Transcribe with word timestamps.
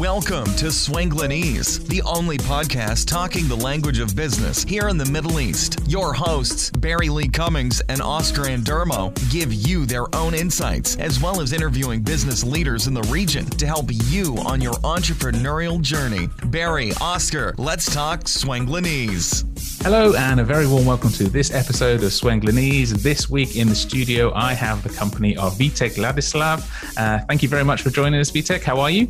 Welcome 0.00 0.46
to 0.54 0.68
Swanglinese, 0.68 1.86
the 1.88 2.00
only 2.06 2.38
podcast 2.38 3.06
talking 3.06 3.46
the 3.48 3.54
language 3.54 3.98
of 3.98 4.16
business 4.16 4.64
here 4.64 4.88
in 4.88 4.96
the 4.96 5.04
Middle 5.04 5.38
East. 5.40 5.78
Your 5.86 6.14
hosts, 6.14 6.70
Barry 6.70 7.10
Lee 7.10 7.28
Cummings 7.28 7.82
and 7.90 8.00
Oscar 8.00 8.44
Andermo, 8.44 9.12
give 9.30 9.52
you 9.52 9.84
their 9.84 10.06
own 10.16 10.32
insights, 10.32 10.96
as 10.96 11.20
well 11.20 11.42
as 11.42 11.52
interviewing 11.52 12.00
business 12.00 12.42
leaders 12.42 12.86
in 12.86 12.94
the 12.94 13.02
region 13.12 13.44
to 13.44 13.66
help 13.66 13.90
you 13.90 14.38
on 14.38 14.62
your 14.62 14.72
entrepreneurial 14.76 15.78
journey. 15.82 16.30
Barry, 16.46 16.92
Oscar, 17.02 17.54
let's 17.58 17.94
talk 17.94 18.20
Swanglinese. 18.20 19.44
Hello, 19.82 20.14
and 20.14 20.40
a 20.40 20.44
very 20.44 20.66
warm 20.66 20.86
welcome 20.86 21.10
to 21.10 21.24
this 21.24 21.52
episode 21.52 22.02
of 22.02 22.10
Swanglinese. 22.10 23.02
This 23.02 23.28
week 23.28 23.54
in 23.54 23.68
the 23.68 23.74
studio, 23.74 24.32
I 24.32 24.54
have 24.54 24.82
the 24.82 24.88
company 24.88 25.36
of 25.36 25.58
Vitek 25.58 25.96
Ladislav. 25.96 26.66
Uh, 26.96 27.22
thank 27.28 27.42
you 27.42 27.50
very 27.50 27.64
much 27.64 27.82
for 27.82 27.90
joining 27.90 28.18
us, 28.18 28.30
Vitek. 28.30 28.62
How 28.62 28.80
are 28.80 28.90
you? 28.90 29.08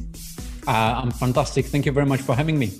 Uh, 0.66 1.00
I'm 1.02 1.10
fantastic. 1.10 1.66
Thank 1.66 1.86
you 1.86 1.92
very 1.92 2.06
much 2.06 2.20
for 2.20 2.34
having 2.34 2.58
me. 2.58 2.72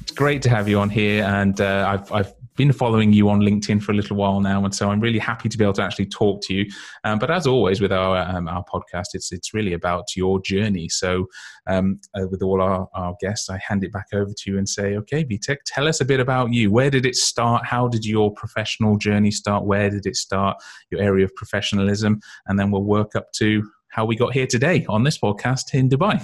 It's 0.00 0.12
great 0.12 0.42
to 0.42 0.50
have 0.50 0.68
you 0.68 0.78
on 0.78 0.90
here, 0.90 1.24
and 1.24 1.60
uh, 1.60 1.86
I've, 1.88 2.12
I've 2.12 2.32
been 2.56 2.72
following 2.72 3.12
you 3.12 3.28
on 3.28 3.40
LinkedIn 3.40 3.82
for 3.82 3.92
a 3.92 3.94
little 3.94 4.16
while 4.16 4.40
now, 4.40 4.64
and 4.64 4.74
so 4.74 4.90
I'm 4.90 5.00
really 5.00 5.18
happy 5.18 5.48
to 5.48 5.58
be 5.58 5.64
able 5.64 5.74
to 5.74 5.82
actually 5.82 6.06
talk 6.06 6.40
to 6.42 6.54
you. 6.54 6.66
Um, 7.04 7.18
but 7.18 7.30
as 7.30 7.46
always 7.46 7.80
with 7.80 7.92
our 7.92 8.16
um, 8.16 8.48
our 8.48 8.64
podcast, 8.64 9.08
it's 9.14 9.32
it's 9.32 9.54
really 9.54 9.74
about 9.74 10.16
your 10.16 10.40
journey. 10.40 10.88
So 10.88 11.26
um, 11.66 12.00
uh, 12.14 12.26
with 12.30 12.42
all 12.42 12.62
our, 12.62 12.88
our 12.94 13.14
guests, 13.20 13.50
I 13.50 13.58
hand 13.66 13.84
it 13.84 13.92
back 13.92 14.06
over 14.12 14.32
to 14.32 14.50
you 14.50 14.58
and 14.58 14.68
say, 14.68 14.96
okay, 14.96 15.24
Vitek, 15.24 15.58
tell 15.66 15.86
us 15.86 16.00
a 16.00 16.04
bit 16.04 16.20
about 16.20 16.52
you. 16.52 16.70
Where 16.70 16.90
did 16.90 17.06
it 17.06 17.16
start? 17.16 17.66
How 17.66 17.88
did 17.88 18.04
your 18.04 18.32
professional 18.32 18.96
journey 18.96 19.30
start? 19.30 19.64
Where 19.64 19.90
did 19.90 20.06
it 20.06 20.16
start? 20.16 20.56
Your 20.90 21.00
area 21.00 21.24
of 21.24 21.34
professionalism, 21.34 22.20
and 22.46 22.58
then 22.58 22.70
we'll 22.70 22.84
work 22.84 23.14
up 23.14 23.32
to 23.36 23.62
how 23.96 24.04
we 24.04 24.14
got 24.14 24.34
here 24.34 24.46
today 24.46 24.84
on 24.90 25.04
this 25.04 25.16
podcast 25.16 25.72
in 25.72 25.88
Dubai. 25.88 26.20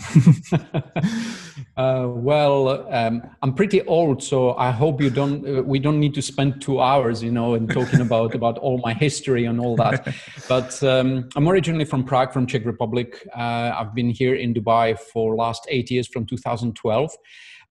uh, 1.79 2.07
well, 2.07 2.87
um, 2.93 3.23
I'm 3.41 3.55
pretty 3.55 3.81
old, 3.87 4.23
so 4.23 4.55
I 4.56 4.70
hope 4.70 5.01
you 5.01 5.09
don't. 5.09 5.39
Uh, 5.48 5.62
we 5.62 5.79
don't 5.79 5.98
need 5.98 6.12
to 6.12 6.20
spend 6.20 6.61
two 6.61 6.83
hours, 6.83 7.23
you 7.23 7.33
know, 7.33 7.55
and 7.55 7.70
talking 7.70 8.01
about 8.09 8.34
about 8.34 8.59
all 8.59 8.79
my 8.84 8.92
history 8.92 9.47
and 9.47 9.59
all 9.59 9.75
that. 9.77 10.14
but 10.51 10.83
um, 10.83 11.31
I'm 11.34 11.48
originally 11.48 11.87
from 11.87 12.05
Prague, 12.05 12.31
from 12.31 12.47
Czech 12.47 12.67
Republic. 12.67 13.27
Uh, 13.34 13.73
I've 13.79 13.95
been 13.95 14.11
here 14.11 14.34
in 14.34 14.53
Dubai 14.53 14.98
for 14.98 15.34
last 15.34 15.67
eight 15.70 15.91
years, 15.91 16.07
from 16.07 16.27
2012. 16.27 17.17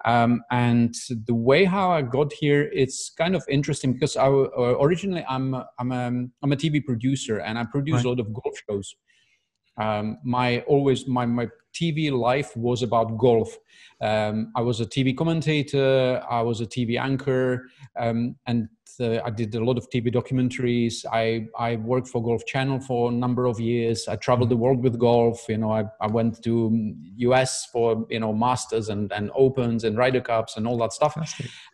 Um, 0.04 0.42
and 0.50 0.96
the 1.28 1.36
way 1.36 1.64
how 1.64 1.92
I 1.92 2.02
got 2.02 2.34
here, 2.34 2.72
it's 2.74 3.12
kind 3.16 3.36
of 3.36 3.44
interesting 3.48 3.94
because 3.94 4.18
I 4.18 4.26
uh, 4.26 4.78
originally 4.82 5.24
I'm 5.30 5.54
I'm 5.78 5.92
a, 5.92 6.08
I'm 6.42 6.52
a 6.52 6.56
TV 6.56 6.84
producer 6.84 7.38
and 7.38 7.60
I 7.60 7.66
produce 7.66 7.98
right. 7.98 8.06
a 8.06 8.10
lot 8.10 8.20
of 8.20 8.34
golf 8.34 8.56
shows 8.68 8.96
um, 9.78 10.18
my 10.24 10.60
always 10.62 11.08
my, 11.08 11.26
my 11.26 11.48
tv 11.74 12.12
life 12.12 12.56
was 12.56 12.84
about 12.84 13.18
golf. 13.18 13.58
Um, 14.02 14.52
i 14.56 14.62
was 14.62 14.82
a 14.82 14.86
tv 14.86 15.16
commentator 15.16 16.24
i 16.30 16.42
was 16.42 16.60
a 16.60 16.66
tv 16.66 17.00
anchor 17.00 17.68
um, 18.00 18.36
and 18.48 18.68
uh, 19.00 19.20
i 19.24 19.30
did 19.30 19.54
a 19.54 19.64
lot 19.64 19.78
of 19.78 19.88
tv 19.92 20.12
documentaries. 20.14 21.06
I 21.12 21.48
i 21.58 21.76
worked 21.76 22.08
for 22.08 22.22
golf 22.22 22.46
channel 22.46 22.80
for 22.80 23.10
a 23.10 23.14
number 23.14 23.46
of 23.46 23.60
years. 23.60 24.08
I 24.08 24.16
traveled 24.16 24.50
the 24.50 24.58
world 24.58 24.84
with 24.84 24.98
golf 24.98 25.46
you 25.48 25.58
know 25.58 25.72
i, 25.72 25.84
I 26.02 26.08
went 26.08 26.44
to 26.44 26.96
us 27.32 27.68
for 27.72 28.06
you 28.10 28.20
know 28.20 28.34
masters 28.34 28.90
and 28.90 29.12
and 29.14 29.30
opens 29.36 29.84
and 29.84 29.98
ryder 29.98 30.22
cups 30.22 30.58
and 30.58 30.68
all 30.68 30.78
that 30.80 30.94
stuff. 30.94 31.16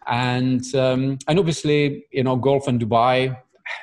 And 0.05 0.63
um, 0.75 1.17
and 1.27 1.39
obviously 1.39 2.05
you 2.11 2.23
know 2.23 2.35
golf 2.35 2.67
in 2.67 2.77
dubai 2.77 3.37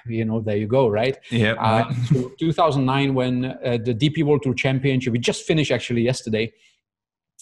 you 0.06 0.24
know, 0.24 0.40
there 0.40 0.56
you 0.56 0.66
go, 0.66 0.88
right? 0.88 1.16
Yeah. 1.30 1.54
Uh, 1.54 1.92
so 2.12 2.32
2009, 2.38 3.14
when 3.14 3.44
uh, 3.44 3.78
the 3.82 3.94
DP 3.94 4.24
World 4.24 4.42
Tour 4.42 4.54
Championship, 4.54 5.12
we 5.12 5.18
just 5.18 5.44
finished 5.44 5.70
actually 5.70 6.02
yesterday, 6.02 6.52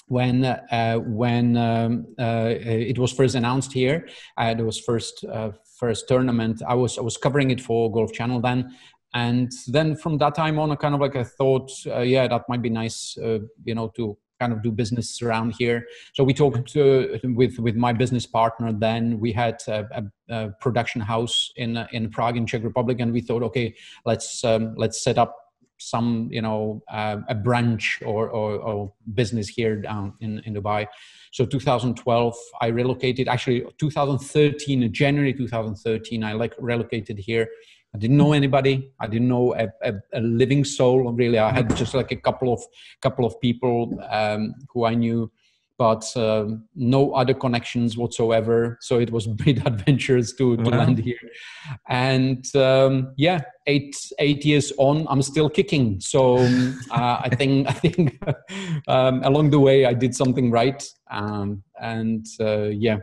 when 0.07 0.45
uh, 0.45 0.97
when 0.99 1.57
um, 1.57 2.07
uh, 2.19 2.55
it 2.57 2.99
was 2.99 3.13
first 3.13 3.35
announced 3.35 3.73
here, 3.73 4.09
uh, 4.37 4.55
there 4.55 4.67
was 4.67 4.79
first 4.79 5.25
uh, 5.25 5.51
first 5.79 6.09
tournament. 6.09 6.63
I 6.67 6.75
was 6.75 6.99
I 6.99 7.03
was 7.03 7.17
covering 7.17 7.51
it 7.51 7.61
for 7.61 7.91
Golf 7.91 8.13
Channel 8.13 8.41
then, 8.41 8.77
and 9.15 9.51
then 9.69 9.97
from 9.97 10.19
that 10.19 10.35
time 10.35 10.59
on, 10.59 10.71
I 10.71 10.77
kind 10.77 10.95
of 10.95 11.01
like 11.01 11.17
I 11.17 11.25
thought, 11.25 11.71
yeah, 11.87 12.29
that 12.29 12.43
might 12.49 12.63
be 12.63 12.71
nice, 12.71 13.17
you 13.17 13.75
know, 13.75 13.89
to 13.97 14.19
kind 14.43 14.53
of 14.53 14.63
do 14.63 14.73
business 14.83 15.23
around 15.23 15.49
here. 15.61 15.79
So 16.15 16.21
we 16.29 16.35
talked 16.43 16.77
uh, 16.77 17.19
with 17.41 17.55
with 17.67 17.77
my 17.87 17.93
business 18.03 18.27
partner. 18.39 18.69
Then 18.89 19.03
we 19.25 19.31
had 19.43 19.57
a, 19.69 19.79
a, 19.99 20.03
a, 20.37 20.39
production 20.65 21.01
house 21.13 21.37
in 21.57 21.71
in 21.93 22.11
Prague 22.11 22.37
in 22.41 22.47
Czech 22.47 22.63
Republic, 22.71 22.97
and 23.01 23.13
we 23.13 23.21
thought, 23.27 23.43
okay, 23.49 23.69
let's 24.11 24.29
um, 24.45 24.75
let's 24.83 24.99
set 25.09 25.19
up 25.25 25.33
some 25.79 26.29
you 26.31 26.43
know 26.47 26.83
uh, 26.91 27.19
a 27.29 27.35
branch 27.35 27.85
or, 28.05 28.23
or, 28.31 28.51
or, 28.69 28.93
business 29.15 29.49
here 29.49 29.77
down 29.89 30.15
in, 30.21 30.41
in 30.47 30.55
Dubai. 30.55 30.87
So 31.33 31.45
2012, 31.45 32.37
I 32.61 32.67
relocated. 32.67 33.27
Actually, 33.27 33.65
2013, 33.79 34.93
January 34.93 35.33
2013, 35.33 36.25
I 36.25 36.33
like 36.35 36.55
relocated 36.59 37.19
here 37.19 37.49
I 37.95 37.99
didn't 37.99 38.17
know 38.17 38.33
anybody. 38.33 38.91
I 39.01 39.07
didn't 39.07 39.29
know 39.29 39.55
a, 39.55 39.69
a, 39.83 39.95
a, 40.15 40.21
living 40.21 40.65
soul. 40.65 41.13
Really, 41.13 41.39
I 41.39 41.53
had 41.53 41.77
just 41.77 41.93
like 41.93 42.11
a 42.11 42.17
couple 42.17 42.53
of 42.53 42.63
couple 43.03 43.27
of 43.27 43.39
people 43.41 43.99
um, 44.11 44.55
who 44.73 44.87
I 44.87 44.95
knew, 44.95 45.31
but 45.77 46.05
uh, 46.17 46.47
no 46.75 47.13
other 47.13 47.35
connections 47.35 47.99
whatsoever. 47.99 48.79
So 48.81 48.99
it 48.99 49.11
was 49.11 49.27
big 49.45 49.67
adventures 49.67 50.33
to, 50.35 50.57
to 50.57 50.71
wow. 50.71 50.79
land 50.79 50.99
here. 50.99 51.21
And 51.87 52.45
um, 52.57 53.13
yeah, 53.19 53.43
eight 53.67 53.95
eight 54.19 54.43
years 54.47 54.73
on, 54.79 55.07
I'm 55.11 55.21
still 55.21 55.51
kicking. 55.51 56.01
So 56.01 56.39
um, 56.39 56.81
uh, 56.91 57.21
I 57.25 57.29
think 57.37 57.69
I 57.69 57.73
think 57.73 58.23
um, 58.89 59.23
along 59.23 59.51
the 59.51 59.61
way 59.61 59.85
I 59.85 59.93
did 59.93 60.15
something 60.15 60.51
right. 60.51 60.83
Um, 61.11 61.63
and 61.79 62.25
uh, 62.41 62.71
yeah, 62.87 62.99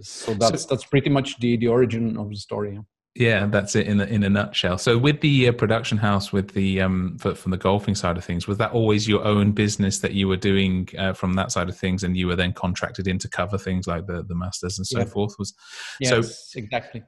so 0.00 0.32
that's 0.32 0.62
so, 0.62 0.68
that's 0.70 0.84
pretty 0.84 1.10
much 1.10 1.38
the 1.40 1.58
the 1.58 1.68
origin 1.68 2.16
of 2.16 2.30
the 2.30 2.36
story. 2.36 2.78
Yeah, 3.14 3.44
that's 3.46 3.76
it 3.76 3.86
in 3.86 4.00
a, 4.00 4.04
in 4.04 4.22
a 4.22 4.30
nutshell. 4.30 4.78
So, 4.78 4.96
with 4.96 5.20
the 5.20 5.48
uh, 5.48 5.52
production 5.52 5.98
house, 5.98 6.32
with 6.32 6.54
the 6.54 6.80
um, 6.80 7.18
for, 7.18 7.34
from 7.34 7.50
the 7.50 7.58
golfing 7.58 7.94
side 7.94 8.16
of 8.16 8.24
things, 8.24 8.48
was 8.48 8.56
that 8.56 8.72
always 8.72 9.06
your 9.06 9.22
own 9.22 9.52
business 9.52 9.98
that 9.98 10.12
you 10.12 10.28
were 10.28 10.38
doing 10.38 10.88
uh, 10.96 11.12
from 11.12 11.34
that 11.34 11.52
side 11.52 11.68
of 11.68 11.76
things, 11.76 12.04
and 12.04 12.16
you 12.16 12.26
were 12.26 12.36
then 12.36 12.54
contracted 12.54 13.06
in 13.06 13.18
to 13.18 13.28
cover 13.28 13.58
things 13.58 13.86
like 13.86 14.06
the 14.06 14.22
the 14.22 14.34
masters 14.34 14.78
and 14.78 14.86
so 14.86 15.00
yeah. 15.00 15.04
forth? 15.04 15.34
Was 15.38 15.52
yes, 16.00 16.50
so 16.50 16.58
exactly 16.58 17.02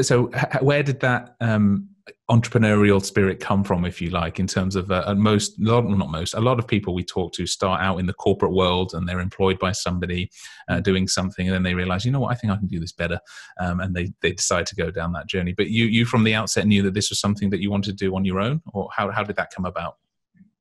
so 0.00 0.30
where 0.60 0.82
did 0.82 1.00
that 1.00 1.36
um, 1.40 1.88
entrepreneurial 2.30 3.04
spirit 3.04 3.40
come 3.40 3.62
from 3.62 3.84
if 3.84 4.00
you 4.00 4.10
like 4.10 4.40
in 4.40 4.46
terms 4.46 4.74
of 4.74 4.90
uh, 4.90 5.14
most 5.16 5.58
not, 5.60 5.82
most 5.82 6.34
a 6.34 6.40
lot 6.40 6.58
of 6.58 6.66
people 6.66 6.94
we 6.94 7.04
talk 7.04 7.32
to 7.32 7.46
start 7.46 7.80
out 7.80 7.98
in 7.98 8.06
the 8.06 8.12
corporate 8.14 8.52
world 8.52 8.92
and 8.94 9.08
they're 9.08 9.20
employed 9.20 9.58
by 9.58 9.70
somebody 9.72 10.30
uh, 10.68 10.80
doing 10.80 11.06
something 11.06 11.46
and 11.46 11.54
then 11.54 11.62
they 11.62 11.74
realize 11.74 12.04
you 12.04 12.10
know 12.10 12.20
what? 12.20 12.32
I 12.32 12.34
think 12.34 12.52
i 12.52 12.56
can 12.56 12.66
do 12.66 12.80
this 12.80 12.92
better. 12.92 13.20
Um, 13.60 13.80
and 13.80 13.94
they, 13.94 14.12
they 14.20 14.32
decide 14.32 14.66
to 14.66 14.74
go 14.74 14.90
down 14.90 15.12
that 15.12 15.26
journey. 15.26 15.52
But 15.52 15.68
you 15.68 15.84
you 15.84 16.04
from 16.04 16.24
the 16.24 16.34
outset 16.34 16.66
knew 16.66 16.82
that 16.82 16.94
this 16.94 17.10
was 17.10 17.20
something 17.20 17.50
that 17.50 17.60
you 17.60 17.70
wanted 17.70 17.96
to 17.98 18.04
do 18.04 18.16
on 18.16 18.24
your 18.24 18.40
own 18.40 18.62
or 18.72 18.88
how, 18.96 19.10
how 19.10 19.22
did 19.22 19.36
that 19.36 19.52
come 19.54 19.64
about? 19.64 19.96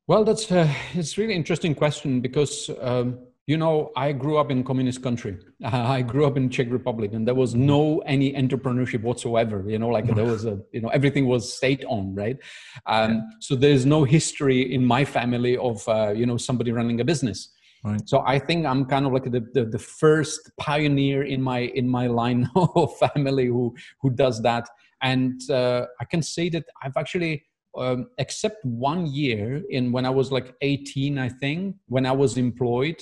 Well 0.07 0.23
that's 0.23 0.51
uh, 0.51 0.71
it's 0.93 1.17
really 1.17 1.35
interesting 1.35 1.73
question 1.73 2.21
because 2.21 2.69
um, 2.81 3.19
you 3.47 3.57
know 3.57 3.91
i 3.95 4.11
grew 4.11 4.37
up 4.37 4.51
in 4.51 4.63
communist 4.63 5.01
country 5.01 5.37
i 5.65 6.01
grew 6.01 6.25
up 6.25 6.37
in 6.37 6.49
czech 6.49 6.67
republic 6.69 7.13
and 7.13 7.27
there 7.27 7.35
was 7.35 7.55
no 7.55 7.99
any 7.99 8.33
entrepreneurship 8.33 9.01
whatsoever 9.01 9.63
you 9.67 9.79
know 9.79 9.89
like 9.89 10.05
there 10.15 10.25
was 10.25 10.45
a 10.45 10.59
you 10.71 10.81
know 10.81 10.89
everything 10.89 11.25
was 11.25 11.51
state 11.51 11.83
owned 11.87 12.15
right 12.15 12.37
um, 12.85 13.13
yeah. 13.13 13.21
so 13.39 13.55
there's 13.55 13.85
no 13.85 14.03
history 14.03 14.73
in 14.73 14.85
my 14.85 15.03
family 15.03 15.57
of 15.57 15.87
uh, 15.87 16.11
you 16.15 16.25
know 16.25 16.37
somebody 16.37 16.71
running 16.71 17.01
a 17.01 17.05
business 17.05 17.49
right. 17.83 18.07
so 18.07 18.23
i 18.27 18.37
think 18.37 18.65
i'm 18.65 18.85
kind 18.85 19.05
of 19.05 19.11
like 19.11 19.25
the, 19.31 19.43
the, 19.53 19.65
the 19.65 19.79
first 19.79 20.51
pioneer 20.57 21.23
in 21.23 21.41
my 21.41 21.59
in 21.59 21.87
my 21.87 22.07
line 22.07 22.49
of 22.55 22.95
family 22.97 23.47
who 23.47 23.73
who 24.01 24.09
does 24.11 24.41
that 24.41 24.69
and 25.01 25.49
uh, 25.49 25.85
i 25.99 26.05
can 26.05 26.21
say 26.21 26.47
that 26.49 26.65
i've 26.83 26.97
actually 26.97 27.43
um, 27.77 28.07
except 28.17 28.63
one 28.65 29.07
year 29.07 29.63
in 29.69 29.93
when 29.93 30.05
i 30.05 30.09
was 30.09 30.31
like 30.31 30.53
18 30.61 31.17
i 31.17 31.29
think 31.29 31.75
when 31.87 32.05
i 32.05 32.11
was 32.11 32.37
employed 32.37 33.01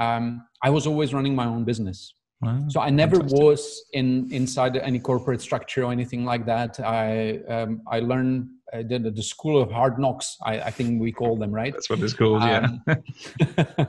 um, 0.00 0.24
I 0.62 0.70
was 0.70 0.86
always 0.86 1.14
running 1.14 1.34
my 1.34 1.46
own 1.46 1.64
business. 1.64 2.14
Wow, 2.42 2.64
so 2.68 2.80
I 2.80 2.88
never 2.88 3.18
was 3.18 3.84
in 3.92 4.32
inside 4.32 4.74
any 4.76 4.98
corporate 4.98 5.42
structure 5.42 5.84
or 5.84 5.92
anything 5.92 6.24
like 6.24 6.46
that. 6.46 6.80
I 6.80 7.40
um, 7.48 7.82
I 7.86 8.00
learned 8.00 8.48
I 8.72 8.82
did 8.82 9.02
the 9.14 9.22
school 9.22 9.60
of 9.60 9.70
hard 9.70 9.98
knocks. 9.98 10.36
I, 10.42 10.60
I 10.60 10.70
think 10.70 11.02
we 11.02 11.12
call 11.12 11.36
them 11.36 11.52
right. 11.52 11.72
That's 11.72 11.90
what 11.90 12.00
it's 12.00 12.14
called. 12.14 12.42
Um, 12.42 12.82
yeah. 12.86 13.84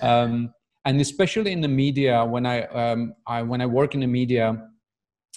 um, 0.02 0.54
and 0.84 1.00
especially 1.00 1.52
in 1.52 1.60
the 1.60 1.68
media, 1.68 2.24
when 2.24 2.46
I, 2.46 2.62
um, 2.66 3.14
I 3.26 3.42
when 3.42 3.60
I 3.60 3.66
work 3.66 3.94
in 3.94 4.00
the 4.00 4.06
media, 4.06 4.68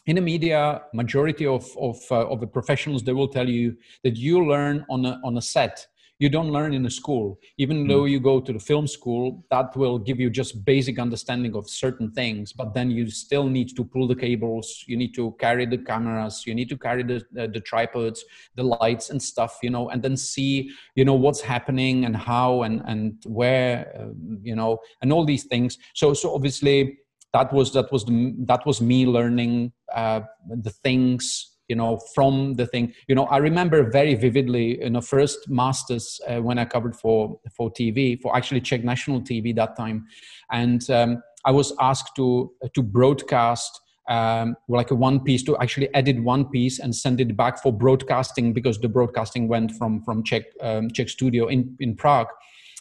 in 0.06 0.16
the 0.16 0.22
media, 0.22 0.84
majority 0.94 1.46
of 1.46 1.66
of 1.78 1.98
uh, 2.12 2.28
of 2.28 2.40
the 2.42 2.48
professionals 2.48 3.04
they 3.04 3.14
will 3.14 3.28
tell 3.28 3.50
you 3.50 3.76
that 4.04 4.16
you 4.18 4.46
learn 4.46 4.86
on 4.90 5.06
a 5.06 5.20
on 5.24 5.38
a 5.38 5.42
set 5.42 5.88
you 6.24 6.30
don't 6.30 6.52
learn 6.58 6.74
in 6.74 6.86
a 6.86 6.90
school 6.90 7.38
even 7.58 7.78
mm. 7.84 7.88
though 7.90 8.06
you 8.06 8.20
go 8.20 8.40
to 8.40 8.54
the 8.54 8.64
film 8.70 8.88
school 8.88 9.44
that 9.52 9.76
will 9.76 10.00
give 10.00 10.20
you 10.24 10.30
just 10.30 10.64
basic 10.64 10.98
understanding 11.06 11.54
of 11.60 11.70
certain 11.70 12.10
things 12.20 12.54
but 12.54 12.74
then 12.74 12.90
you 12.90 13.10
still 13.10 13.48
need 13.58 13.70
to 13.76 13.84
pull 13.84 14.08
the 14.08 14.16
cables 14.16 14.86
you 14.88 14.96
need 14.96 15.14
to 15.14 15.36
carry 15.46 15.66
the 15.66 15.82
cameras 15.92 16.44
you 16.48 16.56
need 16.56 16.70
to 16.70 16.78
carry 16.78 17.04
the, 17.04 17.18
uh, 17.40 17.48
the 17.56 17.60
tripods 17.60 18.24
the 18.56 18.64
lights 18.64 19.10
and 19.10 19.22
stuff 19.22 19.60
you 19.62 19.70
know 19.70 19.90
and 19.90 20.02
then 20.02 20.16
see 20.16 20.72
you 20.96 21.04
know 21.04 21.14
what's 21.26 21.42
happening 21.42 22.06
and 22.06 22.16
how 22.16 22.64
and 22.64 22.82
and 22.86 23.22
where 23.26 23.76
uh, 24.00 24.14
you 24.42 24.56
know 24.56 24.78
and 25.02 25.12
all 25.12 25.26
these 25.26 25.44
things 25.44 25.78
so 25.94 26.14
so 26.14 26.34
obviously 26.34 26.98
that 27.34 27.52
was 27.52 27.74
that 27.74 27.92
was 27.92 28.06
the, 28.06 28.36
that 28.52 28.66
was 28.66 28.80
me 28.80 29.06
learning 29.06 29.72
uh, 29.94 30.22
the 30.68 30.70
things 30.70 31.53
you 31.74 31.78
know 31.82 32.00
from 32.16 32.54
the 32.60 32.68
thing 32.74 32.94
you 33.10 33.16
know 33.18 33.26
i 33.36 33.38
remember 33.50 33.80
very 34.00 34.16
vividly 34.26 34.68
in 34.88 34.94
the 34.94 35.02
first 35.14 35.40
masters 35.50 36.06
uh, 36.28 36.40
when 36.48 36.58
i 36.64 36.66
covered 36.76 36.96
for 37.04 37.18
for 37.58 37.72
tv 37.80 37.98
for 38.22 38.30
actually 38.38 38.62
czech 38.62 38.84
national 38.84 39.20
tv 39.30 39.56
that 39.62 39.76
time 39.76 40.06
and 40.52 40.82
um, 40.92 41.12
i 41.46 41.52
was 41.60 41.74
asked 41.90 42.12
to 42.16 42.28
to 42.76 42.84
broadcast 42.84 43.80
um, 44.10 44.56
like 44.68 44.92
a 44.92 44.96
one 45.10 45.20
piece 45.28 45.44
to 45.44 45.58
actually 45.64 45.90
edit 45.96 46.18
one 46.22 46.46
piece 46.56 46.78
and 46.84 46.94
send 46.94 47.20
it 47.26 47.36
back 47.36 47.62
for 47.64 47.72
broadcasting 47.74 48.54
because 48.54 48.78
the 48.80 48.90
broadcasting 48.98 49.48
went 49.48 49.72
from 49.78 50.04
from 50.06 50.24
czech 50.24 50.44
um, 50.62 50.90
czech 50.92 51.10
studio 51.10 51.48
in 51.48 51.76
in 51.80 51.96
prague 51.96 52.32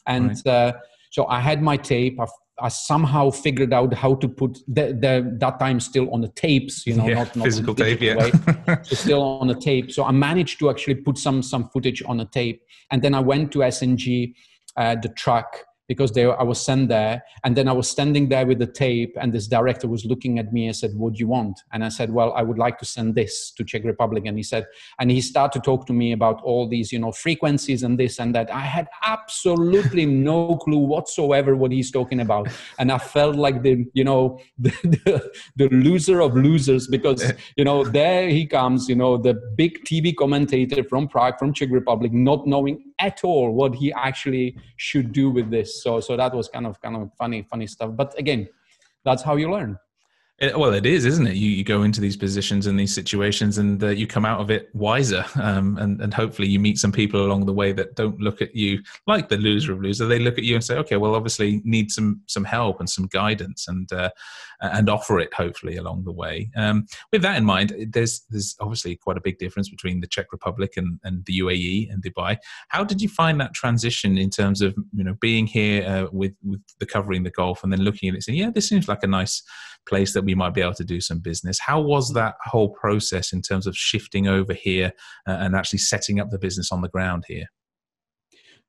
and 0.06 0.30
right. 0.30 0.46
uh, 0.46 0.72
so 1.12 1.26
I 1.26 1.40
had 1.40 1.62
my 1.62 1.76
tape. 1.76 2.18
I 2.18 2.26
I 2.60 2.68
somehow 2.68 3.30
figured 3.30 3.72
out 3.72 3.94
how 3.94 4.14
to 4.16 4.28
put 4.28 4.58
the, 4.68 4.92
the 4.92 5.36
that 5.40 5.58
time 5.58 5.80
still 5.80 6.12
on 6.12 6.20
the 6.20 6.28
tapes, 6.28 6.86
you 6.86 6.94
know, 6.94 7.08
yeah, 7.08 7.14
not, 7.14 7.36
not 7.36 7.44
physical 7.44 7.74
tape, 7.74 8.00
yeah. 8.00 8.30
so 8.82 8.94
still 8.94 9.22
on 9.22 9.48
the 9.48 9.54
tape. 9.54 9.90
So 9.90 10.04
I 10.04 10.12
managed 10.12 10.58
to 10.58 10.70
actually 10.70 10.96
put 10.96 11.18
some 11.18 11.42
some 11.42 11.68
footage 11.70 12.02
on 12.06 12.20
a 12.20 12.26
tape, 12.26 12.62
and 12.90 13.02
then 13.02 13.14
I 13.14 13.20
went 13.20 13.52
to 13.52 13.60
SNG, 13.60 14.34
uh, 14.76 14.96
the 15.02 15.08
truck, 15.08 15.64
because 15.88 16.12
they, 16.12 16.24
I 16.24 16.42
was 16.42 16.60
sent 16.60 16.88
there. 16.88 17.22
And 17.44 17.56
then 17.56 17.68
I 17.68 17.72
was 17.72 17.88
standing 17.88 18.28
there 18.28 18.46
with 18.46 18.58
the 18.58 18.66
tape, 18.66 19.16
and 19.20 19.32
this 19.32 19.46
director 19.46 19.88
was 19.88 20.04
looking 20.04 20.38
at 20.38 20.52
me 20.52 20.66
and 20.66 20.76
said, 20.76 20.92
What 20.94 21.14
do 21.14 21.18
you 21.18 21.28
want? 21.28 21.60
And 21.72 21.84
I 21.84 21.88
said, 21.88 22.12
Well, 22.12 22.32
I 22.34 22.42
would 22.42 22.58
like 22.58 22.78
to 22.78 22.84
send 22.84 23.14
this 23.14 23.52
to 23.52 23.64
Czech 23.64 23.84
Republic. 23.84 24.24
And 24.26 24.36
he 24.36 24.42
said, 24.42 24.66
and 24.98 25.10
he 25.10 25.20
started 25.20 25.60
to 25.60 25.64
talk 25.64 25.86
to 25.86 25.92
me 25.92 26.12
about 26.12 26.40
all 26.42 26.68
these, 26.68 26.92
you 26.92 26.98
know, 26.98 27.12
frequencies 27.12 27.82
and 27.82 27.98
this 27.98 28.18
and 28.18 28.34
that. 28.34 28.52
I 28.52 28.60
had 28.60 28.88
absolutely 29.04 30.06
no 30.30 30.56
clue 30.56 30.78
whatsoever 30.78 31.56
what 31.56 31.72
he's 31.72 31.90
talking 31.90 32.20
about. 32.20 32.48
And 32.78 32.90
I 32.90 32.98
felt 32.98 33.36
like 33.36 33.62
the, 33.62 33.84
you 33.94 34.04
know, 34.04 34.40
the, 34.58 34.70
the, 35.04 35.32
the 35.56 35.68
loser 35.74 36.20
of 36.20 36.34
losers 36.34 36.86
because, 36.86 37.32
you 37.56 37.64
know, 37.64 37.84
there 37.84 38.28
he 38.28 38.46
comes, 38.46 38.88
you 38.88 38.94
know, 38.94 39.16
the 39.16 39.34
big 39.56 39.84
TV 39.84 40.14
commentator 40.14 40.84
from 40.84 41.08
Prague, 41.08 41.38
from 41.38 41.52
Czech 41.52 41.70
Republic, 41.70 42.12
not 42.12 42.46
knowing 42.46 42.84
at 42.98 43.24
all 43.24 43.52
what 43.52 43.74
he 43.74 43.92
actually 43.92 44.56
should 44.76 45.12
do 45.12 45.30
with 45.30 45.50
this. 45.50 45.81
So 45.82 46.00
so 46.00 46.16
that 46.16 46.32
was 46.34 46.48
kind 46.48 46.66
of 46.66 46.80
kind 46.80 46.96
of 46.96 47.10
funny 47.14 47.42
funny 47.42 47.66
stuff. 47.66 47.90
But 47.94 48.18
again, 48.18 48.48
that's 49.04 49.22
how 49.22 49.36
you 49.36 49.50
learn. 49.50 49.78
It, 50.38 50.58
well, 50.58 50.72
it 50.72 50.86
is, 50.86 51.04
isn't 51.04 51.26
it? 51.26 51.36
You, 51.36 51.50
you 51.50 51.62
go 51.62 51.82
into 51.82 52.00
these 52.00 52.16
positions 52.16 52.66
and 52.66 52.78
these 52.78 52.94
situations, 52.94 53.58
and 53.58 53.82
uh, 53.82 53.88
you 53.88 54.06
come 54.06 54.24
out 54.24 54.40
of 54.40 54.50
it 54.50 54.70
wiser, 54.74 55.24
um, 55.36 55.76
and 55.78 56.00
and 56.00 56.12
hopefully 56.12 56.48
you 56.48 56.58
meet 56.58 56.78
some 56.78 56.90
people 56.90 57.24
along 57.24 57.46
the 57.46 57.52
way 57.52 57.72
that 57.72 57.94
don't 57.94 58.18
look 58.20 58.42
at 58.42 58.56
you 58.56 58.82
like 59.06 59.28
the 59.28 59.36
loser 59.36 59.72
of 59.72 59.82
loser. 59.82 60.06
They 60.06 60.18
look 60.18 60.38
at 60.38 60.44
you 60.44 60.54
and 60.54 60.64
say, 60.64 60.76
okay, 60.78 60.96
well, 60.96 61.14
obviously 61.14 61.60
need 61.64 61.92
some 61.92 62.22
some 62.26 62.44
help 62.44 62.80
and 62.80 62.90
some 62.90 63.06
guidance, 63.06 63.68
and 63.68 63.92
uh, 63.92 64.10
and 64.62 64.88
offer 64.88 65.20
it 65.20 65.32
hopefully 65.34 65.76
along 65.76 66.04
the 66.04 66.12
way. 66.12 66.50
Um, 66.56 66.86
with 67.12 67.22
that 67.22 67.36
in 67.36 67.44
mind, 67.44 67.74
there's 67.90 68.24
there's 68.30 68.56
obviously 68.58 68.96
quite 68.96 69.18
a 69.18 69.22
big 69.22 69.38
difference 69.38 69.68
between 69.68 70.00
the 70.00 70.06
Czech 70.06 70.32
Republic 70.32 70.72
and, 70.76 70.98
and 71.04 71.24
the 71.26 71.40
UAE 71.40 71.92
and 71.92 72.02
Dubai. 72.02 72.38
How 72.68 72.84
did 72.84 73.02
you 73.02 73.08
find 73.08 73.40
that 73.40 73.54
transition 73.54 74.18
in 74.18 74.30
terms 74.30 74.62
of 74.62 74.74
you 74.92 75.04
know 75.04 75.14
being 75.20 75.46
here 75.46 75.86
uh, 75.86 76.06
with 76.10 76.32
with 76.42 76.62
the 76.80 76.86
covering 76.86 77.22
the 77.22 77.30
Gulf 77.30 77.62
and 77.62 77.72
then 77.72 77.82
looking 77.82 78.08
at 78.08 78.14
it, 78.14 78.22
saying, 78.22 78.38
yeah, 78.38 78.50
this 78.50 78.68
seems 78.68 78.88
like 78.88 79.02
a 79.02 79.06
nice 79.06 79.42
place 79.86 80.12
that 80.14 80.21
we 80.24 80.34
might 80.34 80.54
be 80.54 80.60
able 80.60 80.74
to 80.74 80.84
do 80.84 81.00
some 81.00 81.20
business. 81.20 81.58
How 81.58 81.80
was 81.80 82.12
that 82.14 82.34
whole 82.44 82.70
process 82.70 83.32
in 83.32 83.42
terms 83.42 83.66
of 83.66 83.76
shifting 83.76 84.26
over 84.26 84.52
here 84.52 84.92
uh, 85.26 85.32
and 85.40 85.54
actually 85.54 85.80
setting 85.80 86.20
up 86.20 86.30
the 86.30 86.38
business 86.38 86.72
on 86.72 86.80
the 86.80 86.88
ground 86.88 87.24
here? 87.28 87.46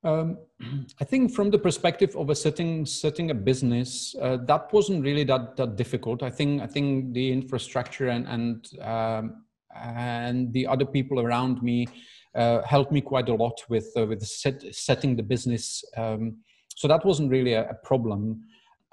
Um, 0.04 0.38
I 1.02 1.04
think 1.06 1.34
from 1.34 1.50
the 1.52 1.60
perspective 1.60 2.16
of 2.16 2.30
a 2.30 2.36
setting 2.36 2.86
setting 2.86 3.32
a 3.32 3.34
business, 3.34 4.16
uh, 4.22 4.38
that 4.46 4.72
wasn't 4.74 5.04
really 5.04 5.24
that 5.26 5.56
that 5.58 5.76
difficult. 5.76 6.24
I 6.24 6.30
think 6.30 6.62
I 6.62 6.68
think 6.68 7.14
the 7.14 7.32
infrastructure 7.32 8.08
and 8.08 8.28
and 8.28 8.68
um, 8.82 9.46
and 9.76 10.54
the 10.54 10.68
other 10.68 10.86
people 10.86 11.20
around 11.20 11.62
me 11.64 11.88
uh, 12.36 12.62
helped 12.64 12.92
me 12.92 13.02
quite 13.02 13.30
a 13.30 13.34
lot 13.34 13.60
with 13.70 13.92
uh, 13.98 14.06
with 14.06 14.22
set, 14.24 14.64
setting 14.76 15.16
the 15.16 15.24
business. 15.24 15.84
Um, 15.98 16.38
so 16.76 16.88
that 16.88 17.06
wasn't 17.06 17.32
really 17.32 17.54
a, 17.54 17.70
a 17.70 17.76
problem. 17.76 18.42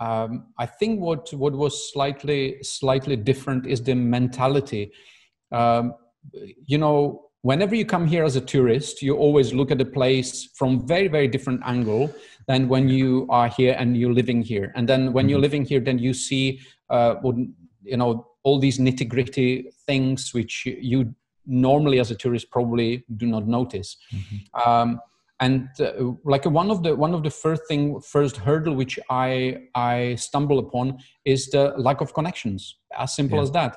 Um, 0.01 0.47
I 0.59 0.67
think 0.67 1.01
what 1.01 1.33
what 1.35 1.53
was 1.53 1.93
slightly 1.93 2.63
slightly 2.63 3.17
different 3.17 3.67
is 3.67 3.83
the 3.83 3.95
mentality. 3.95 4.93
Um, 5.53 5.95
you 6.67 6.79
know, 6.79 7.27
whenever 7.43 7.75
you 7.75 7.85
come 7.85 8.07
here 8.07 8.25
as 8.25 8.35
a 8.35 8.41
tourist, 8.41 9.03
you 9.03 9.17
always 9.17 9.53
look 9.53 9.71
at 9.71 9.79
the 9.79 9.85
place 9.85 10.49
from 10.55 10.87
very 10.87 11.09
very 11.09 11.29
different 11.29 11.61
angle 11.65 12.13
than 12.49 12.67
when 12.67 12.89
you 12.89 13.27
are 13.29 13.49
here 13.49 13.77
and 13.79 13.97
you're 13.97 14.15
living 14.15 14.43
here. 14.43 14.73
And 14.75 14.89
then 14.89 15.13
when 15.13 15.25
mm-hmm. 15.25 15.31
you're 15.31 15.41
living 15.41 15.65
here, 15.65 15.81
then 15.81 15.99
you 15.99 16.15
see, 16.15 16.61
uh, 16.89 17.17
you 17.23 17.97
know, 17.97 18.27
all 18.43 18.59
these 18.59 18.79
nitty 18.79 19.07
gritty 19.07 19.71
things 19.87 20.33
which 20.33 20.67
you 20.67 21.15
normally 21.47 22.01
as 22.01 22.11
a 22.11 22.15
tourist 22.15 22.51
probably 22.51 23.05
do 23.17 23.27
not 23.27 23.47
notice. 23.47 23.97
Mm-hmm. 24.15 24.71
Um, 24.71 25.01
and 25.41 25.69
uh, 25.81 25.93
like 26.25 26.45
one 26.45 26.71
of 26.71 26.83
the 26.83 26.95
one 26.95 27.15
of 27.15 27.23
the 27.23 27.31
first 27.31 27.63
thing 27.67 28.01
first 28.01 28.37
hurdle 28.37 28.75
which 28.75 28.99
i 29.11 29.57
i 29.75 30.15
stumble 30.17 30.59
upon 30.59 30.99
is 31.25 31.49
the 31.51 31.75
lack 31.79 32.01
of 32.01 32.15
connections. 32.15 32.77
As 32.97 33.15
simple 33.15 33.39
yeah. 33.39 33.43
as 33.43 33.51
that. 33.53 33.77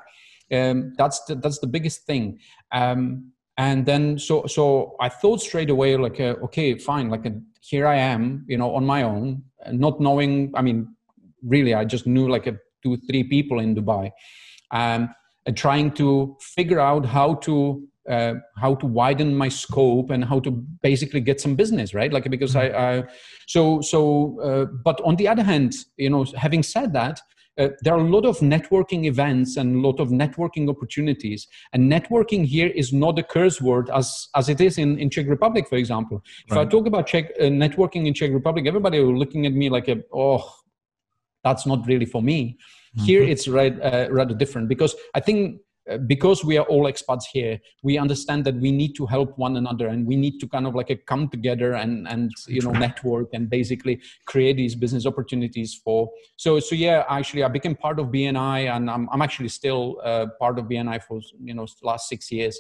Um, 0.52 0.94
that's 0.98 1.24
the, 1.26 1.36
that's 1.36 1.60
the 1.60 1.68
biggest 1.68 2.06
thing. 2.06 2.40
Um, 2.72 3.32
and 3.58 3.86
then 3.86 4.18
so 4.18 4.46
so 4.48 4.96
i 5.00 5.08
thought 5.08 5.40
straight 5.40 5.70
away 5.70 5.96
like 5.96 6.20
uh, 6.20 6.36
okay 6.44 6.76
fine 6.76 7.08
like 7.10 7.24
uh, 7.24 7.30
here 7.62 7.86
i 7.86 7.96
am 7.96 8.44
you 8.48 8.58
know 8.58 8.74
on 8.74 8.84
my 8.84 9.04
own 9.04 9.44
not 9.72 10.02
knowing 10.02 10.52
i 10.56 10.62
mean 10.64 10.88
really 11.44 11.76
i 11.76 11.86
just 11.86 12.08
knew 12.08 12.28
like 12.28 12.48
a 12.48 12.58
two 12.84 12.98
three 13.08 13.24
people 13.24 13.60
in 13.60 13.76
dubai. 13.76 14.12
Um, 14.72 15.14
and 15.46 15.58
trying 15.58 15.92
to 15.92 16.38
figure 16.40 16.80
out 16.80 17.06
how 17.06 17.36
to 17.36 17.88
uh, 18.10 18.36
how 18.58 18.76
to 18.76 18.86
widen 18.86 19.36
my 19.36 19.48
scope 19.48 20.10
and 20.10 20.26
how 20.26 20.40
to 20.40 20.52
basically 20.82 21.22
get 21.22 21.40
some 21.40 21.56
business 21.56 21.94
right 21.94 22.12
like 22.12 22.30
because 22.30 22.56
I, 22.56 22.70
mm-hmm. 22.70 23.08
I 23.08 23.12
so 23.48 23.82
so 23.82 24.40
uh, 24.42 24.66
but 24.84 25.00
on 25.02 25.16
the 25.16 25.28
other 25.28 25.44
hand 25.44 25.74
you 25.98 26.10
know 26.10 26.26
having 26.36 26.64
said 26.64 26.94
that 26.94 27.22
uh, 27.58 27.68
there 27.82 27.94
are 27.94 28.00
a 28.00 28.10
lot 28.10 28.26
of 28.26 28.40
networking 28.40 29.06
events 29.06 29.58
and 29.58 29.76
a 29.76 29.88
lot 29.88 30.00
of 30.00 30.10
networking 30.10 30.70
opportunities 30.70 31.48
and 31.74 31.92
networking 31.92 32.46
here 32.46 32.68
is 32.68 32.92
not 32.92 33.18
a 33.20 33.24
curse 33.24 33.62
word 33.62 33.90
as 33.94 34.28
as 34.36 34.50
it 34.50 34.60
is 34.60 34.78
in, 34.78 34.98
in 34.98 35.10
czech 35.10 35.28
republic 35.28 35.68
for 35.70 35.76
example 35.76 36.22
if 36.48 36.58
i 36.58 36.66
talk 36.66 36.88
about 36.88 37.08
czech 37.08 37.32
uh, 37.40 37.44
networking 37.44 38.08
in 38.08 38.14
czech 38.14 38.32
republic 38.32 38.66
everybody 38.66 39.00
will 39.00 39.18
looking 39.18 39.46
at 39.46 39.54
me 39.54 39.70
like 39.70 39.88
a, 39.88 39.98
oh 40.14 40.44
that's 41.44 41.66
not 41.66 41.86
really 41.86 42.06
for 42.06 42.22
me 42.22 42.58
mm-hmm. 42.98 43.06
here 43.06 43.22
it's 43.22 43.48
right, 43.48 43.80
uh, 43.82 44.08
rather 44.10 44.34
different 44.34 44.68
because 44.68 44.96
i 45.14 45.20
think 45.20 45.62
because 46.08 46.46
we 46.46 46.58
are 46.58 46.66
all 46.66 46.84
expats 46.84 47.24
here 47.32 47.60
we 47.84 47.98
understand 47.98 48.46
that 48.46 48.56
we 48.56 48.72
need 48.72 48.94
to 48.96 49.06
help 49.06 49.38
one 49.38 49.58
another 49.58 49.88
and 49.88 50.08
we 50.08 50.16
need 50.16 50.40
to 50.40 50.48
kind 50.48 50.66
of 50.66 50.76
like 50.76 50.90
a 50.90 50.96
come 50.96 51.28
together 51.28 51.74
and 51.74 52.08
and 52.08 52.32
you 52.48 52.62
know 52.62 52.72
network 52.72 53.28
and 53.34 53.50
basically 53.50 54.02
create 54.26 54.56
these 54.56 54.76
business 54.76 55.06
opportunities 55.06 55.80
for 55.84 56.10
so 56.38 56.60
so 56.60 56.74
yeah 56.74 57.04
actually 57.10 57.44
i 57.44 57.48
became 57.48 57.76
part 57.76 58.00
of 58.00 58.08
bni 58.08 58.74
and 58.74 58.90
i'm, 58.90 59.10
I'm 59.12 59.22
actually 59.22 59.50
still 59.50 60.00
uh, 60.04 60.28
part 60.40 60.58
of 60.58 60.66
bni 60.66 61.04
for 61.04 61.20
you 61.44 61.54
know 61.54 61.68
last 61.82 62.08
six 62.10 62.32
years. 62.32 62.60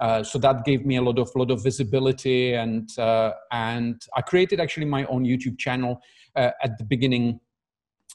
Uh, 0.00 0.22
so 0.22 0.38
that 0.38 0.64
gave 0.64 0.86
me 0.86 0.94
a 0.94 1.02
lot 1.02 1.18
of 1.18 1.28
lot 1.34 1.50
of 1.50 1.60
visibility 1.60 2.54
and 2.54 2.96
uh, 2.98 3.32
and 3.50 4.00
i 4.14 4.20
created 4.20 4.60
actually 4.60 4.86
my 4.86 5.04
own 5.06 5.24
youtube 5.24 5.58
channel 5.58 6.00
uh, 6.36 6.50
at 6.62 6.78
the 6.78 6.84
beginning 6.84 7.40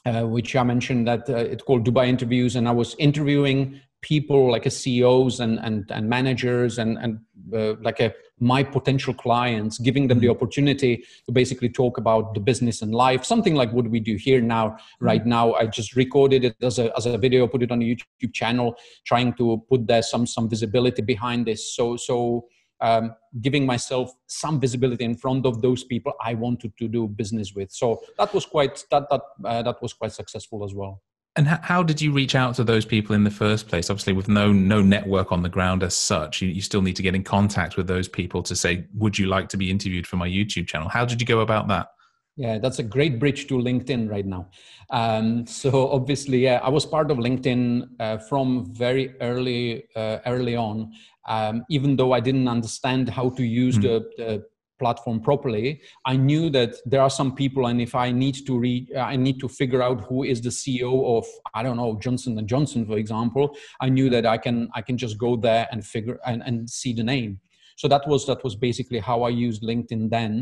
uh, 0.05 0.23
which 0.23 0.55
I 0.55 0.63
mentioned 0.63 1.07
that 1.07 1.29
uh, 1.29 1.35
it's 1.35 1.63
called 1.63 1.85
Dubai 1.85 2.07
Interviews, 2.07 2.57
and 2.57 2.67
I 2.67 2.71
was 2.71 2.93
interviewing 2.99 3.79
people 4.03 4.51
like 4.51 4.67
a 4.67 4.69
CEOs 4.69 5.39
and 5.39 5.59
and, 5.59 5.89
and 5.89 6.07
managers 6.07 6.77
and 6.77 6.97
and 6.99 7.19
uh, 7.55 7.73
like 7.81 7.99
a 7.99 8.13
my 8.39 8.61
potential 8.61 9.13
clients, 9.13 9.79
giving 9.79 10.07
them 10.07 10.19
the 10.19 10.27
mm-hmm. 10.27 10.35
opportunity 10.35 11.03
to 11.25 11.31
basically 11.31 11.69
talk 11.69 11.97
about 11.97 12.33
the 12.33 12.39
business 12.39 12.81
and 12.81 12.93
life, 12.93 13.23
something 13.23 13.55
like 13.55 13.71
what 13.71 13.89
we 13.89 13.99
do 13.99 14.15
here 14.15 14.41
now. 14.41 14.69
Mm-hmm. 14.69 15.05
Right 15.05 15.25
now, 15.25 15.53
I 15.53 15.65
just 15.65 15.95
recorded 15.95 16.43
it 16.43 16.55
as 16.61 16.77
a 16.77 16.95
as 16.95 17.05
a 17.05 17.17
video, 17.17 17.47
put 17.47 17.63
it 17.63 17.71
on 17.71 17.81
a 17.81 17.85
YouTube 17.85 18.33
channel, 18.33 18.75
trying 19.05 19.33
to 19.35 19.63
put 19.69 19.87
there 19.87 20.03
some 20.03 20.27
some 20.27 20.49
visibility 20.49 21.01
behind 21.01 21.47
this. 21.47 21.75
So 21.75 21.97
so. 21.97 22.45
Um, 22.81 23.15
giving 23.39 23.65
myself 23.65 24.11
some 24.27 24.59
visibility 24.59 25.05
in 25.05 25.15
front 25.15 25.45
of 25.45 25.61
those 25.61 25.85
people 25.85 26.11
I 26.21 26.33
wanted 26.33 26.75
to 26.79 26.89
do 26.89 27.07
business 27.07 27.53
with. 27.55 27.71
So 27.71 28.01
that 28.17 28.33
was 28.33 28.45
quite 28.45 28.83
that 28.91 29.09
that 29.09 29.21
uh, 29.45 29.61
that 29.61 29.81
was 29.81 29.93
quite 29.93 30.11
successful 30.11 30.65
as 30.65 30.73
well. 30.73 31.01
And 31.35 31.47
how 31.47 31.81
did 31.81 31.99
you 31.99 32.11
reach 32.11 32.35
out 32.35 32.53
to 32.55 32.63
those 32.63 32.85
people 32.85 33.15
in 33.15 33.23
the 33.23 33.31
first 33.31 33.67
place? 33.67 33.89
Obviously, 33.89 34.13
with 34.13 34.27
no 34.27 34.53
no 34.53 34.83
network 34.83 35.31
on 35.31 35.41
the 35.41 35.49
ground 35.49 35.81
as 35.81 35.95
such, 35.95 36.43
you, 36.43 36.49
you 36.49 36.61
still 36.61 36.83
need 36.83 36.95
to 36.95 37.01
get 37.01 37.15
in 37.15 37.23
contact 37.23 37.75
with 37.75 37.87
those 37.87 38.07
people 38.07 38.43
to 38.43 38.55
say, 38.55 38.85
"Would 38.93 39.17
you 39.17 39.25
like 39.25 39.49
to 39.49 39.57
be 39.57 39.71
interviewed 39.71 40.05
for 40.05 40.17
my 40.17 40.27
YouTube 40.27 40.67
channel?" 40.67 40.89
How 40.89 41.05
did 41.05 41.19
you 41.19 41.25
go 41.25 41.39
about 41.39 41.67
that? 41.69 41.87
Yeah, 42.35 42.59
that's 42.59 42.79
a 42.79 42.83
great 42.83 43.19
bridge 43.19 43.47
to 43.47 43.55
LinkedIn 43.55 44.09
right 44.09 44.25
now. 44.25 44.49
Um, 44.91 45.45
so 45.47 45.89
obviously, 45.89 46.39
yeah, 46.39 46.59
I 46.63 46.69
was 46.69 46.85
part 46.85 47.09
of 47.09 47.17
LinkedIn 47.17 47.89
uh, 47.99 48.17
from 48.17 48.73
very 48.73 49.15
early 49.19 49.85
uh, 49.95 50.19
early 50.27 50.55
on. 50.55 50.91
Um, 51.27 51.63
even 51.69 51.95
though 51.95 52.11
I 52.11 52.19
didn't 52.19 52.47
understand 52.47 53.09
how 53.09 53.29
to 53.29 53.43
use 53.43 53.77
mm. 53.77 53.83
the, 53.83 54.09
the 54.17 54.45
platform 54.83 55.19
properly 55.29 55.67
i 56.13 56.15
knew 56.27 56.49
that 56.57 56.71
there 56.91 57.03
are 57.05 57.13
some 57.19 57.31
people 57.41 57.67
and 57.69 57.79
if 57.87 57.93
i 58.05 58.07
need 58.23 58.37
to 58.47 58.53
read 58.65 58.91
uh, 58.95 58.99
i 59.13 59.15
need 59.25 59.37
to 59.39 59.47
figure 59.47 59.81
out 59.87 59.99
who 60.07 60.23
is 60.23 60.41
the 60.47 60.53
ceo 60.59 60.93
of 61.17 61.25
i 61.53 61.63
don't 61.63 61.77
know 61.77 61.91
johnson 62.05 62.37
and 62.37 62.47
johnson 62.53 62.85
for 62.85 62.97
example 63.03 63.55
i 63.85 63.87
knew 63.95 64.09
that 64.15 64.25
i 64.25 64.37
can 64.45 64.57
i 64.79 64.81
can 64.87 64.97
just 64.97 65.17
go 65.17 65.31
there 65.47 65.67
and 65.71 65.85
figure 65.85 66.19
and, 66.25 66.41
and 66.47 66.69
see 66.69 66.93
the 66.93 67.03
name. 67.03 67.39
So 67.75 67.87
that 67.87 68.07
was 68.07 68.25
that 68.27 68.43
was 68.43 68.55
basically 68.55 68.99
how 68.99 69.17
i 69.23 69.29
used 69.29 69.63
linkedin 69.63 70.09
then 70.15 70.33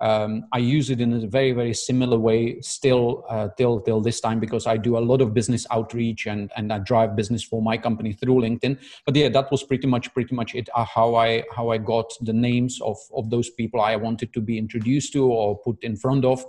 um, 0.00 0.46
I 0.52 0.58
use 0.58 0.90
it 0.90 1.00
in 1.00 1.12
a 1.12 1.26
very 1.26 1.52
very 1.52 1.74
similar 1.74 2.18
way 2.18 2.60
still 2.60 3.24
uh, 3.28 3.48
till 3.56 3.80
till 3.80 4.00
this 4.00 4.20
time 4.20 4.40
because 4.40 4.66
I 4.66 4.76
do 4.76 4.96
a 4.96 5.04
lot 5.10 5.20
of 5.20 5.32
business 5.32 5.66
outreach 5.70 6.26
and 6.26 6.50
and 6.56 6.72
I 6.72 6.78
drive 6.78 7.16
business 7.16 7.42
for 7.42 7.62
my 7.62 7.76
company 7.76 8.12
through 8.12 8.42
LinkedIn. 8.42 8.78
But 9.04 9.16
yeah, 9.16 9.28
that 9.30 9.50
was 9.50 9.62
pretty 9.62 9.86
much 9.86 10.12
pretty 10.12 10.34
much 10.34 10.54
it. 10.54 10.68
Uh, 10.74 10.84
how 10.84 11.14
I 11.14 11.44
how 11.54 11.70
I 11.70 11.78
got 11.78 12.12
the 12.20 12.32
names 12.32 12.80
of 12.80 12.98
of 13.14 13.30
those 13.30 13.50
people 13.50 13.80
I 13.80 13.96
wanted 13.96 14.32
to 14.34 14.40
be 14.40 14.58
introduced 14.58 15.12
to 15.14 15.24
or 15.24 15.58
put 15.58 15.82
in 15.82 15.96
front 15.96 16.24
of. 16.24 16.44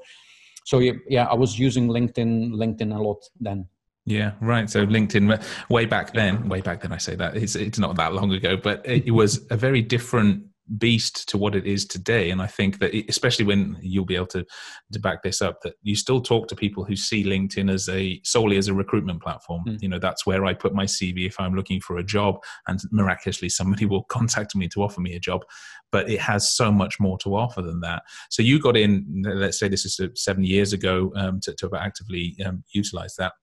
So 0.65 0.79
yeah, 0.79 0.93
yeah 1.07 1.25
I 1.25 1.35
was 1.35 1.57
using 1.57 1.87
LinkedIn 1.87 2.51
LinkedIn 2.51 2.95
a 2.95 3.01
lot 3.01 3.23
then. 3.39 3.67
Yeah, 4.07 4.31
right. 4.39 4.69
So 4.69 4.85
LinkedIn, 4.85 5.43
way 5.69 5.85
back 5.85 6.13
then, 6.13 6.47
way 6.47 6.61
back 6.61 6.81
then, 6.81 6.93
I 6.93 6.97
say 6.97 7.15
that 7.15 7.35
it's 7.35 7.57
it's 7.57 7.77
not 7.77 7.97
that 7.97 8.13
long 8.13 8.31
ago, 8.31 8.55
but 8.55 8.85
it 8.85 9.11
was 9.11 9.45
a 9.49 9.57
very 9.57 9.81
different 9.81 10.43
beast 10.77 11.27
to 11.29 11.37
what 11.37 11.55
it 11.55 11.65
is 11.65 11.85
today. 11.85 12.29
And 12.29 12.41
I 12.41 12.47
think 12.47 12.79
that, 12.79 12.93
especially 13.09 13.45
when 13.45 13.77
you'll 13.81 14.05
be 14.05 14.15
able 14.15 14.27
to 14.27 14.45
to 14.91 14.99
back 14.99 15.23
this 15.23 15.41
up, 15.41 15.61
that 15.61 15.75
you 15.81 15.95
still 15.95 16.21
talk 16.21 16.47
to 16.47 16.55
people 16.55 16.83
who 16.83 16.95
see 16.95 17.23
LinkedIn 17.23 17.71
as 17.71 17.87
a 17.89 18.19
solely 18.23 18.57
as 18.57 18.67
a 18.67 18.73
recruitment 18.73 19.21
platform. 19.21 19.63
Mm. 19.67 19.81
You 19.81 19.89
know, 19.89 19.99
that's 19.99 20.25
where 20.25 20.45
I 20.45 20.53
put 20.53 20.73
my 20.73 20.85
CV 20.85 21.27
if 21.27 21.39
I'm 21.39 21.55
looking 21.55 21.79
for 21.79 21.97
a 21.97 22.03
job, 22.03 22.37
and 22.67 22.79
miraculously 22.91 23.49
somebody 23.49 23.85
will 23.87 24.03
contact 24.03 24.55
me 24.55 24.67
to 24.69 24.83
offer 24.83 25.01
me 25.01 25.15
a 25.15 25.19
job. 25.19 25.45
But 25.91 26.09
it 26.09 26.19
has 26.19 26.49
so 26.49 26.71
much 26.71 26.99
more 26.99 27.17
to 27.19 27.35
offer 27.35 27.61
than 27.61 27.79
that. 27.81 28.03
So 28.29 28.41
you 28.41 28.59
got 28.59 28.75
in, 28.75 29.23
let's 29.25 29.57
say 29.57 29.67
this 29.69 29.85
is 29.85 29.99
seven 30.15 30.43
years 30.43 30.73
ago, 30.73 31.11
um, 31.15 31.39
to, 31.41 31.53
to 31.55 31.69
actively 31.75 32.35
um, 32.45 32.63
utilize 32.73 33.15
that 33.15 33.33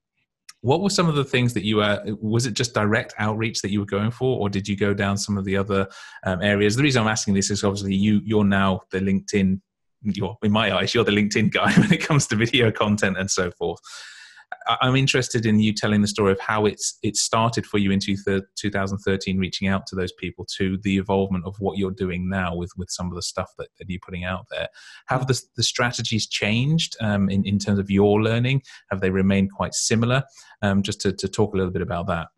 what 0.64 0.80
were 0.80 0.88
some 0.88 1.10
of 1.10 1.14
the 1.14 1.24
things 1.24 1.52
that 1.52 1.62
you 1.62 1.76
were 1.76 2.02
was 2.22 2.46
it 2.46 2.54
just 2.54 2.72
direct 2.72 3.12
outreach 3.18 3.60
that 3.60 3.70
you 3.70 3.80
were 3.80 3.86
going 3.86 4.10
for 4.10 4.40
or 4.40 4.48
did 4.48 4.66
you 4.66 4.74
go 4.74 4.94
down 4.94 5.18
some 5.18 5.36
of 5.36 5.44
the 5.44 5.54
other 5.54 5.86
um, 6.24 6.40
areas? 6.40 6.74
The 6.74 6.82
reason 6.82 7.02
i'm 7.02 7.08
asking 7.08 7.34
this 7.34 7.50
is 7.50 7.62
obviously 7.62 7.94
you 7.94 8.22
you're 8.24 8.44
now 8.44 8.80
the 8.90 8.98
linkedin 8.98 9.60
you're 10.02 10.38
in 10.42 10.50
my 10.50 10.74
eyes 10.74 10.94
you're 10.94 11.04
the 11.04 11.12
linkedin 11.12 11.52
guy 11.52 11.70
when 11.78 11.92
it 11.92 12.02
comes 12.02 12.26
to 12.28 12.36
video 12.36 12.70
content 12.70 13.18
and 13.18 13.30
so 13.30 13.50
forth 13.50 13.78
I'm 14.80 14.96
interested 14.96 15.44
in 15.44 15.60
you 15.60 15.72
telling 15.74 16.00
the 16.00 16.08
story 16.08 16.32
of 16.32 16.40
how 16.40 16.64
it's 16.66 16.98
it 17.02 17.16
started 17.16 17.66
for 17.66 17.78
you 17.78 17.90
in 17.90 18.00
2013, 18.00 19.38
reaching 19.38 19.68
out 19.68 19.86
to 19.88 19.96
those 19.96 20.12
people, 20.12 20.46
to 20.56 20.78
the 20.78 20.96
evolvement 20.96 21.44
of 21.44 21.56
what 21.58 21.76
you're 21.76 21.90
doing 21.90 22.28
now 22.28 22.54
with 22.54 22.72
with 22.76 22.90
some 22.90 23.08
of 23.08 23.14
the 23.14 23.22
stuff 23.22 23.50
that, 23.58 23.68
that 23.78 23.88
you're 23.88 24.00
putting 24.04 24.24
out 24.24 24.46
there. 24.50 24.68
Have 25.06 25.26
the, 25.26 25.40
the 25.56 25.62
strategies 25.62 26.26
changed 26.26 26.96
um, 27.00 27.28
in 27.28 27.44
in 27.44 27.58
terms 27.58 27.78
of 27.78 27.90
your 27.90 28.22
learning? 28.22 28.62
Have 28.90 29.00
they 29.00 29.10
remained 29.10 29.52
quite 29.52 29.74
similar? 29.74 30.22
Um, 30.62 30.82
just 30.82 31.00
to, 31.02 31.12
to 31.12 31.28
talk 31.28 31.54
a 31.54 31.56
little 31.56 31.72
bit 31.72 31.82
about 31.82 32.06
that. 32.06 32.28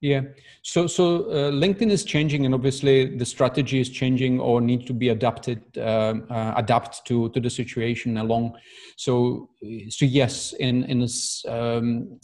Yeah. 0.00 0.22
So 0.62 0.86
so 0.86 1.24
uh, 1.24 1.50
LinkedIn 1.50 1.90
is 1.90 2.04
changing, 2.04 2.44
and 2.46 2.54
obviously 2.54 3.16
the 3.16 3.24
strategy 3.24 3.80
is 3.80 3.90
changing 3.90 4.38
or 4.38 4.60
need 4.60 4.86
to 4.86 4.92
be 4.92 5.08
adapted, 5.08 5.60
um, 5.78 6.24
uh, 6.30 6.54
adapt 6.56 7.04
to 7.06 7.30
to 7.30 7.40
the 7.40 7.50
situation 7.50 8.16
along. 8.18 8.56
So 8.96 9.50
so 9.88 10.04
yes, 10.04 10.52
in 10.52 10.84
in 10.84 11.00
this, 11.00 11.44
um, 11.48 12.20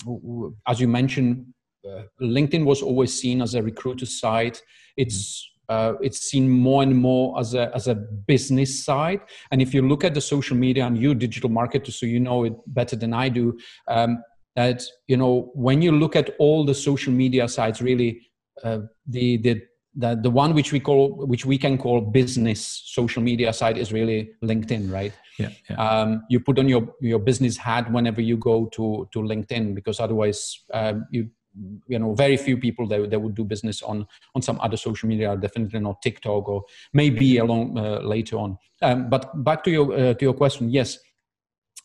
as 0.69 0.81
you 0.81 0.87
mentioned, 0.87 1.47
uh, 1.85 2.03
LinkedIn 2.23 2.65
was 2.65 2.81
always 2.81 3.13
seen 3.21 3.43
as 3.43 3.55
a 3.57 3.63
recruiter 3.63 4.07
site. 4.07 4.63
It's 4.97 5.45
uh, 5.69 5.95
it's 6.01 6.31
seen 6.31 6.49
more 6.49 6.85
and 6.85 6.95
more 6.95 7.41
as 7.41 7.55
a 7.55 7.75
as 7.75 7.89
a 7.89 7.97
business 7.97 8.85
side. 8.85 9.21
And 9.51 9.61
if 9.61 9.75
you 9.75 9.83
look 9.83 10.05
at 10.05 10.15
the 10.15 10.21
social 10.21 10.57
media 10.57 10.87
and 10.87 10.97
you 10.97 11.13
digital 11.13 11.51
marketer, 11.51 11.93
so 11.93 12.07
you 12.07 12.21
know 12.21 12.45
it 12.45 12.55
better 12.69 12.95
than 12.95 13.13
I 13.13 13.31
do. 13.31 13.59
Um, 13.89 14.23
that 14.57 14.83
you 15.07 15.17
know 15.17 15.51
when 15.55 15.83
you 15.83 15.93
look 15.93 16.17
at 16.17 16.35
all 16.39 16.65
the 16.65 16.75
social 16.75 17.13
media 17.13 17.49
sites 17.49 17.81
really 17.81 18.21
uh, 18.63 18.79
the 19.07 19.37
the 19.39 19.63
the, 19.97 20.19
the 20.23 20.31
one 20.31 20.55
which 20.55 20.73
we 20.73 20.81
call 20.81 21.27
which 21.27 21.47
we 21.47 21.57
can 21.57 21.79
call 21.79 22.01
business 22.01 22.83
social 22.87 23.23
media 23.23 23.53
site 23.53 23.79
is 23.79 23.93
really 23.93 24.31
linkedin 24.43 24.93
right 24.93 25.13
yeah, 25.39 25.51
yeah. 25.69 25.77
Um, 25.77 26.25
you 26.29 26.41
put 26.41 26.59
on 26.59 26.69
your 26.69 26.95
your 27.01 27.19
business 27.19 27.57
hat 27.57 27.91
whenever 27.91 28.21
you 28.21 28.37
go 28.37 28.67
to 28.67 29.09
to 29.13 29.19
linkedin 29.21 29.75
because 29.75 30.01
otherwise 30.01 30.61
um, 30.73 31.07
you 31.11 31.29
you 31.87 31.99
know 31.99 32.15
very 32.15 32.37
few 32.37 32.57
people 32.57 32.87
that, 32.89 33.11
that 33.11 33.19
would 33.19 33.35
do 33.35 33.45
business 33.45 33.83
on 33.83 34.07
on 34.35 34.43
some 34.43 34.61
other 34.61 34.77
social 34.77 35.09
media 35.09 35.37
definitely 35.37 35.81
not 35.81 36.03
tiktok 36.03 36.49
or 36.49 36.65
maybe 36.93 37.39
along 37.39 37.79
uh, 37.79 38.01
later 38.01 38.37
on 38.37 38.59
um, 38.83 39.09
but 39.09 39.45
back 39.45 39.63
to 39.63 39.71
your 39.71 39.93
uh, 39.93 40.15
to 40.15 40.25
your 40.25 40.35
question 40.35 40.71
yes 40.71 40.99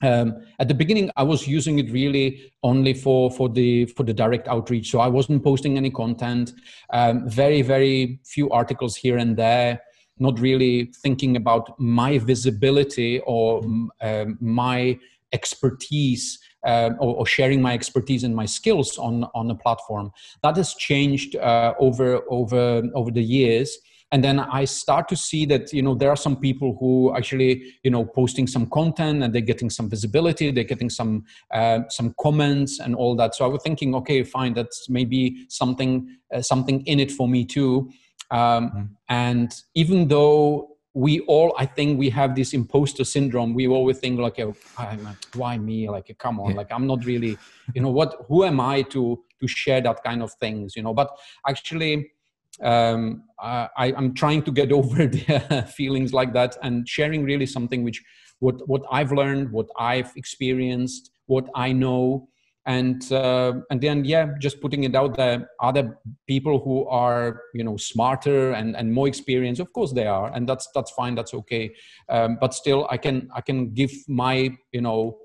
um, 0.01 0.36
at 0.60 0.68
the 0.68 0.74
beginning 0.74 1.10
i 1.18 1.24
was 1.24 1.48
using 1.48 1.79
it 1.79 1.91
really 1.91 2.51
only 2.63 2.94
for 2.94 3.32
for 3.32 3.50
the 3.50 3.86
for 3.86 4.03
the 4.03 4.13
direct 4.13 4.48
outreach. 4.48 4.91
So 4.91 5.00
i 5.00 5.08
wasn't 5.08 5.44
posting 5.44 5.77
any 5.77 5.89
content. 5.89 6.53
Um, 6.91 7.29
very 7.29 7.62
very 7.62 8.20
few 8.25 8.50
articles 8.50 8.96
here 8.96 9.18
and 9.18 9.36
there. 9.38 9.82
Not 10.18 10.39
really 10.39 10.91
thinking 11.01 11.38
about 11.38 11.79
my 11.79 12.18
visibility 12.18 13.22
or 13.25 13.63
um, 14.01 14.38
my 14.41 15.00
expertise 15.32 16.39
uh, 16.65 16.89
or, 17.00 17.15
or, 17.15 17.25
sharing 17.25 17.62
my 17.62 17.74
expertise 17.74 18.25
and 18.25 18.36
my 18.36 18.46
skills 18.46 18.98
on 18.98 19.25
on 19.34 19.48
the 19.48 19.56
platform. 19.56 20.12
That 20.44 20.58
has 20.58 20.74
changed 20.74 21.38
uh, 21.38 21.74
over 21.79 22.22
over 22.29 22.84
over 22.94 23.12
the 23.12 23.24
years 23.24 23.77
and 24.12 24.24
then 24.24 24.39
i 24.39 24.66
start 24.66 25.08
to 25.08 25.16
see 25.16 25.46
that 25.46 25.72
you 25.74 25.82
know 25.82 25.94
there 25.94 26.10
are 26.10 26.16
some 26.16 26.36
people 26.36 26.75
who 26.80 27.13
actually 27.16 27.74
you 27.84 27.92
know 27.92 28.06
posting 28.06 28.48
some 28.48 28.66
content 28.68 29.24
and 29.24 29.34
they're 29.34 29.42
getting 29.42 29.70
some 29.70 29.89
visibility 29.89 30.51
they're 30.51 30.63
getting 30.63 30.89
some 30.89 31.24
uh, 31.54 31.80
some 31.89 32.13
comments 32.20 32.80
and 32.80 32.96
all 32.96 33.16
that 33.16 33.36
so 33.36 33.46
i 33.46 33.48
was 33.48 33.62
thinking 33.62 33.96
okay 33.96 34.24
fine 34.24 34.54
that's 34.54 34.89
maybe 34.89 35.46
something 35.50 36.08
uh, 36.34 36.42
something 36.42 36.86
in 36.86 37.00
it 37.00 37.12
for 37.12 37.28
me 37.28 37.46
too 37.46 37.89
um, 38.32 38.70
mm-hmm. 38.70 38.84
and 39.10 39.54
even 39.75 40.08
though 40.08 40.75
we 40.94 41.20
all 41.22 41.54
i 41.58 41.66
think 41.66 42.00
we 42.00 42.10
have 42.10 42.36
this 42.36 42.54
imposter 42.54 43.04
syndrome 43.04 43.54
we 43.54 43.68
always 43.68 44.00
think 44.00 44.20
like 44.20 44.39
oh, 44.39 44.56
why 45.36 45.58
me 45.58 45.88
like 45.89 46.16
come 46.18 46.39
on 46.39 46.51
yeah. 46.51 46.58
like 46.58 46.72
i'm 46.72 46.88
not 46.88 47.06
really 47.06 47.38
you 47.75 47.82
know 47.82 47.89
what 47.89 48.25
who 48.28 48.44
am 48.44 48.60
i 48.60 48.82
to 48.82 49.22
to 49.39 49.48
share 49.48 49.82
that 49.82 50.04
kind 50.04 50.22
of 50.24 50.34
things 50.34 50.75
you 50.75 50.82
know 50.82 50.94
but 50.94 51.16
actually 51.48 52.12
um, 52.63 53.24
I, 53.39 53.94
am 53.98 54.13
trying 54.13 54.44
to 54.44 54.51
get 54.51 54.72
over 54.80 55.08
the 55.08 55.72
feelings 55.75 56.13
like 56.13 56.34
that 56.34 56.58
and 56.62 56.88
sharing 56.88 57.24
really 57.24 57.46
something 57.46 57.84
which 57.84 58.01
what 58.39 58.68
what 58.68 58.84
I've 58.92 59.12
learned, 59.12 59.51
what 59.51 59.68
I've 59.78 60.12
experienced, 60.16 61.12
what 61.25 61.48
I 61.56 61.74
know, 61.74 62.30
and 62.66 63.12
uh, 63.12 63.54
and 63.70 63.82
then 63.82 64.06
yeah, 64.06 64.28
just 64.39 64.62
putting 64.62 64.84
it 64.84 64.96
out 64.96 65.18
there. 65.18 65.50
Other 65.62 65.98
people 66.28 66.60
who 66.60 66.88
are 66.88 67.42
you 67.54 67.63
know 67.63 67.78
smarter 67.78 68.51
and 68.51 68.75
and 68.75 68.94
more 68.94 69.08
experienced, 69.08 69.60
of 69.60 69.74
course 69.74 69.92
they 69.92 70.08
are, 70.08 70.32
and 70.34 70.48
that's 70.48 70.70
that's 70.74 70.92
fine, 70.92 71.16
that's 71.16 71.34
okay. 71.34 71.74
Um, 72.08 72.38
but 72.39 72.54
still, 72.54 72.88
I 72.89 72.98
can 72.98 73.30
I 73.36 73.42
can 73.42 73.74
give 73.74 73.92
my 74.08 74.56
you 74.72 74.82
know 74.82 75.18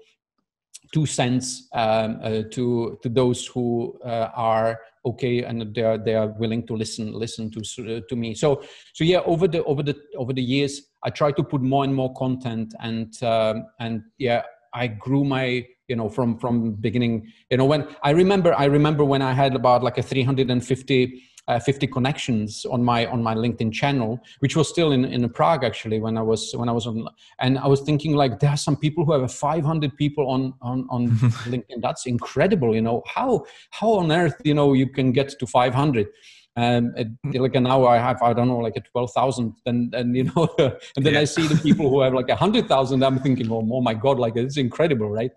two 0.92 1.06
cents 1.06 1.68
um, 1.72 2.20
uh, 2.22 2.42
to 2.50 2.98
to 3.02 3.08
those 3.08 3.46
who 3.46 3.98
uh, 4.04 4.30
are 4.34 4.80
okay 5.06 5.42
and 5.42 5.74
they 5.74 5.82
are 5.82 5.98
they 5.98 6.14
are 6.14 6.28
willing 6.38 6.66
to 6.66 6.74
listen 6.74 7.12
listen 7.12 7.50
to 7.50 7.60
uh, 7.60 8.00
to 8.08 8.16
me. 8.16 8.34
So 8.34 8.62
so 8.92 9.04
yeah 9.04 9.20
over 9.26 9.48
the 9.48 9.62
over 9.64 9.82
the 9.82 9.96
over 10.16 10.32
the 10.32 10.42
years 10.42 10.82
i 11.04 11.10
try 11.10 11.30
to 11.30 11.44
put 11.44 11.60
more 11.60 11.84
and 11.84 11.94
more 11.94 12.12
content 12.14 12.74
and 12.80 13.22
um, 13.22 13.66
and 13.78 14.02
yeah 14.18 14.42
i 14.74 14.86
grew 14.86 15.24
my 15.24 15.64
you 15.88 15.96
know 15.96 16.08
from 16.08 16.38
from 16.38 16.72
beginning 16.72 17.30
you 17.50 17.56
know 17.56 17.64
when 17.64 17.86
i 18.02 18.10
remember 18.10 18.54
i 18.54 18.64
remember 18.64 19.04
when 19.04 19.22
i 19.22 19.32
had 19.32 19.54
about 19.54 19.82
like 19.82 19.98
a 19.98 20.02
350 20.02 21.22
uh, 21.46 21.60
50 21.60 21.86
connections 21.88 22.64
on 22.70 22.82
my 22.82 23.06
on 23.06 23.22
my 23.22 23.34
linkedin 23.34 23.70
channel 23.70 24.18
which 24.38 24.56
was 24.56 24.68
still 24.68 24.92
in 24.92 25.04
in 25.04 25.28
prague 25.28 25.62
actually 25.62 26.00
when 26.00 26.16
i 26.16 26.22
was 26.22 26.56
when 26.56 26.68
i 26.70 26.72
was 26.72 26.86
on 26.86 27.06
and 27.40 27.58
i 27.58 27.66
was 27.66 27.82
thinking 27.82 28.14
like 28.14 28.40
there 28.40 28.50
are 28.50 28.56
some 28.56 28.76
people 28.76 29.04
who 29.04 29.12
have 29.12 29.30
500 29.32 29.96
people 29.96 30.30
on 30.30 30.54
on 30.62 30.86
on 30.88 31.08
linkedin. 31.52 31.82
That's 31.82 32.06
incredible 32.06 32.74
you 32.74 32.80
know. 32.80 33.02
How 33.06 33.44
how 33.70 33.90
on 33.92 34.10
earth 34.10 34.36
you 34.44 34.54
know 34.54 34.72
you 34.72 34.88
can 34.88 35.12
get 35.12 35.38
to 35.38 35.46
500 35.46 36.08
um, 36.56 36.94
it, 36.96 37.08
like 37.40 37.56
hour, 37.56 37.88
I 37.88 37.98
have 37.98 38.22
I 38.22 38.32
don't 38.32 38.46
know 38.46 38.58
like 38.58 38.76
a 38.76 38.80
twelve 38.80 39.10
thousand, 39.12 39.54
and 39.66 39.92
and 39.94 40.16
you 40.16 40.24
know, 40.24 40.48
and 40.58 41.04
then 41.04 41.14
yeah. 41.14 41.20
I 41.20 41.24
see 41.24 41.46
the 41.48 41.56
people 41.56 41.90
who 41.90 42.00
have 42.00 42.14
like 42.14 42.28
a 42.28 42.36
hundred 42.36 42.68
thousand. 42.68 43.02
I'm 43.02 43.18
thinking, 43.18 43.50
oh, 43.50 43.68
oh 43.72 43.80
my 43.80 43.94
god, 43.94 44.18
like 44.18 44.36
it's 44.36 44.56
incredible, 44.56 45.10
right? 45.10 45.32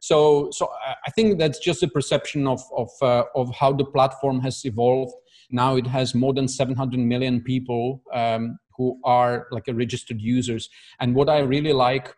So 0.00 0.50
so 0.52 0.70
I 1.06 1.10
think 1.10 1.38
that's 1.38 1.58
just 1.58 1.82
a 1.82 1.88
perception 1.88 2.46
of 2.46 2.62
of 2.76 2.90
uh, 3.02 3.24
of 3.34 3.52
how 3.54 3.72
the 3.72 3.84
platform 3.84 4.40
has 4.40 4.64
evolved. 4.64 5.14
Now 5.50 5.74
it 5.74 5.88
has 5.88 6.14
more 6.14 6.32
than 6.32 6.46
700 6.46 7.00
million 7.00 7.40
people 7.40 8.02
um, 8.14 8.56
who 8.76 9.00
are 9.04 9.48
like 9.50 9.66
a 9.66 9.74
registered 9.74 10.20
users, 10.20 10.70
and 11.00 11.16
what 11.16 11.28
I 11.28 11.40
really 11.40 11.72
like 11.72 12.14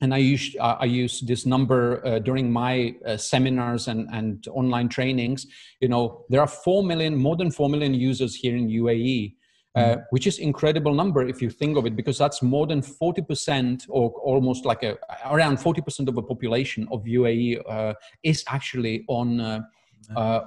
and 0.00 0.14
I 0.14 0.18
use 0.18 0.56
uh, 0.60 0.76
I 0.80 0.86
use 0.86 1.20
this 1.20 1.46
number 1.46 2.04
uh, 2.06 2.18
during 2.18 2.52
my 2.52 2.94
uh, 3.06 3.16
seminars 3.16 3.88
and 3.88 4.08
and 4.12 4.46
online 4.48 4.88
trainings. 4.88 5.46
You 5.80 5.88
know, 5.88 6.24
there 6.28 6.40
are 6.40 6.46
four 6.46 6.82
million, 6.82 7.16
more 7.16 7.36
than 7.36 7.50
four 7.50 7.68
million 7.68 7.94
users 7.94 8.34
here 8.34 8.56
in 8.56 8.68
UAE, 8.68 9.34
uh, 9.74 9.80
mm-hmm. 9.80 10.00
which 10.10 10.26
is 10.26 10.38
incredible 10.38 10.94
number 10.94 11.26
if 11.26 11.40
you 11.40 11.50
think 11.50 11.76
of 11.76 11.86
it, 11.86 11.96
because 11.96 12.18
that's 12.18 12.42
more 12.42 12.66
than 12.66 12.82
forty 12.82 13.22
percent, 13.22 13.86
or 13.88 14.10
almost 14.22 14.64
like 14.64 14.82
a 14.82 14.96
around 15.30 15.60
forty 15.60 15.80
percent 15.80 16.08
of 16.08 16.14
the 16.14 16.22
population 16.22 16.88
of 16.90 17.04
UAE 17.04 17.60
uh, 17.68 17.94
is 18.22 18.44
actually 18.48 19.04
on. 19.08 19.40
Uh, 19.40 19.60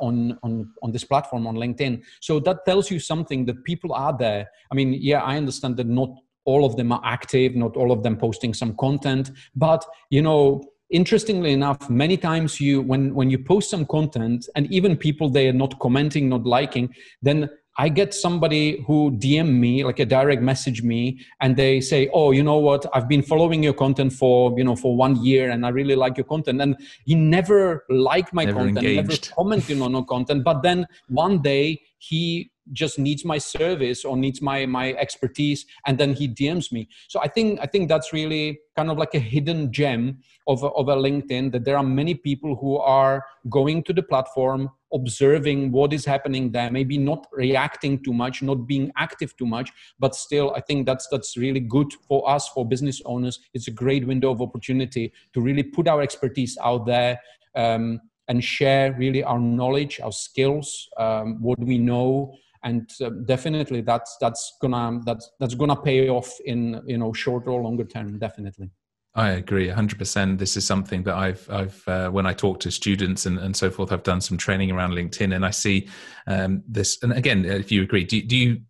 on 0.01 0.37
on 0.43 0.71
on 0.83 0.91
this 0.91 1.03
platform 1.03 1.47
on 1.47 1.55
LinkedIn, 1.55 1.99
so 2.19 2.39
that 2.39 2.63
tells 2.63 2.91
you 2.91 2.99
something 2.99 3.43
that 3.43 3.63
people 3.63 3.91
are 3.91 4.15
there. 4.15 4.47
I 4.71 4.75
mean, 4.75 4.93
yeah, 4.93 5.23
I 5.23 5.35
understand 5.35 5.77
that 5.77 5.87
not 5.87 6.09
all 6.47 6.65
of 6.65 6.75
them 6.77 6.91
are 6.91 7.01
active 7.03 7.55
not 7.55 7.77
all 7.77 7.91
of 7.91 8.01
them 8.01 8.17
posting 8.17 8.53
some 8.53 8.75
content 8.77 9.31
but 9.55 9.85
you 10.09 10.21
know 10.21 10.63
interestingly 10.89 11.51
enough 11.51 11.89
many 11.89 12.17
times 12.17 12.59
you 12.61 12.81
when 12.81 13.13
when 13.13 13.29
you 13.29 13.37
post 13.37 13.69
some 13.69 13.85
content 13.85 14.47
and 14.55 14.71
even 14.71 14.95
people 14.95 15.29
they 15.29 15.47
are 15.47 15.59
not 15.63 15.77
commenting 15.79 16.29
not 16.29 16.43
liking 16.45 16.89
then 17.21 17.49
I 17.79 17.89
get 17.89 18.13
somebody 18.13 18.83
who 18.87 19.11
DM 19.11 19.59
me, 19.59 19.83
like 19.83 19.99
a 19.99 20.05
direct 20.05 20.41
message 20.41 20.81
me, 20.81 21.19
and 21.41 21.55
they 21.55 21.79
say, 21.79 22.09
"Oh, 22.11 22.31
you 22.31 22.41
know 22.41 22.57
what? 22.57 22.87
I've 22.93 23.07
been 23.07 23.21
following 23.21 23.61
your 23.61 23.73
content 23.73 24.13
for 24.13 24.57
you 24.57 24.63
know 24.63 24.75
for 24.75 24.97
one 24.97 25.23
year, 25.23 25.51
and 25.51 25.63
I 25.63 25.69
really 25.69 25.95
like 25.95 26.17
your 26.17 26.23
content." 26.23 26.59
And 26.59 26.75
he 27.05 27.13
never 27.13 27.85
liked 27.89 28.33
my 28.33 28.45
never 28.45 28.59
content, 28.59 28.77
engaged. 28.79 28.95
never 28.95 29.35
commented 29.35 29.79
on 29.81 29.91
no 29.91 30.03
content. 30.03 30.43
But 30.43 30.63
then 30.63 30.87
one 31.07 31.39
day 31.43 31.79
he 31.99 32.49
just 32.73 32.99
needs 32.99 33.23
my 33.25 33.37
service 33.37 34.05
or 34.05 34.17
needs 34.17 34.41
my 34.41 34.65
my 34.65 34.93
expertise 34.93 35.65
and 35.85 35.97
then 35.97 36.13
he 36.13 36.27
dms 36.27 36.71
me. 36.71 36.87
So 37.07 37.19
i 37.21 37.27
think 37.27 37.59
i 37.61 37.65
think 37.65 37.89
that's 37.89 38.13
really 38.13 38.59
kind 38.75 38.91
of 38.91 38.97
like 38.97 39.15
a 39.15 39.19
hidden 39.19 39.71
gem 39.71 40.19
of 40.47 40.63
a, 40.63 40.67
of 40.67 40.87
a 40.87 40.95
linkedin 40.95 41.51
that 41.51 41.65
there 41.65 41.77
are 41.77 41.83
many 41.83 42.13
people 42.13 42.55
who 42.55 42.77
are 42.77 43.23
going 43.49 43.83
to 43.83 43.93
the 43.93 44.03
platform 44.03 44.69
observing 44.93 45.71
what 45.71 45.91
is 45.91 46.05
happening 46.05 46.51
there 46.51 46.71
maybe 46.71 46.97
not 46.97 47.27
reacting 47.33 48.01
too 48.01 48.13
much 48.13 48.41
not 48.41 48.67
being 48.67 48.89
active 48.95 49.35
too 49.35 49.45
much 49.45 49.71
but 49.99 50.15
still 50.15 50.53
i 50.55 50.61
think 50.61 50.85
that's 50.85 51.07
that's 51.11 51.35
really 51.35 51.59
good 51.59 51.91
for 52.07 52.27
us 52.29 52.47
for 52.49 52.65
business 52.65 53.01
owners. 53.05 53.39
It's 53.53 53.67
a 53.67 53.71
great 53.71 54.05
window 54.05 54.31
of 54.31 54.41
opportunity 54.41 55.13
to 55.33 55.41
really 55.41 55.63
put 55.63 55.87
our 55.87 56.01
expertise 56.01 56.57
out 56.63 56.85
there 56.85 57.19
um, 57.55 57.99
and 58.27 58.43
share 58.43 58.93
really 58.93 59.23
our 59.23 59.39
knowledge 59.39 59.99
our 60.01 60.11
skills 60.11 60.89
um, 60.97 61.41
what 61.41 61.59
we 61.59 61.77
know 61.77 62.33
and 62.63 62.89
uh, 63.01 63.09
definitely 63.25 63.81
that's 63.81 64.17
that's 64.19 64.57
gonna 64.61 64.99
that's 65.05 65.31
that's 65.39 65.55
gonna 65.55 65.75
pay 65.75 66.09
off 66.09 66.31
in 66.45 66.81
you 66.85 66.97
know 66.97 67.13
short 67.13 67.47
or 67.47 67.61
longer 67.61 67.83
term 67.83 68.17
definitely 68.19 68.69
I 69.15 69.31
agree 69.31 69.67
100%. 69.67 70.37
This 70.37 70.55
is 70.55 70.67
something 70.67 71.01
that 71.03 71.15
I've, 71.15 71.49
I've 71.49 71.87
uh, 71.87 72.09
when 72.11 72.27
I 72.27 72.33
talk 72.33 72.59
to 72.59 72.69
students 72.69 73.25
and, 73.25 73.39
and 73.39 73.55
so 73.55 73.71
forth, 73.71 73.91
I've 73.91 74.03
done 74.03 74.21
some 74.21 74.37
training 74.37 74.69
around 74.69 74.91
LinkedIn 74.91 75.35
and 75.35 75.43
I 75.43 75.49
see 75.49 75.89
um, 76.27 76.61
this. 76.67 76.99
And 77.01 77.11
again, 77.13 77.43
if 77.43 77.71
you 77.71 77.81
agree, 77.81 78.03
do, 78.03 78.21
do 78.21 78.37
you 78.37 78.61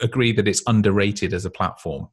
agree 0.00 0.32
that 0.32 0.48
it's 0.48 0.64
underrated 0.66 1.32
as 1.32 1.44
a 1.44 1.50
platform? 1.50 2.08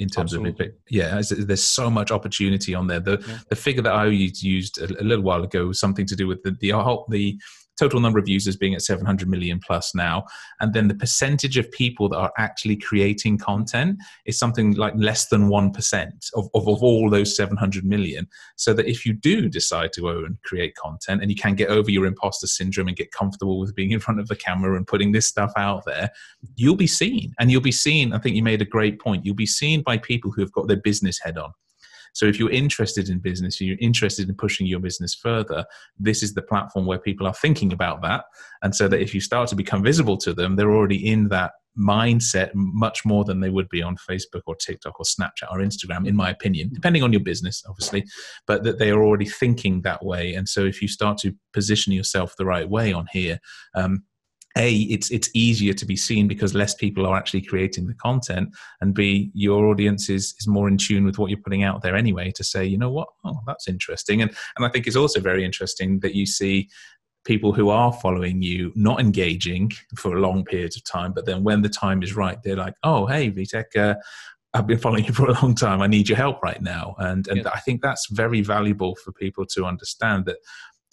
in 0.00 0.08
terms 0.08 0.34
Absolutely. 0.34 0.66
of 0.66 0.72
yeah 0.90 1.22
there's 1.30 1.62
so 1.62 1.88
much 1.88 2.10
opportunity 2.10 2.74
on 2.74 2.88
there 2.88 2.98
the 2.98 3.22
yeah. 3.28 3.38
the 3.48 3.54
figure 3.54 3.82
that 3.82 3.92
i 3.92 4.06
used 4.06 4.78
a, 4.78 4.84
a, 5.00 5.04
little 5.04 5.24
while 5.24 5.44
ago 5.44 5.66
was 5.66 5.78
something 5.78 6.04
to 6.04 6.16
do 6.16 6.26
with 6.26 6.42
the 6.42 6.50
the, 6.60 6.72
the 7.10 7.38
total 7.78 8.00
number 8.00 8.18
of 8.18 8.28
users 8.28 8.56
being 8.56 8.74
at 8.74 8.82
700 8.82 9.28
million 9.28 9.60
plus 9.60 9.94
now. 9.94 10.24
And 10.60 10.72
then 10.72 10.88
the 10.88 10.94
percentage 10.94 11.56
of 11.56 11.70
people 11.72 12.08
that 12.10 12.18
are 12.18 12.32
actually 12.38 12.76
creating 12.76 13.38
content 13.38 13.98
is 14.26 14.38
something 14.38 14.72
like 14.74 14.94
less 14.96 15.26
than 15.28 15.48
1% 15.48 16.30
of, 16.34 16.48
of, 16.54 16.68
of 16.68 16.82
all 16.82 17.10
those 17.10 17.36
700 17.36 17.84
million. 17.84 18.28
So 18.56 18.72
that 18.74 18.86
if 18.86 19.04
you 19.04 19.12
do 19.12 19.48
decide 19.48 19.92
to 19.94 20.02
go 20.02 20.24
and 20.24 20.40
create 20.42 20.74
content 20.76 21.22
and 21.22 21.30
you 21.30 21.36
can 21.36 21.54
get 21.54 21.68
over 21.68 21.90
your 21.90 22.06
imposter 22.06 22.46
syndrome 22.46 22.88
and 22.88 22.96
get 22.96 23.12
comfortable 23.12 23.58
with 23.58 23.74
being 23.74 23.90
in 23.90 24.00
front 24.00 24.20
of 24.20 24.28
the 24.28 24.36
camera 24.36 24.76
and 24.76 24.86
putting 24.86 25.12
this 25.12 25.26
stuff 25.26 25.52
out 25.56 25.84
there, 25.84 26.10
you'll 26.56 26.76
be 26.76 26.86
seen. 26.86 27.34
And 27.38 27.50
you'll 27.50 27.60
be 27.60 27.72
seen, 27.72 28.12
I 28.12 28.18
think 28.18 28.36
you 28.36 28.42
made 28.42 28.62
a 28.62 28.66
great 28.66 29.00
point, 29.00 29.24
you'll 29.24 29.34
be 29.34 29.46
seen 29.46 29.82
by 29.82 29.98
people 29.98 30.30
who 30.30 30.42
have 30.42 30.52
got 30.52 30.68
their 30.68 30.76
business 30.76 31.20
head 31.20 31.38
on. 31.38 31.52
So 32.14 32.26
if 32.26 32.38
you're 32.38 32.50
interested 32.50 33.08
in 33.08 33.18
business, 33.18 33.60
you're 33.60 33.76
interested 33.80 34.28
in 34.28 34.34
pushing 34.34 34.66
your 34.66 34.80
business 34.80 35.14
further, 35.14 35.66
this 35.98 36.22
is 36.22 36.34
the 36.34 36.42
platform 36.42 36.86
where 36.86 36.98
people 36.98 37.26
are 37.26 37.34
thinking 37.34 37.72
about 37.72 38.00
that. 38.02 38.24
And 38.62 38.74
so 38.74 38.88
that 38.88 39.00
if 39.00 39.14
you 39.14 39.20
start 39.20 39.48
to 39.50 39.56
become 39.56 39.82
visible 39.82 40.16
to 40.18 40.32
them, 40.32 40.56
they're 40.56 40.74
already 40.74 41.06
in 41.06 41.28
that 41.28 41.52
mindset 41.78 42.50
much 42.54 43.04
more 43.04 43.24
than 43.24 43.40
they 43.40 43.50
would 43.50 43.68
be 43.68 43.82
on 43.82 43.96
Facebook 43.96 44.42
or 44.46 44.54
TikTok 44.54 44.98
or 44.98 45.04
Snapchat 45.04 45.50
or 45.50 45.58
Instagram, 45.58 46.06
in 46.06 46.14
my 46.14 46.30
opinion, 46.30 46.70
depending 46.72 47.02
on 47.02 47.12
your 47.12 47.20
business, 47.20 47.62
obviously, 47.68 48.04
but 48.46 48.62
that 48.62 48.78
they 48.78 48.90
are 48.90 49.02
already 49.02 49.26
thinking 49.26 49.82
that 49.82 50.04
way. 50.04 50.34
And 50.34 50.48
so 50.48 50.64
if 50.64 50.80
you 50.80 50.88
start 50.88 51.18
to 51.18 51.34
position 51.52 51.92
yourself 51.92 52.36
the 52.36 52.46
right 52.46 52.68
way 52.68 52.92
on 52.92 53.06
here, 53.12 53.40
um, 53.74 54.04
a 54.56 54.74
it's 54.82 55.10
it's 55.10 55.28
easier 55.34 55.72
to 55.72 55.84
be 55.84 55.96
seen 55.96 56.28
because 56.28 56.54
less 56.54 56.74
people 56.74 57.06
are 57.06 57.16
actually 57.16 57.40
creating 57.40 57.86
the 57.86 57.94
content 57.94 58.48
and 58.80 58.94
b 58.94 59.30
your 59.34 59.66
audience 59.66 60.08
is 60.08 60.34
is 60.38 60.46
more 60.46 60.68
in 60.68 60.76
tune 60.76 61.04
with 61.04 61.18
what 61.18 61.30
you're 61.30 61.40
putting 61.40 61.64
out 61.64 61.82
there 61.82 61.96
anyway 61.96 62.30
to 62.30 62.44
say 62.44 62.64
you 62.64 62.78
know 62.78 62.90
what 62.90 63.08
oh 63.24 63.38
that's 63.46 63.68
interesting 63.68 64.22
and 64.22 64.30
and 64.56 64.64
i 64.64 64.68
think 64.68 64.86
it's 64.86 64.96
also 64.96 65.20
very 65.20 65.44
interesting 65.44 65.98
that 66.00 66.14
you 66.14 66.24
see 66.24 66.68
people 67.24 67.52
who 67.52 67.70
are 67.70 67.92
following 67.92 68.42
you 68.42 68.70
not 68.76 69.00
engaging 69.00 69.70
for 69.96 70.20
long 70.20 70.44
periods 70.44 70.76
of 70.76 70.84
time 70.84 71.12
but 71.12 71.26
then 71.26 71.42
when 71.42 71.62
the 71.62 71.68
time 71.68 72.02
is 72.02 72.14
right 72.14 72.42
they're 72.42 72.56
like 72.56 72.74
oh 72.84 73.06
hey 73.06 73.30
vitek 73.30 73.76
uh, 73.76 73.94
I've 74.56 74.68
been 74.68 74.78
following 74.78 75.04
you 75.04 75.12
for 75.12 75.26
a 75.26 75.42
long 75.42 75.56
time. 75.56 75.82
I 75.82 75.88
need 75.88 76.08
your 76.08 76.16
help 76.16 76.40
right 76.40 76.62
now, 76.62 76.94
and 77.00 77.26
and 77.26 77.38
yeah. 77.38 77.50
I 77.52 77.58
think 77.58 77.82
that's 77.82 78.06
very 78.08 78.40
valuable 78.40 78.94
for 78.94 79.10
people 79.10 79.44
to 79.46 79.66
understand 79.66 80.26
that 80.26 80.36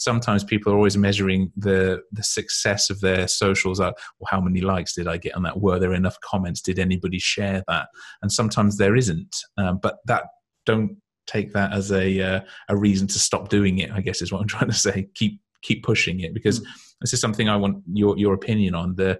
sometimes 0.02 0.44
people 0.44 0.74
are 0.74 0.76
always 0.76 0.98
measuring 0.98 1.52
the 1.56 2.02
the 2.12 2.24
success 2.24 2.90
of 2.90 3.00
their 3.02 3.28
socials 3.28 3.80
like 3.80 3.94
well 4.20 4.28
how 4.30 4.42
many 4.42 4.60
likes 4.60 4.96
did 4.96 5.08
i 5.08 5.16
get 5.16 5.36
on 5.36 5.44
that? 5.44 5.62
Were 5.62 5.78
there 5.78 5.94
enough 5.94 6.20
comments? 6.22 6.62
Did 6.62 6.80
anybody 6.80 7.20
share 7.20 7.64
that? 7.68 7.88
And 8.22 8.32
sometimes 8.32 8.78
there 8.78 8.96
isn't 8.96 9.36
um, 9.58 9.80
but 9.82 9.98
that 10.06 10.24
don't 10.66 10.98
take 11.28 11.54
that 11.54 11.72
as 11.72 11.92
a 11.92 12.20
uh, 12.20 12.40
a 12.70 12.76
reason 12.76 13.08
to 13.08 13.20
stop 13.20 13.50
doing 13.50 13.78
it 13.78 13.92
i 13.92 14.02
guess 14.02 14.22
is 14.22 14.32
what 14.32 14.42
i'm 14.42 14.48
trying 14.56 14.72
to 14.72 14.78
say. 14.78 15.08
Keep 15.14 15.40
keep 15.62 15.84
pushing 15.84 16.22
it 16.22 16.34
because 16.34 16.60
mm. 16.60 16.66
this 17.02 17.14
is 17.14 17.22
something 17.22 17.48
i 17.48 17.56
want 17.56 17.84
your 17.94 18.18
your 18.18 18.34
opinion 18.34 18.74
on. 18.76 18.96
The 18.96 19.20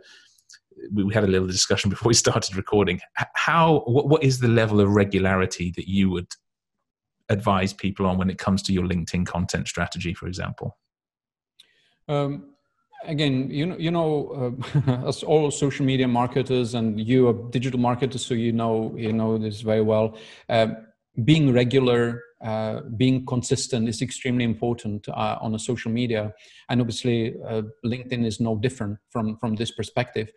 we 0.92 1.14
had 1.14 1.24
a 1.24 1.28
little 1.28 1.48
discussion 1.48 1.90
before 1.96 2.10
we 2.10 2.16
started 2.16 2.56
recording. 2.56 3.00
How 3.36 3.84
what, 3.86 4.08
what 4.08 4.24
is 4.24 4.40
the 4.40 4.48
level 4.48 4.80
of 4.82 4.90
regularity 4.90 5.72
that 5.76 5.88
you 5.88 6.10
would 6.10 6.28
advise 7.32 7.74
people 7.74 8.06
on 8.06 8.18
when 8.18 8.30
it 8.30 8.38
comes 8.38 8.62
to 8.64 8.74
your 8.74 8.84
LinkedIn 8.84 9.26
content 9.26 9.68
strategy, 9.68 10.14
for 10.14 10.28
example? 10.28 10.78
Um, 12.08 12.52
again, 13.06 13.50
you 13.50 13.66
know, 13.66 13.78
you 13.78 13.92
know, 13.92 14.56
uh, 14.88 15.08
as 15.08 15.24
all 15.24 15.50
social 15.52 15.86
media 15.86 16.08
marketers, 16.08 16.74
and 16.74 17.00
you 17.00 17.28
are 17.30 17.34
digital 17.50 17.80
marketers, 17.80 18.26
so 18.26 18.34
you 18.34 18.52
know, 18.52 18.94
you 18.98 19.14
know 19.14 19.38
this 19.38 19.62
very 19.62 19.82
well. 19.82 20.18
Uh, 20.50 20.68
being 21.24 21.54
regular, 21.54 22.22
uh, 22.44 22.82
being 22.98 23.26
consistent 23.26 23.88
is 23.88 24.02
extremely 24.02 24.44
important 24.44 25.08
uh, 25.10 25.38
on 25.42 25.56
a 25.56 25.60
social 25.60 25.92
media, 25.92 26.34
and 26.70 26.82
obviously, 26.82 27.36
uh, 27.48 27.62
LinkedIn 27.86 28.26
is 28.26 28.40
no 28.40 28.56
different 28.58 28.98
from 29.10 29.38
from 29.38 29.56
this 29.56 29.72
perspective. 29.72 30.32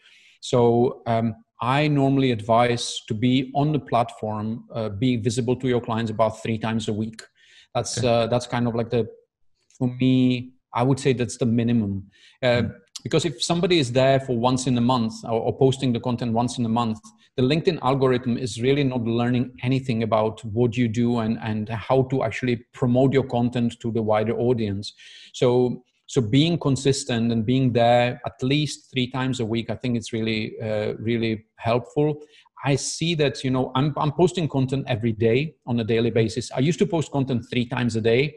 So 0.44 1.00
um, 1.06 1.36
I 1.62 1.88
normally 1.88 2.30
advise 2.30 3.00
to 3.08 3.14
be 3.14 3.50
on 3.54 3.72
the 3.72 3.78
platform, 3.78 4.64
uh, 4.74 4.90
be 4.90 5.16
visible 5.16 5.56
to 5.56 5.66
your 5.66 5.80
clients 5.80 6.10
about 6.10 6.42
three 6.42 6.58
times 6.58 6.86
a 6.88 6.92
week. 6.92 7.22
That's 7.74 7.96
okay. 7.96 8.06
uh, 8.06 8.26
that's 8.26 8.46
kind 8.46 8.68
of 8.68 8.74
like 8.74 8.90
the 8.90 9.08
for 9.78 9.88
me. 9.88 10.50
I 10.74 10.82
would 10.82 11.00
say 11.00 11.14
that's 11.14 11.38
the 11.38 11.46
minimum. 11.46 12.10
Uh, 12.42 12.46
mm. 12.46 12.74
Because 13.02 13.24
if 13.24 13.42
somebody 13.42 13.78
is 13.78 13.90
there 13.90 14.20
for 14.20 14.36
once 14.36 14.66
in 14.66 14.76
a 14.76 14.82
month 14.82 15.14
or, 15.24 15.40
or, 15.40 15.56
posting 15.56 15.94
the 15.94 16.00
content 16.00 16.32
once 16.32 16.58
in 16.58 16.66
a 16.66 16.68
month, 16.68 16.98
the 17.36 17.42
LinkedIn 17.42 17.78
algorithm 17.80 18.36
is 18.36 18.60
really 18.60 18.84
not 18.84 19.02
learning 19.04 19.52
anything 19.62 20.02
about 20.02 20.44
what 20.44 20.76
you 20.76 20.88
do 20.88 21.20
and, 21.20 21.38
and 21.42 21.68
how 21.70 22.02
to 22.10 22.22
actually 22.22 22.56
promote 22.74 23.12
your 23.14 23.24
content 23.24 23.80
to 23.80 23.90
the 23.92 24.02
wider 24.02 24.36
audience. 24.36 24.92
So 25.32 25.84
so 26.06 26.20
being 26.20 26.58
consistent 26.58 27.32
and 27.32 27.46
being 27.46 27.72
there 27.72 28.20
at 28.26 28.42
least 28.42 28.90
three 28.92 29.10
times 29.10 29.40
a 29.40 29.44
week 29.44 29.70
i 29.70 29.74
think 29.74 29.96
it's 29.96 30.12
really 30.12 30.54
uh, 30.60 30.94
really 30.98 31.44
helpful 31.56 32.20
i 32.64 32.74
see 32.74 33.14
that 33.14 33.42
you 33.44 33.50
know 33.50 33.72
I'm, 33.74 33.94
I'm 33.96 34.12
posting 34.12 34.48
content 34.48 34.84
every 34.88 35.12
day 35.12 35.54
on 35.66 35.80
a 35.80 35.84
daily 35.84 36.10
basis 36.10 36.50
i 36.52 36.58
used 36.58 36.78
to 36.80 36.86
post 36.86 37.10
content 37.10 37.46
three 37.50 37.66
times 37.66 37.96
a 37.96 38.00
day 38.00 38.36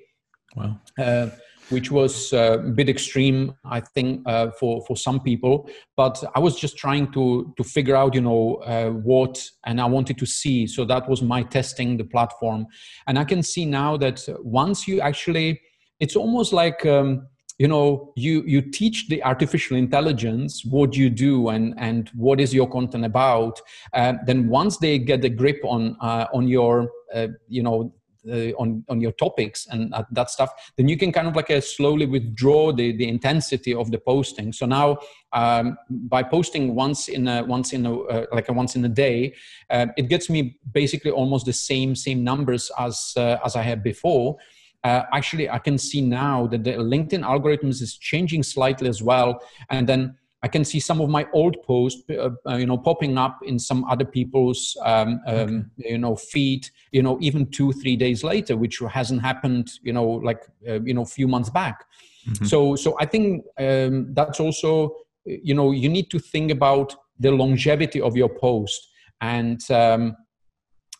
wow 0.55 0.79
uh, 0.99 1.29
which 1.69 1.91
was 1.91 2.31
uh, 2.33 2.59
a 2.59 2.69
bit 2.69 2.89
extreme, 2.89 3.53
I 3.65 3.81
think, 3.81 4.21
uh, 4.25 4.51
for 4.51 4.83
for 4.85 4.95
some 4.95 5.19
people. 5.19 5.69
But 5.95 6.23
I 6.35 6.39
was 6.39 6.55
just 6.59 6.77
trying 6.77 7.11
to 7.13 7.53
to 7.57 7.63
figure 7.63 7.95
out, 7.95 8.15
you 8.15 8.21
know, 8.21 8.55
uh, 8.65 8.89
what, 8.89 9.43
and 9.65 9.81
I 9.81 9.85
wanted 9.85 10.17
to 10.19 10.25
see. 10.25 10.67
So 10.67 10.85
that 10.85 11.09
was 11.09 11.21
my 11.21 11.43
testing 11.43 11.97
the 11.97 12.05
platform, 12.05 12.67
and 13.07 13.19
I 13.19 13.23
can 13.23 13.43
see 13.43 13.65
now 13.65 13.97
that 13.97 14.27
once 14.43 14.87
you 14.87 15.01
actually, 15.01 15.61
it's 15.99 16.15
almost 16.15 16.53
like. 16.53 16.85
Um, 16.85 17.27
you 17.57 17.67
know 17.67 18.13
you 18.15 18.43
you 18.45 18.61
teach 18.61 19.07
the 19.09 19.23
artificial 19.23 19.77
intelligence 19.77 20.63
what 20.65 20.95
you 20.95 21.09
do 21.09 21.49
and 21.49 21.73
and 21.77 22.09
what 22.13 22.39
is 22.39 22.53
your 22.53 22.69
content 22.69 23.05
about 23.05 23.59
uh, 23.93 24.13
then 24.25 24.47
once 24.47 24.77
they 24.77 24.99
get 24.99 25.23
a 25.25 25.29
grip 25.29 25.59
on 25.63 25.97
uh, 26.01 26.27
on 26.33 26.47
your 26.47 26.89
uh, 27.13 27.27
you 27.47 27.63
know 27.63 27.91
uh, 28.29 28.51
on 28.59 28.83
on 28.89 28.99
your 28.99 29.13
topics 29.13 29.67
and 29.67 29.93
uh, 29.93 30.03
that 30.11 30.29
stuff 30.29 30.71
then 30.75 30.87
you 30.87 30.97
can 30.97 31.11
kind 31.11 31.27
of 31.27 31.35
like 31.35 31.51
slowly 31.63 32.05
withdraw 32.05 32.71
the 32.71 32.95
the 32.97 33.07
intensity 33.07 33.73
of 33.73 33.89
the 33.89 33.97
posting. 33.97 34.51
So 34.51 34.65
now 34.65 34.97
um, 35.33 35.77
by 35.89 36.23
posting 36.23 36.75
once 36.75 37.07
in 37.07 37.27
a 37.27 37.43
once 37.43 37.73
in 37.73 37.85
a 37.85 37.99
uh, 38.01 38.25
like 38.31 38.49
a 38.49 38.53
once 38.53 38.75
in 38.75 38.85
a 38.85 38.89
day 38.89 39.33
uh, 39.69 39.87
it 39.97 40.09
gets 40.09 40.29
me 40.29 40.57
basically 40.71 41.11
almost 41.11 41.45
the 41.45 41.53
same 41.53 41.95
same 41.95 42.23
numbers 42.23 42.71
as 42.77 43.13
uh, 43.17 43.37
as 43.45 43.55
i 43.55 43.61
had 43.61 43.83
before 43.83 44.37
actually 44.83 45.49
i 45.49 45.59
can 45.59 45.77
see 45.77 46.01
now 46.01 46.47
that 46.47 46.63
the 46.63 46.71
linkedin 46.71 47.23
algorithms 47.23 47.81
is 47.81 47.97
changing 47.97 48.43
slightly 48.43 48.87
as 48.87 49.01
well 49.01 49.41
and 49.69 49.87
then 49.87 50.15
I 50.43 50.47
can 50.47 50.63
see 50.63 50.79
some 50.79 51.01
of 51.01 51.09
my 51.09 51.27
old 51.33 51.61
posts, 51.63 52.03
uh, 52.11 52.29
uh, 52.47 52.55
you 52.57 52.67
know, 52.67 52.77
popping 52.77 53.17
up 53.17 53.39
in 53.43 53.57
some 53.57 53.83
other 53.85 54.05
people's, 54.05 54.77
um, 54.83 55.19
um, 55.25 55.71
okay. 55.79 55.89
you 55.91 55.97
know, 55.97 56.15
feed, 56.15 56.69
you 56.91 57.01
know, 57.01 57.17
even 57.21 57.49
two, 57.49 57.73
three 57.73 57.95
days 57.95 58.23
later, 58.23 58.55
which 58.55 58.79
hasn't 58.89 59.21
happened, 59.21 59.71
you 59.81 59.93
know, 59.93 60.05
like, 60.05 60.43
uh, 60.69 60.79
you 60.81 60.93
know, 60.93 61.01
a 61.01 61.05
few 61.05 61.27
months 61.27 61.49
back. 61.49 61.85
Mm-hmm. 62.29 62.45
So, 62.45 62.75
so 62.75 62.95
I 62.99 63.05
think 63.05 63.45
um, 63.57 64.13
that's 64.13 64.39
also, 64.39 64.95
you 65.25 65.55
know, 65.55 65.71
you 65.71 65.89
need 65.89 66.11
to 66.11 66.19
think 66.19 66.51
about 66.51 66.95
the 67.19 67.31
longevity 67.31 67.99
of 67.99 68.15
your 68.15 68.29
post, 68.29 68.89
and 69.21 69.59
um, 69.71 70.15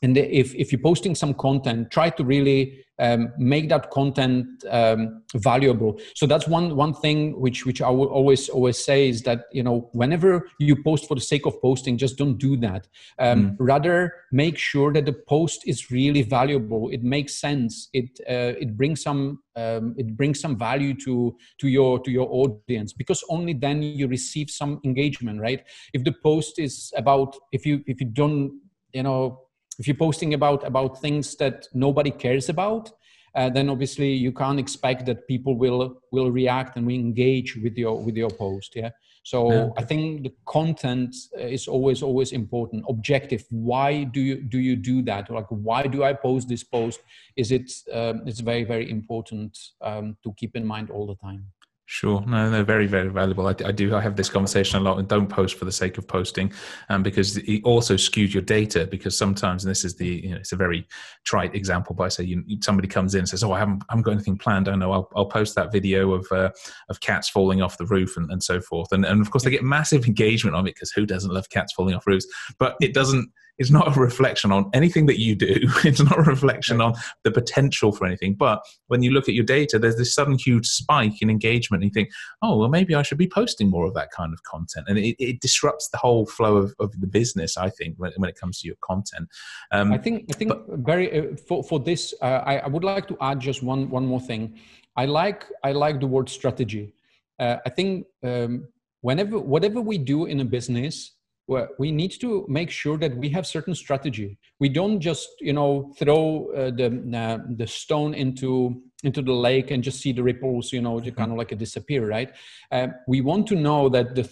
and 0.01 0.17
if 0.17 0.53
if 0.55 0.71
you're 0.71 0.81
posting 0.81 1.15
some 1.15 1.33
content, 1.33 1.91
try 1.91 2.09
to 2.09 2.23
really 2.23 2.85
um, 2.99 3.31
make 3.37 3.69
that 3.69 3.91
content 3.91 4.47
um, 4.69 5.23
valuable. 5.35 5.99
So 6.15 6.25
that's 6.25 6.47
one 6.47 6.75
one 6.75 6.93
thing 6.93 7.39
which 7.39 7.65
which 7.65 7.81
i 7.81 7.89
will 7.89 8.07
always 8.07 8.49
always 8.49 8.83
say 8.83 9.09
is 9.09 9.21
that 9.23 9.45
you 9.51 9.63
know 9.63 9.89
whenever 9.93 10.49
you 10.59 10.81
post 10.83 11.07
for 11.07 11.15
the 11.15 11.21
sake 11.21 11.45
of 11.45 11.61
posting 11.61 11.97
just 11.97 12.17
don't 12.17 12.37
do 12.37 12.57
that. 12.57 12.87
Um, 13.19 13.51
mm. 13.51 13.55
rather 13.59 14.13
make 14.31 14.57
sure 14.57 14.93
that 14.93 15.05
the 15.05 15.13
post 15.13 15.63
is 15.67 15.91
really 15.91 16.21
valuable. 16.21 16.89
It 16.89 17.03
makes 17.03 17.35
sense. 17.35 17.89
It 17.93 18.19
uh, 18.29 18.53
it 18.59 18.77
brings 18.77 19.01
some 19.01 19.39
um, 19.55 19.95
it 19.97 20.15
brings 20.15 20.39
some 20.39 20.57
value 20.57 20.93
to 21.05 21.35
to 21.59 21.67
your 21.67 21.99
to 21.99 22.11
your 22.11 22.27
audience 22.29 22.93
because 22.93 23.23
only 23.29 23.53
then 23.53 23.81
you 23.81 24.07
receive 24.07 24.49
some 24.49 24.79
engagement 24.83 25.39
right? 25.39 25.63
If 25.93 26.03
the 26.03 26.13
post 26.23 26.59
is 26.59 26.93
about 26.95 27.35
if 27.51 27.65
you 27.65 27.83
if 27.87 27.99
you 27.99 28.07
don't 28.07 28.59
you 28.93 29.03
know 29.03 29.46
if 29.79 29.87
you're 29.87 29.95
posting 29.95 30.33
about 30.33 30.65
about 30.65 30.99
things 31.01 31.35
that 31.35 31.67
nobody 31.73 32.11
cares 32.11 32.49
about 32.49 32.91
uh, 33.35 33.49
then 33.49 33.69
obviously 33.69 34.11
you 34.11 34.31
can't 34.31 34.59
expect 34.59 35.05
that 35.05 35.27
people 35.27 35.55
will 35.55 36.01
will 36.11 36.31
react 36.31 36.75
and 36.75 36.87
will 36.87 36.95
engage 36.95 37.55
with 37.57 37.77
your 37.77 38.01
with 38.03 38.15
your 38.15 38.29
post 38.29 38.75
yeah? 38.75 38.89
So 39.23 39.51
yeah. 39.51 39.69
i 39.77 39.83
think 39.83 40.23
the 40.23 40.33
content 40.45 41.13
is 41.37 41.67
always 41.67 42.01
always 42.01 42.31
important. 42.31 42.85
Objective 42.87 43.43
why 43.49 44.05
do 44.05 44.21
you 44.21 44.35
do 44.53 44.57
you 44.57 44.75
do 44.77 45.01
that? 45.03 45.29
Like 45.29 45.49
why 45.49 45.81
do 45.83 46.03
i 46.03 46.13
post 46.13 46.47
this 46.47 46.63
post? 46.63 47.01
Is 47.35 47.51
it 47.51 47.69
um, 47.91 48.21
it's 48.25 48.39
very 48.39 48.63
very 48.63 48.89
important 48.89 49.57
um, 49.81 50.15
to 50.23 50.33
keep 50.37 50.55
in 50.55 50.65
mind 50.65 50.89
all 50.89 51.05
the 51.05 51.15
time 51.15 51.43
Sure, 51.89 52.21
no, 52.27 52.49
they're 52.51 52.65
very, 52.65 52.85
very 52.85 53.07
valuable. 53.07 53.47
I, 53.47 53.55
I, 53.63 53.71
do. 53.71 53.95
I 53.95 54.01
have 54.01 54.17
this 54.17 54.29
conversation 54.29 54.77
a 54.77 54.81
lot, 54.83 54.99
and 54.99 55.07
don't 55.07 55.27
post 55.27 55.57
for 55.57 55.63
the 55.63 55.71
sake 55.71 55.97
of 55.97 56.05
posting, 56.05 56.51
um, 56.89 57.01
because 57.01 57.37
it 57.37 57.61
also 57.63 57.93
skews 57.93 58.33
your 58.33 58.43
data. 58.43 58.85
Because 58.85 59.17
sometimes, 59.17 59.63
and 59.63 59.71
this 59.71 59.85
is 59.85 59.95
the, 59.95 60.05
you 60.05 60.31
know, 60.31 60.35
it's 60.35 60.51
a 60.51 60.57
very 60.57 60.85
trite 61.23 61.55
example, 61.55 61.95
but 61.95 62.03
I 62.03 62.07
say 62.09 62.25
you, 62.25 62.43
somebody 62.59 62.89
comes 62.89 63.15
in 63.15 63.19
and 63.19 63.29
says, 63.29 63.41
"Oh, 63.41 63.53
I 63.53 63.59
haven't, 63.59 63.83
I 63.87 63.93
haven't 63.93 64.03
got 64.03 64.11
anything 64.11 64.37
planned. 64.37 64.67
I 64.67 64.75
know. 64.75 64.91
I'll, 64.91 65.09
I'll 65.15 65.27
post 65.27 65.55
that 65.55 65.71
video 65.71 66.11
of 66.11 66.27
uh, 66.29 66.49
of 66.89 66.99
cats 66.99 67.29
falling 67.29 67.61
off 67.61 67.77
the 67.77 67.85
roof 67.85 68.17
and, 68.17 68.29
and 68.31 68.43
so 68.43 68.59
forth." 68.59 68.91
And 68.91 69.05
and 69.05 69.21
of 69.21 69.31
course, 69.31 69.45
they 69.45 69.49
get 69.49 69.63
massive 69.63 70.05
engagement 70.07 70.57
on 70.57 70.67
it 70.67 70.75
because 70.75 70.91
who 70.91 71.05
doesn't 71.05 71.31
love 71.31 71.49
cats 71.49 71.71
falling 71.71 71.95
off 71.95 72.05
roofs? 72.05 72.27
But 72.59 72.75
it 72.81 72.93
doesn't 72.93 73.31
it's 73.57 73.71
not 73.71 73.95
a 73.95 73.99
reflection 73.99 74.51
on 74.51 74.69
anything 74.73 75.07
that 75.07 75.19
you 75.19 75.35
do. 75.35 75.55
It's 75.87 76.01
not 76.01 76.19
a 76.19 76.23
reflection 76.23 76.81
on 76.81 76.93
the 77.23 77.31
potential 77.31 77.91
for 77.91 78.05
anything. 78.05 78.33
But 78.33 78.61
when 78.87 79.03
you 79.03 79.11
look 79.11 79.29
at 79.29 79.35
your 79.35 79.45
data, 79.45 79.79
there's 79.79 79.95
this 79.95 80.13
sudden 80.13 80.37
huge 80.37 80.67
spike 80.67 81.21
in 81.21 81.29
engagement. 81.29 81.81
And 81.81 81.89
you 81.89 81.93
think, 81.93 82.09
oh, 82.41 82.57
well, 82.57 82.69
maybe 82.69 82.93
I 82.93 83.03
should 83.03 83.17
be 83.17 83.27
posting 83.27 83.69
more 83.69 83.85
of 83.85 83.93
that 83.93 84.11
kind 84.11 84.33
of 84.33 84.43
content. 84.43 84.87
And 84.89 84.97
it, 84.97 85.15
it 85.19 85.39
disrupts 85.39 85.89
the 85.89 85.97
whole 85.97 86.25
flow 86.25 86.57
of, 86.57 86.75
of 86.79 86.99
the 86.99 87.07
business, 87.07 87.57
I 87.57 87.69
think, 87.69 87.95
when, 87.97 88.11
when 88.17 88.29
it 88.29 88.35
comes 88.35 88.59
to 88.59 88.67
your 88.67 88.75
content. 88.81 89.29
Um, 89.71 89.93
I 89.93 89.97
think, 89.97 90.25
I 90.29 90.33
think 90.33 90.49
but, 90.49 90.79
very, 90.79 91.31
uh, 91.31 91.35
for, 91.47 91.63
for 91.63 91.79
this, 91.79 92.13
uh, 92.21 92.41
I, 92.45 92.57
I 92.57 92.67
would 92.67 92.83
like 92.83 93.07
to 93.07 93.17
add 93.21 93.39
just 93.39 93.63
one, 93.63 93.89
one 93.89 94.05
more 94.05 94.21
thing. 94.21 94.59
I 94.95 95.05
like, 95.05 95.45
I 95.63 95.71
like 95.71 95.99
the 95.99 96.07
word 96.07 96.27
strategy. 96.27 96.93
Uh, 97.39 97.57
I 97.65 97.69
think 97.69 98.07
um, 98.23 98.67
whenever, 99.01 99.39
whatever 99.39 99.79
we 99.79 99.97
do 99.97 100.25
in 100.25 100.39
a 100.41 100.45
business, 100.45 101.13
we 101.47 101.91
need 101.91 102.11
to 102.19 102.45
make 102.49 102.69
sure 102.69 102.97
that 102.97 103.15
we 103.15 103.29
have 103.29 103.47
certain 103.47 103.73
strategy. 103.73 104.37
We 104.59 104.69
don't 104.69 104.99
just, 104.99 105.29
you 105.39 105.53
know, 105.53 105.93
throw 105.97 106.49
uh, 106.51 106.71
the 106.71 106.87
uh, 107.15 107.37
the 107.55 107.67
stone 107.67 108.13
into 108.13 108.81
into 109.03 109.21
the 109.21 109.31
lake 109.31 109.69
and 109.71 109.83
just 109.83 110.01
see 110.01 110.11
the 110.11 110.23
ripples, 110.23 110.73
you 110.73 110.81
know, 110.81 110.99
to 110.99 111.11
kind 111.11 111.31
of 111.31 111.37
like 111.37 111.51
a 111.51 111.55
disappear, 111.55 112.07
right? 112.07 112.31
Uh, 112.71 112.87
we 113.07 113.21
want 113.21 113.47
to 113.47 113.55
know 113.55 113.89
that 113.89 114.15
the 114.15 114.27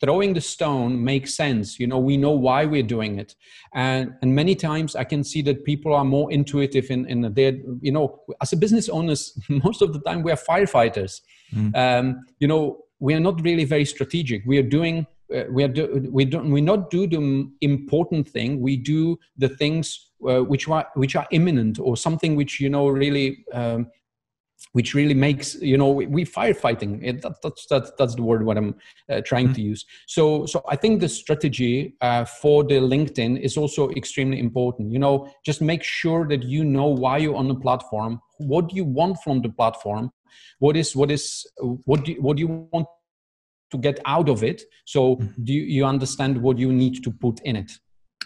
throwing 0.00 0.32
the 0.32 0.40
stone 0.40 1.02
makes 1.02 1.34
sense. 1.34 1.78
You 1.80 1.88
know, 1.88 1.98
we 1.98 2.16
know 2.16 2.30
why 2.30 2.64
we're 2.64 2.82
doing 2.82 3.18
it, 3.18 3.34
and 3.74 4.14
and 4.22 4.34
many 4.34 4.54
times 4.54 4.96
I 4.96 5.04
can 5.04 5.24
see 5.24 5.42
that 5.42 5.64
people 5.64 5.94
are 5.94 6.04
more 6.04 6.32
intuitive 6.32 6.90
in 6.90 7.06
in 7.06 7.20
their, 7.34 7.52
you 7.80 7.92
know, 7.92 8.20
as 8.40 8.52
a 8.52 8.56
business 8.56 8.88
owners, 8.88 9.38
most 9.48 9.82
of 9.82 9.92
the 9.92 10.00
time 10.00 10.22
we 10.22 10.32
are 10.32 10.38
firefighters. 10.38 11.20
Mm. 11.54 11.76
Um, 11.76 12.20
you 12.38 12.48
know, 12.48 12.78
we 12.98 13.14
are 13.14 13.20
not 13.20 13.42
really 13.42 13.64
very 13.64 13.84
strategic. 13.84 14.44
We 14.46 14.58
are 14.58 14.68
doing 14.68 15.06
uh, 15.34 15.44
we 15.50 15.64
are 15.64 15.68
do, 15.68 16.08
we 16.10 16.24
don't 16.24 16.50
we 16.50 16.60
not 16.60 16.90
do 16.90 17.06
the 17.06 17.50
important 17.60 18.28
thing. 18.28 18.60
We 18.60 18.76
do 18.76 19.18
the 19.36 19.48
things 19.48 20.10
uh, 20.26 20.40
which 20.40 20.68
are 20.68 20.86
which 20.94 21.16
are 21.16 21.26
imminent 21.30 21.78
or 21.78 21.96
something 21.96 22.36
which 22.36 22.60
you 22.60 22.68
know 22.68 22.88
really 22.88 23.44
um, 23.52 23.90
which 24.72 24.94
really 24.94 25.14
makes 25.14 25.54
you 25.56 25.76
know 25.76 25.90
we, 25.90 26.06
we 26.06 26.24
firefighting. 26.24 27.00
It, 27.02 27.22
that, 27.22 27.42
that's 27.42 27.66
that's 27.66 27.90
that's 27.98 28.14
the 28.14 28.22
word 28.22 28.44
what 28.44 28.56
i'm 28.56 28.74
uh, 29.10 29.20
trying 29.22 29.46
mm-hmm. 29.46 29.54
to 29.54 29.62
use. 29.62 29.84
So 30.06 30.46
so 30.46 30.62
i 30.68 30.76
think 30.76 31.00
the 31.00 31.08
strategy 31.08 31.96
uh, 32.00 32.24
for 32.24 32.62
the 32.62 32.74
linkedin 32.74 33.40
is 33.40 33.56
also 33.56 33.90
extremely 33.90 34.38
important. 34.38 34.92
You 34.92 34.98
know 34.98 35.30
just 35.44 35.60
make 35.60 35.82
sure 35.82 36.26
that 36.28 36.42
you 36.42 36.64
know 36.64 36.86
why 36.86 37.18
you're 37.18 37.36
on 37.36 37.48
the 37.48 37.54
platform 37.54 38.20
what 38.38 38.68
do 38.68 38.76
you 38.76 38.84
want 38.84 39.16
from 39.24 39.40
the 39.40 39.48
platform 39.48 40.10
what 40.58 40.76
is 40.76 40.94
what 40.94 41.10
is 41.10 41.46
what 41.84 42.04
do 42.04 42.14
what 42.20 42.36
do 42.36 42.40
you 42.42 42.68
want 42.72 42.86
to 43.70 43.78
get 43.78 43.98
out 44.04 44.28
of 44.28 44.42
it 44.42 44.62
so 44.84 45.16
mm-hmm. 45.16 45.44
do 45.44 45.52
you, 45.52 45.84
understand 45.84 46.40
what 46.40 46.58
you 46.58 46.72
need 46.72 47.02
to 47.02 47.10
put 47.10 47.40
in 47.40 47.56
it 47.56 47.70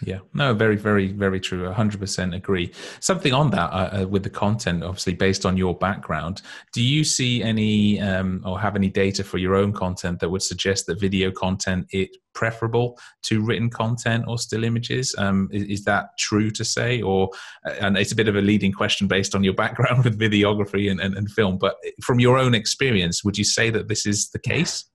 yeah, 0.03 0.19
no, 0.33 0.53
very, 0.53 0.77
very, 0.77 1.11
very 1.11 1.39
true. 1.39 1.69
100% 1.69 2.35
agree. 2.35 2.71
Something 2.99 3.33
on 3.33 3.51
that 3.51 3.71
uh, 3.71 4.01
uh, 4.01 4.07
with 4.07 4.23
the 4.23 4.29
content, 4.29 4.83
obviously, 4.83 5.13
based 5.13 5.45
on 5.45 5.57
your 5.57 5.75
background, 5.75 6.41
do 6.73 6.81
you 6.81 7.03
see 7.03 7.43
any 7.43 7.99
um, 8.01 8.41
or 8.43 8.59
have 8.59 8.75
any 8.75 8.89
data 8.89 9.23
for 9.23 9.37
your 9.37 9.55
own 9.55 9.73
content 9.73 10.19
that 10.19 10.29
would 10.29 10.41
suggest 10.41 10.87
that 10.87 10.99
video 10.99 11.29
content 11.31 11.85
is 11.91 12.07
preferable 12.33 12.97
to 13.23 13.45
written 13.45 13.69
content 13.69 14.25
or 14.27 14.39
still 14.39 14.63
images? 14.63 15.13
Um, 15.19 15.49
is, 15.51 15.63
is, 15.63 15.83
that 15.85 16.17
true 16.17 16.49
to 16.51 16.65
say? 16.65 17.01
Or, 17.01 17.29
uh, 17.67 17.73
and 17.79 17.95
it's 17.95 18.11
a 18.11 18.15
bit 18.15 18.27
of 18.27 18.35
a 18.35 18.41
leading 18.41 18.71
question 18.71 19.07
based 19.07 19.35
on 19.35 19.43
your 19.43 19.53
background 19.53 20.03
with 20.03 20.19
videography 20.19 20.89
and, 20.89 20.99
and, 20.99 21.15
and 21.15 21.29
film, 21.29 21.59
but 21.59 21.75
from 22.01 22.19
your 22.19 22.39
own 22.39 22.55
experience, 22.55 23.23
would 23.23 23.37
you 23.37 23.43
say 23.43 23.69
that 23.69 23.87
this 23.87 24.07
is 24.07 24.29
the 24.31 24.39
case? 24.39 24.85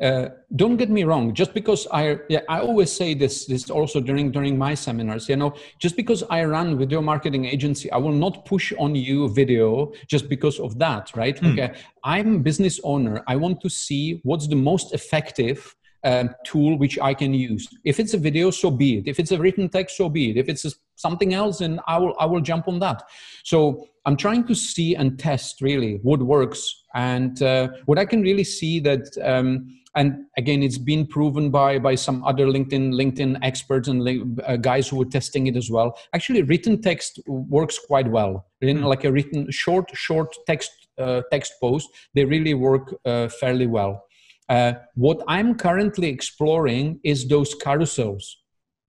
Uh, 0.00 0.28
don't 0.56 0.76
get 0.76 0.90
me 0.90 1.04
wrong. 1.04 1.34
Just 1.34 1.54
because 1.54 1.86
I, 1.92 2.18
yeah, 2.28 2.40
I 2.48 2.60
always 2.60 2.90
say 2.92 3.14
this, 3.14 3.46
this 3.46 3.70
also 3.70 4.00
during 4.00 4.30
during 4.30 4.56
my 4.56 4.74
seminars. 4.74 5.28
You 5.28 5.36
know, 5.36 5.54
just 5.78 5.96
because 5.96 6.22
I 6.30 6.44
run 6.44 6.72
a 6.72 6.76
video 6.76 7.00
marketing 7.00 7.44
agency, 7.44 7.90
I 7.90 7.98
will 7.98 8.12
not 8.12 8.44
push 8.44 8.72
on 8.78 8.94
you 8.94 9.28
video 9.28 9.92
just 10.06 10.28
because 10.28 10.58
of 10.60 10.78
that, 10.78 11.14
right? 11.14 11.36
Mm. 11.40 11.52
Okay, 11.52 11.74
I'm 12.02 12.36
a 12.36 12.38
business 12.38 12.80
owner. 12.84 13.22
I 13.26 13.36
want 13.36 13.60
to 13.62 13.68
see 13.68 14.20
what's 14.24 14.46
the 14.46 14.56
most 14.56 14.94
effective 14.94 15.74
um, 16.04 16.34
tool 16.44 16.76
which 16.78 16.98
I 16.98 17.14
can 17.14 17.32
use. 17.34 17.68
If 17.84 17.98
it's 17.98 18.14
a 18.14 18.18
video, 18.18 18.50
so 18.50 18.70
be 18.70 18.98
it. 18.98 19.08
If 19.08 19.18
it's 19.18 19.32
a 19.32 19.38
written 19.38 19.68
text, 19.68 19.96
so 19.96 20.08
be 20.08 20.30
it. 20.30 20.36
If 20.36 20.48
it's 20.48 20.64
a, 20.64 20.70
something 20.96 21.34
else, 21.34 21.58
then 21.58 21.80
I 21.86 21.98
will 21.98 22.14
I 22.18 22.26
will 22.26 22.40
jump 22.40 22.68
on 22.68 22.78
that. 22.80 23.02
So 23.42 23.88
I'm 24.06 24.16
trying 24.16 24.46
to 24.46 24.54
see 24.54 24.94
and 24.94 25.18
test 25.18 25.62
really 25.62 25.98
what 26.02 26.22
works 26.22 26.83
and 26.94 27.42
uh, 27.42 27.68
what 27.86 27.98
I 27.98 28.04
can 28.04 28.22
really 28.22 28.44
see 28.44 28.80
that 28.80 29.16
um, 29.22 29.80
and 29.96 30.24
again 30.36 30.62
it's 30.62 30.78
been 30.78 31.06
proven 31.06 31.50
by 31.50 31.78
by 31.78 31.94
some 31.94 32.24
other 32.24 32.46
linkedin 32.46 32.92
linkedin 32.94 33.38
experts 33.42 33.88
and 33.88 34.40
uh, 34.46 34.56
guys 34.56 34.88
who 34.88 34.96
were 34.96 35.04
testing 35.04 35.46
it 35.46 35.56
as 35.56 35.70
well. 35.70 35.98
Actually 36.12 36.42
written 36.42 36.80
text 36.80 37.20
works 37.26 37.78
quite 37.78 38.08
well. 38.08 38.46
In 38.60 38.78
mm. 38.78 38.84
like 38.84 39.04
a 39.04 39.12
written 39.12 39.50
short 39.50 39.90
short 39.94 40.34
text 40.46 40.70
uh, 40.98 41.22
text 41.30 41.54
post 41.60 41.88
they 42.14 42.24
really 42.24 42.54
work 42.54 42.94
uh, 43.04 43.28
fairly 43.28 43.66
well. 43.66 44.04
Uh, 44.50 44.74
what 44.94 45.22
i'm 45.26 45.54
currently 45.54 46.06
exploring 46.06 47.00
is 47.02 47.26
those 47.28 47.54
carousels 47.54 48.24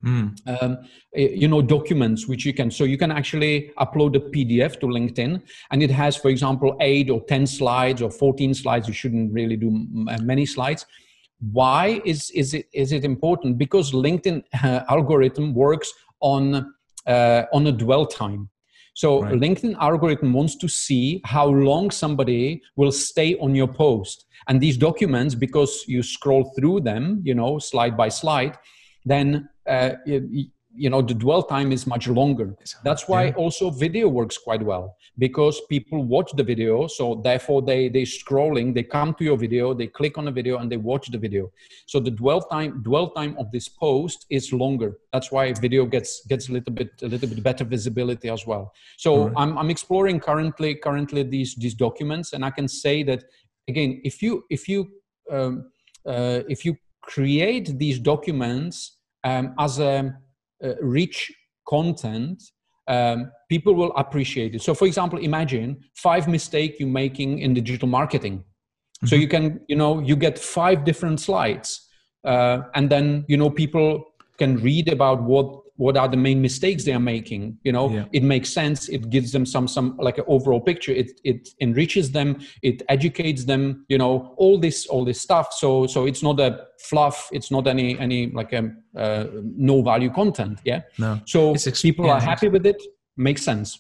Mm. 0.04 0.36
Um, 0.46 0.78
eh, 1.16 1.30
you 1.34 1.48
know 1.48 1.62
documents 1.62 2.28
which 2.28 2.46
you 2.46 2.54
can 2.54 2.70
so 2.70 2.84
you 2.84 2.98
can 2.98 3.12
actually 3.12 3.72
upload 3.80 4.16
a 4.16 4.20
pdf 4.20 4.80
to 4.82 4.88
linkedin 4.88 5.42
and 5.72 5.82
it 5.82 5.90
has 5.90 6.16
for 6.16 6.30
example 6.30 6.76
8 6.80 7.10
or 7.10 7.22
10 7.24 7.48
slides 7.48 8.02
or 8.02 8.12
14 8.12 8.54
slides. 8.54 8.88
You 8.88 8.94
shouldn't 8.94 9.34
really 9.34 9.56
do 9.56 9.88
many 10.22 10.46
slides. 10.46 10.86
Why 11.40 12.02
is 12.06 12.30
is 12.32 12.54
it 12.54 12.68
is 12.74 12.92
it 12.92 13.04
important? 13.04 13.58
Because 13.58 13.94
linkedin 13.94 14.44
uh, 14.64 14.82
algorithm 14.90 15.54
works 15.54 15.92
on 16.20 16.74
uh, 17.08 17.44
on 17.54 17.68
a 17.68 17.72
dwell 17.72 18.06
time. 18.06 18.50
So 18.94 19.24
right. 19.24 19.34
linkedin 19.34 19.76
algorithm 19.80 20.34
wants 20.34 20.56
to 20.58 20.68
see 20.68 21.22
how 21.26 21.48
long 21.48 21.90
somebody 21.90 22.62
will 22.76 22.92
stay 22.92 23.38
on 23.40 23.56
your 23.56 23.68
post. 23.68 24.26
And 24.48 24.62
these 24.62 24.78
documents 24.78 25.36
because 25.36 25.84
you 25.88 26.04
scroll 26.04 26.54
through 26.56 26.82
them 26.82 27.22
you 27.24 27.34
know 27.34 27.58
slide 27.58 27.98
by 27.98 28.10
slide 28.10 28.58
then 29.06 29.48
uh, 29.68 29.92
you, 30.06 30.48
you, 30.76 30.90
know 30.90 31.02
the 31.02 31.14
dwell 31.14 31.44
time 31.44 31.72
is 31.72 31.88
much 31.88 32.08
longer. 32.08 32.56
That's 32.84 33.08
why 33.08 33.26
yeah. 33.26 33.34
also 33.36 33.70
video 33.70 34.08
works 34.10 34.38
quite 34.38 34.64
well 34.64 34.96
because 35.18 35.62
people 35.70 36.04
watch 36.04 36.32
the 36.36 36.44
video 36.44 36.88
so 36.88 37.22
therefore 37.24 37.62
they 37.62 37.88
they 37.88 38.04
scrolling 38.04 38.74
they 38.74 38.84
come 38.84 39.14
to 39.14 39.24
your 39.24 39.38
video 39.38 39.74
they 39.74 39.88
click 39.88 40.18
on 40.18 40.26
the 40.26 40.32
video 40.32 40.58
and 40.58 40.72
they 40.72 40.78
watch 40.78 41.10
the 41.10 41.18
video. 41.18 41.52
So 41.88 42.00
the 42.00 42.12
dwell 42.12 42.42
time 42.42 42.82
dwell 42.84 43.10
time 43.12 43.36
of 43.40 43.52
this 43.52 43.70
post 43.70 44.26
is 44.30 44.52
longer. 44.52 44.98
That's 45.14 45.32
why 45.32 45.54
video 45.54 45.86
gets 45.86 46.26
gets 46.26 46.50
a 46.50 46.54
little 46.54 46.74
bit 46.74 46.90
a 47.02 47.08
little 47.08 47.30
bit 47.30 47.42
better 47.42 47.64
visibility 47.64 48.30
as 48.30 48.46
well. 48.46 48.74
So 48.98 49.28
right. 49.28 49.34
I'm, 49.38 49.58
I'm 49.58 49.70
exploring 49.70 50.20
currently 50.20 50.76
currently 50.76 51.24
these 51.24 51.56
these 51.56 51.74
documents 51.74 52.34
and 52.34 52.44
i 52.46 52.50
can 52.50 52.68
say 52.68 53.04
that 53.04 53.24
again 53.68 54.02
if 54.04 54.22
you 54.22 54.44
if 54.50 54.68
you 54.68 54.80
um, 55.32 55.72
uh, 56.06 56.42
if 56.50 56.66
you 56.66 56.78
create 57.02 57.78
these 57.78 58.00
documents 58.00 58.98
um, 59.26 59.54
as 59.60 59.80
a, 59.80 60.16
a, 60.62 60.76
rich 60.82 61.34
content, 61.68 62.42
um, 62.88 63.32
people 63.50 63.74
will 63.74 63.92
appreciate 63.98 64.54
it. 64.56 64.62
So, 64.62 64.74
for 64.74 64.86
example, 64.86 65.20
imagine 65.20 65.82
five 65.96 66.28
mistakes 66.28 66.80
you're 66.80 66.88
making 66.88 67.40
in 67.40 67.54
digital 67.56 67.88
marketing. 67.88 68.38
Mm-hmm. 68.38 69.08
So 69.08 69.16
you 69.16 69.28
can, 69.28 69.60
you 69.68 69.76
know, 69.76 70.00
you 70.00 70.16
get 70.16 70.38
five 70.40 70.86
different 70.86 71.20
slides, 71.20 71.90
uh, 72.24 72.60
and 72.76 72.90
then 72.90 73.26
you 73.28 73.36
know 73.36 73.50
people 73.50 74.04
can 74.38 74.58
read 74.58 74.88
about 74.90 75.24
what 75.24 75.65
what 75.78 75.98
are 75.98 76.08
the 76.08 76.18
main 76.18 76.42
mistakes 76.42 76.86
they 76.86 76.94
are 76.94 77.00
making 77.00 77.58
you 77.64 77.72
know? 77.72 77.90
Yeah. 77.90 78.06
it 78.12 78.24
makes 78.24 78.50
sense. 78.50 78.90
It 78.90 79.10
gives 79.10 79.32
them 79.32 79.46
some 79.46 79.68
some 79.68 79.98
like 79.98 80.18
an 80.18 80.26
overall 80.28 80.62
picture. 80.62 80.92
It 80.92 81.20
it 81.24 81.50
enriches 81.62 82.12
them. 82.12 82.40
It 82.62 82.82
educates 82.90 83.46
them 83.46 83.86
you 83.88 83.98
know 83.98 84.34
all 84.38 84.58
this 84.60 84.88
all 84.88 85.06
this 85.06 85.22
stuff. 85.22 85.54
So 85.54 85.88
so 85.88 86.06
it's 86.06 86.24
not 86.24 86.40
a 86.40 86.66
fluff. 86.80 87.30
It's 87.32 87.52
not 87.52 87.68
any 87.68 87.98
any 88.00 88.32
like 88.32 88.54
a 88.54 88.60
um, 88.60 88.78
uh, 88.96 89.26
no 89.44 89.82
value 89.82 90.10
content 90.10 90.60
yeah? 90.64 90.82
No. 90.98 91.20
So 91.26 91.56
people 91.82 92.10
are 92.10 92.20
happy 92.20 92.48
with 92.48 92.66
it. 92.66 92.82
Makes 93.18 93.44
sense. 93.44 93.80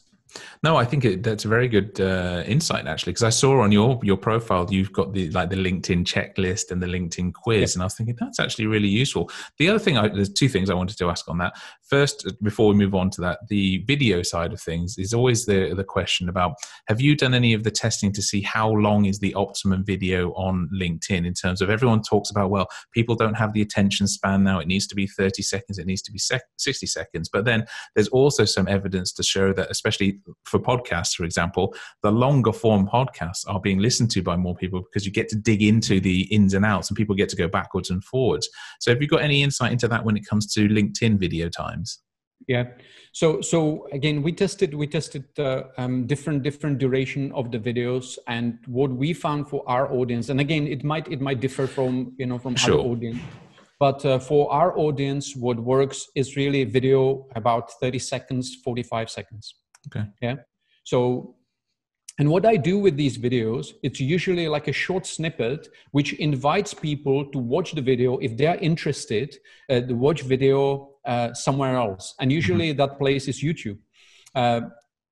No, 0.63 0.75
I 0.75 0.86
think 0.86 1.05
it, 1.05 1.23
that's 1.23 1.45
a 1.45 1.47
very 1.47 1.67
good 1.67 1.99
uh, 1.99 2.43
insight 2.45 2.88
actually, 2.88 3.13
because 3.13 3.23
I 3.23 3.29
saw 3.29 3.62
on 3.62 3.71
your 3.71 3.99
your 4.03 4.17
profile 4.17 4.67
you've 4.69 4.91
got 4.91 5.13
the 5.13 5.29
like 5.31 5.49
the 5.49 5.55
LinkedIn 5.55 6.05
checklist 6.05 6.71
and 6.71 6.81
the 6.81 6.88
LinkedIn 6.88 7.34
quiz, 7.34 7.75
and 7.75 7.81
I 7.81 7.86
was 7.86 7.95
thinking 7.95 8.15
that's 8.19 8.39
actually 8.39 8.67
really 8.67 8.88
useful. 8.88 9.29
The 9.58 9.69
other 9.69 9.79
thing, 9.79 9.97
I, 9.97 10.08
there's 10.08 10.31
two 10.31 10.49
things 10.49 10.69
I 10.69 10.73
wanted 10.73 10.97
to 10.97 11.10
ask 11.10 11.27
on 11.29 11.38
that. 11.39 11.53
First, 11.89 12.27
before 12.41 12.67
we 12.69 12.75
move 12.75 12.95
on 12.95 13.11
to 13.11 13.21
that, 13.21 13.39
the 13.47 13.83
video 13.85 14.23
side 14.23 14.53
of 14.53 14.61
things 14.61 14.97
is 14.97 15.13
always 15.13 15.45
the 15.45 15.73
the 15.75 15.83
question 15.83 16.29
about 16.29 16.55
have 16.87 16.99
you 16.99 17.15
done 17.15 17.33
any 17.33 17.53
of 17.53 17.63
the 17.63 17.71
testing 17.71 18.11
to 18.13 18.21
see 18.21 18.41
how 18.41 18.69
long 18.69 19.05
is 19.05 19.19
the 19.19 19.33
optimum 19.35 19.83
video 19.85 20.31
on 20.33 20.67
LinkedIn 20.73 21.25
in 21.25 21.33
terms 21.33 21.61
of 21.61 21.69
everyone 21.69 22.01
talks 22.01 22.31
about 22.31 22.49
well 22.49 22.67
people 22.91 23.15
don't 23.15 23.35
have 23.35 23.53
the 23.53 23.61
attention 23.61 24.07
span 24.07 24.43
now 24.43 24.59
it 24.59 24.67
needs 24.67 24.87
to 24.87 24.95
be 24.95 25.05
30 25.05 25.43
seconds 25.43 25.77
it 25.77 25.85
needs 25.85 26.01
to 26.01 26.11
be 26.11 26.17
sec- 26.17 26.41
60 26.57 26.87
seconds, 26.87 27.29
but 27.29 27.45
then 27.45 27.65
there's 27.93 28.07
also 28.09 28.45
some 28.45 28.67
evidence 28.67 29.11
to 29.13 29.23
show 29.23 29.53
that 29.53 29.69
especially 29.69 30.19
for 30.45 30.59
podcasts, 30.59 31.15
for 31.15 31.23
example, 31.23 31.75
the 32.01 32.11
longer 32.11 32.51
form 32.51 32.87
podcasts 32.87 33.43
are 33.47 33.59
being 33.59 33.79
listened 33.79 34.11
to 34.11 34.21
by 34.21 34.35
more 34.35 34.55
people 34.55 34.81
because 34.81 35.05
you 35.05 35.11
get 35.11 35.29
to 35.29 35.35
dig 35.35 35.61
into 35.61 35.99
the 35.99 36.21
ins 36.33 36.53
and 36.53 36.65
outs 36.65 36.89
and 36.89 36.97
people 36.97 37.15
get 37.15 37.29
to 37.29 37.35
go 37.35 37.47
backwards 37.47 37.89
and 37.89 38.03
forwards. 38.03 38.49
So, 38.79 38.91
have 38.91 39.01
you 39.01 39.07
got 39.07 39.21
any 39.21 39.43
insight 39.43 39.71
into 39.71 39.87
that 39.87 40.03
when 40.03 40.17
it 40.17 40.27
comes 40.27 40.51
to 40.53 40.67
LinkedIn 40.67 41.19
video 41.19 41.49
times? 41.75 41.99
Yeah. 42.47 42.65
So 43.11 43.41
so 43.41 43.88
again, 43.91 44.21
we 44.21 44.31
tested 44.31 44.73
we 44.73 44.88
tested 44.88 45.25
uh, 45.39 45.63
um, 45.77 46.05
different 46.05 46.43
different 46.43 46.77
duration 46.77 47.31
of 47.31 47.51
the 47.51 47.59
videos, 47.59 48.17
and 48.27 48.59
what 48.67 48.91
we 48.91 49.13
found 49.13 49.47
for 49.47 49.63
our 49.67 49.91
audience, 49.91 50.29
and 50.29 50.39
again, 50.39 50.67
it 50.67 50.83
might 50.83 51.07
it 51.11 51.21
might 51.21 51.39
differ 51.39 51.65
from 51.65 52.13
you 52.17 52.25
know 52.25 52.38
from 52.38 52.55
sure. 52.55 52.75
other 52.75 52.89
audience. 52.89 53.21
But 53.79 54.05
uh, 54.05 54.19
for 54.19 54.51
our 54.51 54.77
audience, 54.77 55.35
what 55.35 55.59
works 55.59 56.07
is 56.15 56.35
really 56.38 56.63
video 56.63 57.27
about 57.35 57.71
30 57.81 57.99
seconds, 57.99 58.55
45 58.63 59.09
seconds. 59.09 59.55
Okay. 59.88 60.07
Yeah. 60.21 60.35
So, 60.85 61.35
and 62.17 62.29
what 62.29 62.45
I 62.45 62.55
do 62.55 62.79
with 62.79 62.95
these 62.95 63.17
videos, 63.17 63.73
it's 63.83 63.99
usually 63.99 64.47
like 64.47 64.69
a 64.69 64.71
short 64.71 65.05
snippet 65.05 65.67
which 65.91 66.13
invites 66.13 66.73
people 66.73 67.25
to 67.31 67.38
watch 67.38 67.73
the 67.73 67.81
video 67.81 68.17
if 68.19 68.38
they're 68.38 68.55
interested 68.55 69.35
uh, 69.69 69.81
to 69.81 69.93
watch 69.93 70.21
video 70.21 70.94
uh, 71.05 71.33
somewhere 71.33 71.75
else. 71.75 72.15
And 72.19 72.31
usually 72.31 72.69
mm-hmm. 72.69 72.77
that 72.77 72.97
place 72.97 73.27
is 73.27 73.41
YouTube. 73.41 73.77
Uh, 74.33 74.61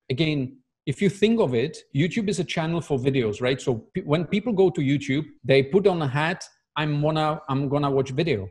again, 0.10 0.58
if 0.86 1.01
you 1.01 1.10
think 1.10 1.39
of 1.39 1.53
it, 1.53 1.77
YouTube 1.95 2.27
is 2.27 2.39
a 2.39 2.43
channel 2.43 2.82
for 2.82 2.97
videos, 2.97 3.41
right? 3.41 3.60
So 3.62 3.88
p- 3.93 4.01
when 4.01 4.25
people 4.25 4.51
go 4.53 4.69
to 4.69 4.82
YouTube, 4.82 5.25
they 5.43 5.63
put 5.63 5.88
on 5.88 6.01
a 6.01 6.08
hat. 6.08 6.43
I'm 6.75 7.01
wanna 7.01 7.39
I'm 7.47 7.69
gonna 7.69 7.89
watch 7.89 8.10
video 8.12 8.49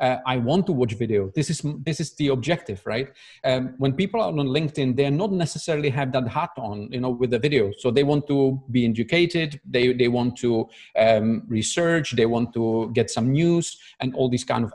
uh, 0.00 0.16
I 0.26 0.36
want 0.36 0.66
to 0.66 0.72
watch 0.72 0.94
video. 0.94 1.30
This 1.34 1.50
is 1.50 1.62
this 1.84 2.00
is 2.00 2.14
the 2.14 2.28
objective, 2.28 2.82
right? 2.86 3.08
Um, 3.44 3.74
when 3.78 3.92
people 3.94 4.20
are 4.20 4.28
on 4.28 4.36
LinkedIn, 4.36 4.96
they 4.96 5.06
are 5.06 5.10
not 5.10 5.32
necessarily 5.32 5.90
have 5.90 6.12
that 6.12 6.28
hat 6.28 6.50
on, 6.56 6.88
you 6.92 7.00
know, 7.00 7.10
with 7.10 7.30
the 7.30 7.38
video. 7.38 7.72
So 7.78 7.90
they 7.90 8.04
want 8.04 8.26
to 8.28 8.62
be 8.70 8.86
educated. 8.86 9.60
They 9.68 9.92
they 9.92 10.08
want 10.08 10.36
to 10.38 10.68
um, 10.96 11.42
research. 11.48 12.12
They 12.16 12.26
want 12.26 12.52
to 12.54 12.90
get 12.94 13.10
some 13.10 13.32
news 13.32 13.78
and 14.00 14.14
all 14.14 14.28
these 14.28 14.44
kind 14.44 14.64
of 14.64 14.72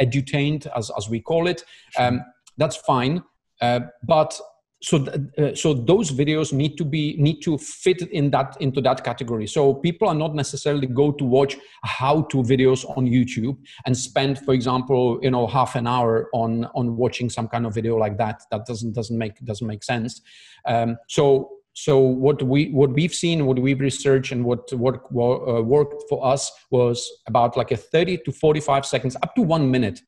edutained, 0.00 0.66
as 0.76 0.90
as 0.96 1.08
we 1.08 1.20
call 1.20 1.46
it. 1.46 1.64
Um, 1.98 2.24
that's 2.56 2.76
fine, 2.76 3.22
uh, 3.60 3.80
but 4.04 4.40
so 4.84 4.98
uh, 5.38 5.54
so 5.54 5.72
those 5.72 6.12
videos 6.12 6.52
need 6.52 6.76
to 6.76 6.84
be 6.84 7.16
need 7.18 7.40
to 7.40 7.56
fit 7.56 8.02
in 8.02 8.30
that 8.32 8.54
into 8.60 8.82
that 8.82 9.02
category. 9.02 9.46
So 9.46 9.72
people 9.72 10.08
are 10.08 10.14
not 10.14 10.34
necessarily 10.34 10.86
go 10.86 11.10
to 11.12 11.24
watch 11.24 11.56
how 11.84 12.22
to 12.24 12.36
videos 12.42 12.84
on 12.96 13.06
youtube 13.06 13.56
and 13.86 13.96
spend 13.96 14.38
for 14.40 14.52
example 14.52 15.18
you 15.22 15.30
know 15.30 15.46
half 15.46 15.74
an 15.74 15.86
hour 15.86 16.28
on 16.34 16.66
on 16.74 16.96
watching 16.96 17.30
some 17.30 17.48
kind 17.48 17.64
of 17.64 17.74
video 17.74 17.96
like 17.96 18.18
that. 18.18 18.42
That 18.50 18.66
doesn't 18.66 18.92
doesn't 18.94 19.16
make 19.16 19.42
doesn't 19.44 19.66
make 19.66 19.82
sense. 19.82 20.20
Um, 20.66 20.98
so 21.08 21.48
so 21.72 21.98
what 21.98 22.42
we 22.42 22.70
what 22.70 22.90
we've 22.90 23.14
seen 23.14 23.46
what 23.46 23.58
we've 23.58 23.80
researched 23.80 24.32
and 24.32 24.44
what 24.44 24.70
what 24.74 24.96
uh, 25.16 25.62
worked 25.62 26.04
for 26.10 26.24
us 26.26 26.52
was 26.70 27.10
about 27.26 27.56
like 27.56 27.70
a 27.72 27.76
30 27.76 28.18
to 28.18 28.32
45 28.32 28.84
seconds 28.84 29.16
up 29.22 29.34
to 29.34 29.42
one 29.42 29.70
minute 29.70 30.00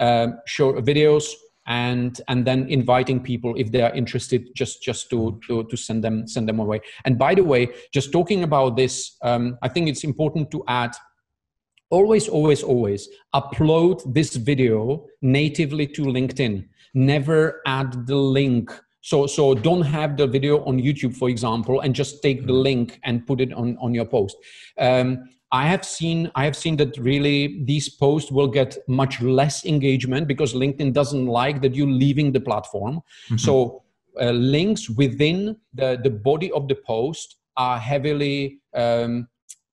uh, 0.00 0.26
short 0.46 0.84
videos 0.84 1.32
and 1.66 2.20
and 2.28 2.46
then 2.46 2.68
inviting 2.68 3.20
people 3.20 3.54
if 3.56 3.72
they 3.72 3.82
are 3.82 3.94
interested 3.94 4.54
just 4.54 4.82
just 4.82 5.10
to 5.10 5.40
to, 5.46 5.64
to 5.64 5.76
send 5.76 6.02
them 6.02 6.26
send 6.26 6.48
them 6.48 6.60
away. 6.60 6.80
And 7.04 7.18
by 7.18 7.34
the 7.34 7.44
way 7.44 7.68
just 7.92 8.12
talking 8.12 8.42
about 8.42 8.76
this 8.76 9.16
um, 9.22 9.58
i 9.62 9.68
think 9.68 9.88
it's 9.88 10.04
important 10.04 10.50
to 10.52 10.64
add 10.68 10.94
always 11.90 12.28
always 12.28 12.62
always 12.62 13.08
upload 13.34 14.02
this 14.12 14.36
video 14.36 15.06
natively 15.22 15.86
to 15.86 16.02
linkedin. 16.02 16.68
Never 16.94 17.62
add 17.66 18.06
the 18.06 18.16
link. 18.16 18.72
So 19.00 19.26
so 19.26 19.54
don't 19.54 19.82
have 19.82 20.16
the 20.16 20.26
video 20.26 20.64
on 20.64 20.80
youtube 20.80 21.14
for 21.14 21.28
example 21.28 21.80
and 21.80 21.94
just 21.94 22.22
take 22.22 22.46
the 22.46 22.52
link 22.52 22.98
and 23.04 23.26
put 23.26 23.40
it 23.40 23.52
on 23.52 23.76
on 23.78 23.94
your 23.94 24.06
post. 24.06 24.36
Um, 24.78 25.28
I 25.56 25.64
have 25.68 25.86
seen 25.86 26.30
I 26.34 26.44
have 26.44 26.54
seen 26.54 26.76
that 26.76 26.98
really 26.98 27.64
these 27.64 27.88
posts 27.88 28.30
will 28.30 28.52
get 28.58 28.76
much 28.86 29.22
less 29.22 29.64
engagement 29.64 30.28
because 30.28 30.52
LinkedIn 30.52 30.92
doesn't 30.92 31.26
like 31.26 31.62
that 31.62 31.74
you're 31.74 31.96
leaving 32.04 32.32
the 32.32 32.40
platform. 32.40 32.96
Mm-hmm. 32.96 33.38
So 33.38 33.82
uh, 34.20 34.32
links 34.32 34.90
within 34.90 35.56
the 35.72 35.98
the 36.06 36.10
body 36.10 36.50
of 36.52 36.68
the 36.68 36.74
post 36.74 37.36
are 37.56 37.78
heavily 37.78 38.60
um, 38.74 39.28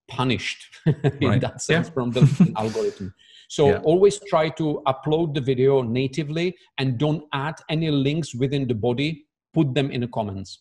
punished 0.08 0.62
in 0.86 1.28
right. 1.30 1.42
that 1.42 1.62
sense 1.62 1.88
yeah. 1.88 1.94
from 1.94 2.12
the 2.12 2.24
algorithm. 2.64 3.14
So 3.50 3.64
yeah. 3.72 3.82
always 3.92 4.22
try 4.34 4.46
to 4.62 4.82
upload 4.88 5.34
the 5.34 5.42
video 5.42 5.82
natively 5.82 6.56
and 6.78 6.98
don't 6.98 7.24
add 7.34 7.56
any 7.68 7.92
links 7.92 8.34
within 8.34 8.68
the 8.68 8.80
body. 8.88 9.26
Put 9.54 9.76
them 9.76 9.92
in 9.92 10.02
the 10.02 10.08
comments. 10.08 10.60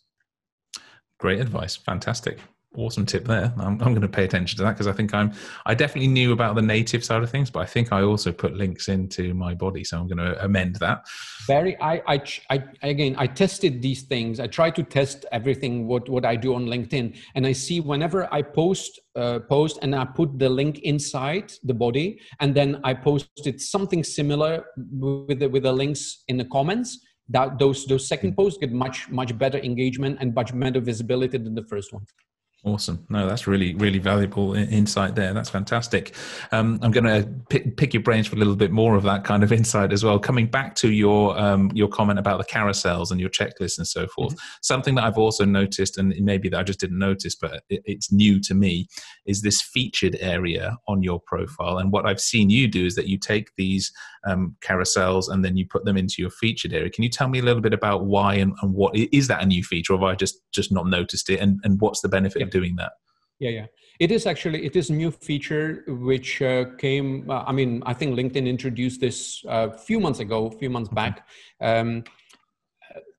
Great 1.18 1.40
advice. 1.40 1.76
Fantastic. 1.76 2.40
Awesome 2.76 3.06
tip 3.06 3.24
there. 3.24 3.52
I'm, 3.58 3.80
I'm 3.82 3.94
going 3.94 4.00
to 4.00 4.08
pay 4.08 4.24
attention 4.24 4.56
to 4.58 4.62
that 4.64 4.72
because 4.72 4.86
I 4.86 4.92
think 4.92 5.12
I'm. 5.14 5.32
I 5.66 5.74
definitely 5.74 6.08
knew 6.08 6.32
about 6.32 6.54
the 6.54 6.62
native 6.62 7.04
side 7.04 7.22
of 7.22 7.30
things, 7.30 7.50
but 7.50 7.60
I 7.60 7.66
think 7.66 7.92
I 7.92 8.02
also 8.02 8.32
put 8.32 8.54
links 8.54 8.88
into 8.88 9.34
my 9.34 9.54
body, 9.54 9.84
so 9.84 9.98
I'm 9.98 10.08
going 10.08 10.18
to 10.18 10.42
amend 10.44 10.76
that. 10.76 11.06
Very. 11.46 11.80
I, 11.80 12.02
I, 12.06 12.22
I 12.50 12.64
again, 12.82 13.14
I 13.18 13.26
tested 13.26 13.82
these 13.82 14.02
things. 14.02 14.40
I 14.40 14.46
try 14.46 14.70
to 14.70 14.82
test 14.82 15.26
everything 15.32 15.86
what 15.86 16.08
what 16.08 16.24
I 16.24 16.36
do 16.36 16.54
on 16.54 16.66
LinkedIn, 16.66 17.16
and 17.34 17.46
I 17.46 17.52
see 17.52 17.80
whenever 17.80 18.32
I 18.32 18.42
post 18.42 19.00
uh, 19.16 19.40
post 19.40 19.78
and 19.82 19.94
I 19.94 20.04
put 20.04 20.38
the 20.38 20.48
link 20.48 20.80
inside 20.80 21.52
the 21.64 21.74
body, 21.74 22.20
and 22.40 22.54
then 22.54 22.80
I 22.84 22.94
posted 22.94 23.60
something 23.60 24.02
similar 24.02 24.64
with 24.76 25.40
the, 25.40 25.48
with 25.48 25.64
the 25.64 25.72
links 25.72 26.24
in 26.28 26.36
the 26.36 26.46
comments. 26.46 26.98
That 27.28 27.58
those 27.58 27.86
those 27.86 28.08
second 28.08 28.36
posts 28.36 28.58
get 28.58 28.72
much 28.72 29.08
much 29.08 29.36
better 29.38 29.58
engagement 29.58 30.18
and 30.20 30.34
much 30.34 30.58
better 30.58 30.80
visibility 30.80 31.38
than 31.38 31.54
the 31.54 31.64
first 31.64 31.92
one. 31.92 32.04
Awesome. 32.64 33.04
No, 33.08 33.26
that's 33.26 33.48
really, 33.48 33.74
really 33.74 33.98
valuable 33.98 34.54
insight 34.54 35.16
there. 35.16 35.34
That's 35.34 35.50
fantastic. 35.50 36.14
Um, 36.52 36.78
I'm 36.80 36.92
going 36.92 37.04
to 37.04 37.28
pick, 37.48 37.76
pick, 37.76 37.92
your 37.92 38.04
brains 38.04 38.28
for 38.28 38.36
a 38.36 38.38
little 38.38 38.54
bit 38.54 38.70
more 38.70 38.94
of 38.94 39.02
that 39.02 39.24
kind 39.24 39.42
of 39.42 39.50
insight 39.50 39.92
as 39.92 40.04
well. 40.04 40.16
Coming 40.20 40.46
back 40.46 40.76
to 40.76 40.92
your 40.92 41.36
um, 41.36 41.72
your 41.74 41.88
comment 41.88 42.20
about 42.20 42.38
the 42.38 42.44
carousels 42.44 43.10
and 43.10 43.20
your 43.20 43.30
checklist 43.30 43.78
and 43.78 43.86
so 43.88 44.06
forth, 44.06 44.34
mm-hmm. 44.34 44.46
something 44.62 44.94
that 44.94 45.02
I've 45.02 45.18
also 45.18 45.44
noticed, 45.44 45.98
and 45.98 46.14
maybe 46.20 46.48
that 46.50 46.60
I 46.60 46.62
just 46.62 46.78
didn't 46.78 47.00
notice, 47.00 47.34
but 47.34 47.64
it, 47.68 47.82
it's 47.84 48.12
new 48.12 48.38
to 48.42 48.54
me, 48.54 48.86
is 49.26 49.42
this 49.42 49.60
featured 49.60 50.16
area 50.20 50.78
on 50.86 51.02
your 51.02 51.18
profile. 51.18 51.78
And 51.78 51.90
what 51.90 52.06
I've 52.06 52.20
seen 52.20 52.48
you 52.48 52.68
do 52.68 52.86
is 52.86 52.94
that 52.94 53.08
you 53.08 53.18
take 53.18 53.50
these 53.56 53.90
um, 54.24 54.54
carousels 54.64 55.28
and 55.28 55.44
then 55.44 55.56
you 55.56 55.66
put 55.66 55.84
them 55.84 55.96
into 55.96 56.14
your 56.18 56.30
featured 56.30 56.72
area. 56.72 56.90
Can 56.90 57.02
you 57.02 57.10
tell 57.10 57.26
me 57.26 57.40
a 57.40 57.42
little 57.42 57.60
bit 57.60 57.74
about 57.74 58.04
why 58.04 58.34
and, 58.34 58.54
and 58.62 58.72
what 58.72 58.94
is 58.94 59.26
that 59.26 59.42
a 59.42 59.46
new 59.46 59.64
feature, 59.64 59.94
or 59.94 59.98
have 59.98 60.04
I 60.04 60.14
just 60.14 60.38
just 60.52 60.70
not 60.70 60.86
noticed 60.86 61.28
it? 61.28 61.40
And 61.40 61.58
and 61.64 61.80
what's 61.80 62.02
the 62.02 62.08
benefit. 62.08 62.51
Doing 62.52 62.76
that? 62.76 62.92
Yeah, 63.38 63.50
yeah. 63.50 63.66
It 63.98 64.10
is 64.12 64.26
actually 64.26 64.64
it 64.64 64.76
is 64.76 64.90
a 64.90 64.92
new 64.92 65.10
feature 65.10 65.84
which 65.88 66.40
uh, 66.40 66.64
came. 66.78 67.28
Uh, 67.28 67.42
I 67.44 67.52
mean, 67.52 67.82
I 67.84 67.94
think 67.94 68.14
LinkedIn 68.14 68.46
introduced 68.46 69.00
this 69.00 69.42
a 69.46 69.50
uh, 69.50 69.76
few 69.76 69.98
months 69.98 70.20
ago, 70.20 70.46
a 70.46 70.58
few 70.58 70.70
months 70.70 70.90
back. 70.90 71.26
Um, 71.60 72.04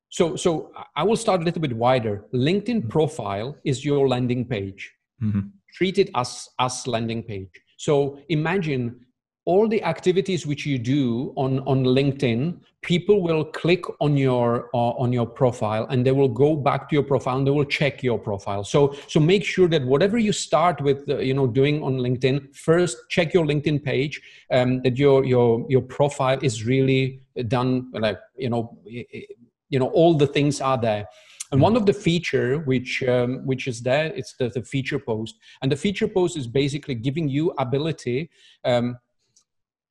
so, 0.08 0.36
so 0.36 0.70
I 0.94 1.02
will 1.02 1.16
start 1.16 1.40
a 1.40 1.44
little 1.44 1.60
bit 1.60 1.76
wider. 1.76 2.24
LinkedIn 2.32 2.88
profile 2.88 3.56
is 3.64 3.84
your 3.84 4.08
landing 4.08 4.46
page. 4.46 4.92
Mm-hmm. 5.22 5.40
Treat 5.74 5.98
it 5.98 6.10
as 6.14 6.48
as 6.58 6.86
landing 6.86 7.22
page. 7.22 7.50
So 7.76 8.18
imagine 8.28 9.04
all 9.46 9.68
the 9.68 9.82
activities 9.84 10.46
which 10.46 10.64
you 10.64 10.78
do 10.78 11.32
on, 11.36 11.60
on 11.60 11.84
linkedin 11.84 12.58
people 12.84 13.22
will 13.22 13.44
click 13.44 13.82
on 14.00 14.16
your 14.16 14.68
uh, 14.74 14.92
on 15.02 15.12
your 15.12 15.26
profile 15.26 15.86
and 15.90 16.06
they 16.06 16.12
will 16.12 16.28
go 16.28 16.54
back 16.54 16.88
to 16.88 16.94
your 16.94 17.02
profile 17.02 17.38
and 17.38 17.46
they 17.46 17.50
will 17.50 17.64
check 17.64 18.02
your 18.02 18.18
profile. 18.18 18.62
So 18.62 18.94
so 19.08 19.18
make 19.18 19.44
sure 19.44 19.68
that 19.68 19.84
whatever 19.84 20.18
you 20.18 20.32
start 20.32 20.80
with 20.80 21.08
uh, 21.08 21.18
you 21.18 21.34
know 21.34 21.46
doing 21.46 21.82
on 21.82 21.96
linkedin 21.96 22.54
first 22.54 22.96
check 23.08 23.34
your 23.34 23.46
linkedin 23.46 23.82
page 23.82 24.20
um, 24.50 24.82
that 24.82 24.98
your 24.98 25.24
your 25.24 25.66
your 25.68 25.82
profile 25.82 26.38
is 26.42 26.64
really 26.64 27.20
done 27.48 27.90
like 27.92 28.18
you 28.36 28.50
know 28.50 28.78
you 28.84 29.78
know 29.78 29.88
all 29.88 30.14
the 30.14 30.26
things 30.26 30.60
are 30.60 30.78
there. 30.78 31.06
And 31.52 31.60
one 31.60 31.76
of 31.76 31.86
the 31.86 31.92
feature 31.92 32.58
which 32.58 33.02
um, 33.04 33.46
which 33.46 33.66
is 33.66 33.80
there 33.80 34.06
it's 34.06 34.34
the, 34.38 34.48
the 34.48 34.62
feature 34.62 34.98
post. 34.98 35.38
And 35.62 35.72
the 35.72 35.76
feature 35.76 36.08
post 36.08 36.36
is 36.36 36.46
basically 36.46 36.96
giving 36.96 37.28
you 37.28 37.54
ability 37.58 38.30
um, 38.64 38.98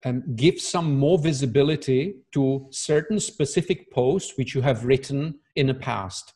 um, 0.06 0.24
give 0.36 0.60
some 0.60 0.98
more 0.98 1.18
visibility 1.18 2.16
to 2.34 2.68
certain 2.72 3.20
specific 3.20 3.92
posts 3.92 4.38
which 4.38 4.54
you 4.54 4.62
have 4.62 4.86
written 4.86 5.40
in 5.56 5.68
the 5.68 5.74
past. 5.74 6.34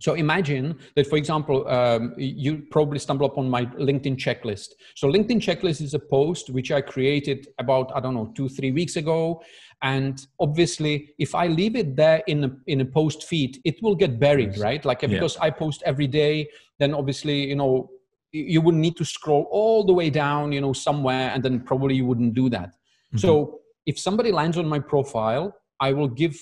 So 0.00 0.14
imagine 0.14 0.78
that, 0.96 1.06
for 1.06 1.16
example, 1.16 1.68
um, 1.68 2.14
you 2.16 2.62
probably 2.70 2.98
stumble 2.98 3.26
upon 3.26 3.50
my 3.50 3.66
LinkedIn 3.66 4.16
checklist. 4.16 4.68
So 4.96 5.08
LinkedIn 5.08 5.40
checklist 5.40 5.82
is 5.82 5.92
a 5.92 5.98
post 5.98 6.48
which 6.48 6.72
I 6.72 6.80
created 6.80 7.48
about, 7.58 7.92
I 7.94 8.00
don't 8.00 8.14
know, 8.14 8.32
two, 8.34 8.48
three 8.48 8.72
weeks 8.72 8.96
ago. 8.96 9.42
And 9.82 10.26
obviously, 10.38 11.14
if 11.18 11.34
I 11.34 11.48
leave 11.48 11.76
it 11.76 11.96
there 11.96 12.22
in 12.26 12.44
a, 12.44 12.50
in 12.66 12.80
a 12.80 12.84
post 12.84 13.24
feed, 13.24 13.60
it 13.64 13.82
will 13.82 13.94
get 13.94 14.18
buried, 14.18 14.56
right? 14.58 14.82
Like 14.84 15.00
because. 15.00 15.36
I 15.36 15.50
post 15.50 15.82
every 15.84 16.06
day, 16.06 16.48
then 16.78 16.94
obviously, 16.94 17.48
you 17.48 17.56
know, 17.56 17.90
you 18.32 18.60
would 18.60 18.74
need 18.74 18.96
to 18.96 19.04
scroll 19.04 19.48
all 19.50 19.84
the 19.84 19.92
way 19.92 20.10
down 20.10 20.52
you 20.52 20.60
know 20.60 20.72
somewhere 20.72 21.30
and 21.34 21.42
then 21.42 21.60
probably 21.60 21.94
you 21.94 22.06
wouldn't 22.06 22.34
do 22.34 22.48
that. 22.50 22.70
Mm-hmm. 22.70 23.18
so 23.18 23.60
if 23.86 23.98
somebody 23.98 24.30
lands 24.30 24.56
on 24.56 24.66
my 24.68 24.78
profile 24.78 25.56
i 25.80 25.92
will 25.92 26.08
give 26.08 26.38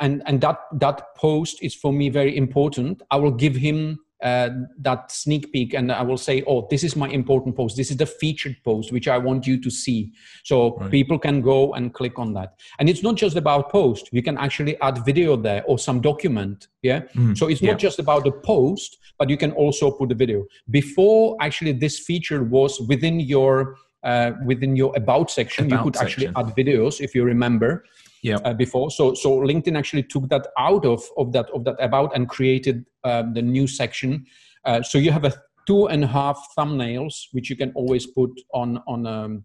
and 0.00 0.22
and 0.26 0.40
that 0.40 0.58
that 0.72 1.14
post 1.16 1.62
is 1.62 1.74
for 1.74 1.92
me 1.92 2.08
very 2.08 2.36
important. 2.36 3.02
I 3.10 3.16
will 3.16 3.32
give 3.32 3.54
him 3.54 3.98
uh, 4.22 4.50
that 4.78 5.10
sneak 5.10 5.50
peek 5.50 5.72
and 5.72 5.90
i 5.90 6.02
will 6.02 6.18
say 6.18 6.42
oh 6.46 6.66
this 6.70 6.84
is 6.84 6.94
my 6.94 7.08
important 7.08 7.56
post. 7.56 7.76
This 7.76 7.90
is 7.90 7.96
the 7.96 8.06
featured 8.06 8.56
post 8.64 8.92
which 8.92 9.08
i 9.08 9.18
want 9.18 9.46
you 9.46 9.60
to 9.60 9.70
see. 9.70 10.12
So 10.44 10.76
right. 10.76 10.90
people 10.90 11.18
can 11.18 11.40
go 11.40 11.74
and 11.74 11.92
click 11.92 12.18
on 12.18 12.32
that. 12.34 12.54
And 12.78 12.88
it's 12.88 13.02
not 13.02 13.16
just 13.16 13.36
about 13.36 13.70
post. 13.70 14.08
You 14.12 14.22
can 14.22 14.38
actually 14.38 14.80
add 14.80 15.04
video 15.04 15.36
there 15.36 15.64
or 15.64 15.78
some 15.78 16.00
document 16.00 16.68
yeah? 16.82 17.00
Mm, 17.14 17.36
so 17.36 17.48
it's 17.48 17.62
not 17.62 17.78
just 17.78 17.98
about 17.98 18.24
the 18.24 18.32
post 18.32 18.98
but 19.20 19.28
you 19.28 19.36
can 19.36 19.52
also 19.52 19.90
put 19.90 20.10
a 20.10 20.14
video 20.14 20.44
before 20.70 21.36
actually 21.40 21.72
this 21.72 21.98
feature 22.00 22.42
was 22.42 22.80
within 22.88 23.20
your 23.20 23.76
uh, 24.02 24.32
within 24.46 24.74
your 24.74 24.92
about 24.96 25.30
section 25.30 25.66
about 25.66 25.76
you 25.76 25.84
could 25.84 25.96
section. 25.96 26.28
actually 26.28 26.50
add 26.50 26.56
videos 26.56 27.00
if 27.00 27.14
you 27.14 27.22
remember 27.22 27.84
yeah. 28.22 28.36
Uh, 28.44 28.52
before. 28.52 28.90
So 28.90 29.14
so 29.14 29.38
LinkedIn 29.38 29.78
actually 29.78 30.02
took 30.02 30.28
that 30.28 30.48
out 30.58 30.84
of 30.84 31.02
of 31.16 31.32
that 31.32 31.48
of 31.54 31.64
that 31.64 31.76
about 31.80 32.14
and 32.14 32.28
created 32.28 32.84
um, 33.04 33.32
the 33.32 33.40
new 33.40 33.66
section. 33.66 34.26
Uh, 34.64 34.82
so 34.82 34.98
you 34.98 35.10
have 35.10 35.24
a 35.24 35.32
two 35.66 35.88
and 35.88 36.04
a 36.04 36.06
half 36.06 36.38
thumbnails 36.58 37.14
which 37.32 37.48
you 37.48 37.56
can 37.56 37.72
always 37.74 38.06
put 38.06 38.30
on 38.52 38.82
on 38.86 39.06
um, 39.06 39.44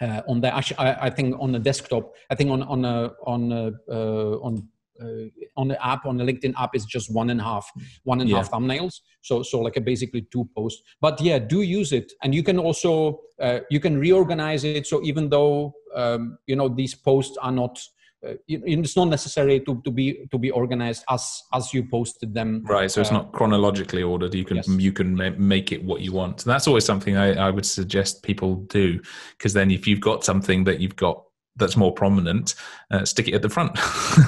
uh, 0.00 0.22
on 0.26 0.40
the 0.40 0.52
actually 0.52 0.78
I, 0.78 1.06
I, 1.06 1.10
think 1.10 1.36
on 1.38 1.52
the 1.52 1.60
desktop. 1.60 2.12
I 2.28 2.34
think 2.34 2.50
on 2.50 2.62
on 2.64 2.84
a 2.84 3.12
on 3.24 3.52
a, 3.52 3.72
uh, 3.88 4.36
on 4.38 4.68
on 5.56 5.68
the 5.68 5.86
app 5.86 6.06
on 6.06 6.16
the 6.16 6.24
linkedin 6.24 6.54
app 6.58 6.74
is 6.74 6.84
just 6.84 7.12
one 7.12 7.30
and 7.30 7.40
a 7.40 7.44
half 7.44 7.70
one 8.04 8.20
and 8.20 8.28
a 8.28 8.32
yeah. 8.32 8.38
half 8.38 8.50
thumbnails. 8.50 9.00
So 9.20 9.42
so 9.42 9.60
like 9.60 9.76
a 9.76 9.80
basically 9.80 10.26
two 10.32 10.48
posts. 10.56 10.82
But 11.00 11.20
yeah 11.20 11.38
do 11.38 11.62
use 11.62 11.92
it. 11.92 12.12
And 12.22 12.34
you 12.34 12.42
can 12.42 12.58
also 12.58 13.20
uh, 13.40 13.60
you 13.70 13.80
can 13.80 13.98
reorganize 13.98 14.64
it. 14.64 14.86
So 14.86 15.02
even 15.02 15.28
though 15.28 15.74
um, 15.94 16.38
you 16.46 16.56
know 16.56 16.68
these 16.68 16.94
posts 16.94 17.36
are 17.42 17.52
not 17.52 17.78
uh, 18.26 18.34
it's 18.46 18.96
not 18.96 19.06
necessary 19.08 19.58
to, 19.60 19.82
to 19.84 19.90
be 19.90 20.26
to 20.30 20.38
be 20.38 20.50
organized 20.50 21.04
as 21.08 21.42
as 21.52 21.74
you 21.74 21.84
posted 21.84 22.32
them. 22.32 22.62
Right 22.64 22.90
so 22.90 23.00
it's 23.00 23.10
uh, 23.10 23.14
not 23.14 23.32
chronologically 23.32 24.02
ordered. 24.02 24.34
You 24.34 24.44
can 24.44 24.58
yes. 24.58 24.68
you 24.68 24.92
can 24.92 25.16
make 25.38 25.72
it 25.72 25.82
what 25.82 26.02
you 26.02 26.12
want. 26.12 26.44
And 26.44 26.52
that's 26.52 26.68
always 26.68 26.84
something 26.84 27.16
I, 27.16 27.34
I 27.34 27.50
would 27.50 27.66
suggest 27.66 28.22
people 28.22 28.56
do. 28.68 29.00
Because 29.36 29.52
then 29.54 29.70
if 29.70 29.86
you've 29.88 30.00
got 30.00 30.24
something 30.24 30.64
that 30.64 30.78
you've 30.78 30.96
got 30.96 31.24
that's 31.56 31.76
more 31.76 31.92
prominent, 31.92 32.54
uh, 32.90 33.04
stick 33.04 33.28
it 33.28 33.34
at 33.34 33.42
the 33.42 33.48
front 33.48 33.78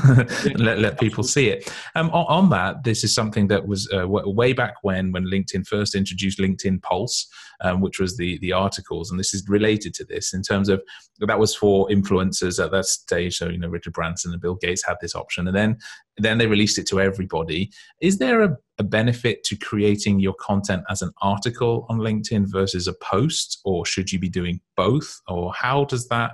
and 0.44 0.60
let, 0.60 0.78
let 0.78 1.00
people 1.00 1.24
see 1.24 1.48
it. 1.48 1.72
Um, 1.94 2.10
on, 2.10 2.26
on, 2.26 2.50
that, 2.50 2.84
this 2.84 3.02
is 3.02 3.14
something 3.14 3.48
that 3.48 3.66
was 3.66 3.90
uh, 3.92 4.06
way 4.06 4.52
back 4.52 4.74
when, 4.82 5.10
when 5.10 5.24
LinkedIn 5.24 5.66
first 5.66 5.94
introduced 5.94 6.38
LinkedIn 6.38 6.82
Pulse, 6.82 7.26
um, 7.62 7.80
which 7.80 7.98
was 7.98 8.18
the, 8.18 8.38
the 8.38 8.52
articles. 8.52 9.10
And 9.10 9.18
this 9.18 9.32
is 9.32 9.48
related 9.48 9.94
to 9.94 10.04
this 10.04 10.34
in 10.34 10.42
terms 10.42 10.68
of 10.68 10.82
that 11.20 11.38
was 11.38 11.54
for 11.54 11.88
influencers 11.88 12.62
at 12.62 12.72
that 12.72 12.84
stage. 12.84 13.36
So, 13.36 13.48
you 13.48 13.58
know, 13.58 13.68
Richard 13.68 13.94
Branson 13.94 14.32
and 14.32 14.42
Bill 14.42 14.56
Gates 14.56 14.84
had 14.86 14.96
this 15.00 15.14
option. 15.14 15.46
And 15.46 15.56
then, 15.56 15.78
then 16.18 16.36
they 16.36 16.46
released 16.46 16.78
it 16.78 16.86
to 16.88 17.00
everybody. 17.00 17.70
Is 18.02 18.18
there 18.18 18.42
a, 18.42 18.56
a 18.78 18.84
benefit 18.84 19.44
to 19.44 19.56
creating 19.56 20.20
your 20.20 20.34
content 20.34 20.84
as 20.90 21.00
an 21.00 21.12
article 21.22 21.86
on 21.88 21.98
LinkedIn 21.98 22.46
versus 22.50 22.86
a 22.86 22.92
post, 22.94 23.60
or 23.64 23.86
should 23.86 24.12
you 24.12 24.18
be 24.18 24.28
doing 24.28 24.60
both? 24.76 25.22
Or 25.26 25.54
how 25.54 25.84
does 25.84 26.08
that? 26.08 26.32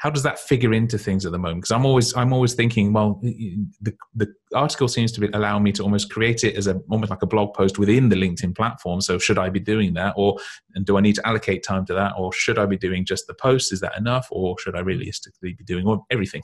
How 0.00 0.08
does 0.08 0.22
that 0.22 0.38
figure 0.38 0.72
into 0.72 0.96
things 0.96 1.26
at 1.26 1.32
the 1.32 1.38
moment? 1.38 1.58
Because 1.58 1.70
i'm 1.72 1.86
always 1.86 2.16
i'm 2.16 2.32
always 2.32 2.54
thinking 2.54 2.92
well 2.92 3.20
the, 3.22 3.94
the 4.14 4.26
article 4.54 4.88
seems 4.88 5.12
to 5.12 5.20
be 5.20 5.28
allowing 5.34 5.62
me 5.62 5.72
to 5.72 5.82
almost 5.82 6.10
create 6.10 6.42
it 6.42 6.56
as 6.56 6.66
a 6.66 6.80
almost 6.90 7.10
like 7.10 7.22
a 7.22 7.26
blog 7.26 7.54
post 7.54 7.78
within 7.78 8.08
the 8.08 8.16
linkedin 8.16 8.56
platform. 8.56 9.00
So 9.00 9.18
should 9.18 9.38
i 9.38 9.48
be 9.50 9.60
doing 9.60 9.94
that? 9.94 10.14
Or 10.16 10.38
and 10.74 10.84
do 10.86 10.96
i 10.96 11.00
need 11.00 11.16
to 11.16 11.26
allocate 11.26 11.62
time 11.62 11.84
to 11.86 11.94
that? 11.94 12.14
Or 12.18 12.32
should 12.32 12.58
i 12.58 12.66
be 12.66 12.78
doing 12.78 13.04
just 13.04 13.26
the 13.26 13.34
post? 13.34 13.72
Is 13.72 13.80
that 13.80 13.96
enough? 13.96 14.26
Or 14.30 14.58
should 14.58 14.74
i 14.74 14.80
realistically 14.80 15.52
be 15.52 15.64
doing 15.64 15.86
everything? 16.10 16.42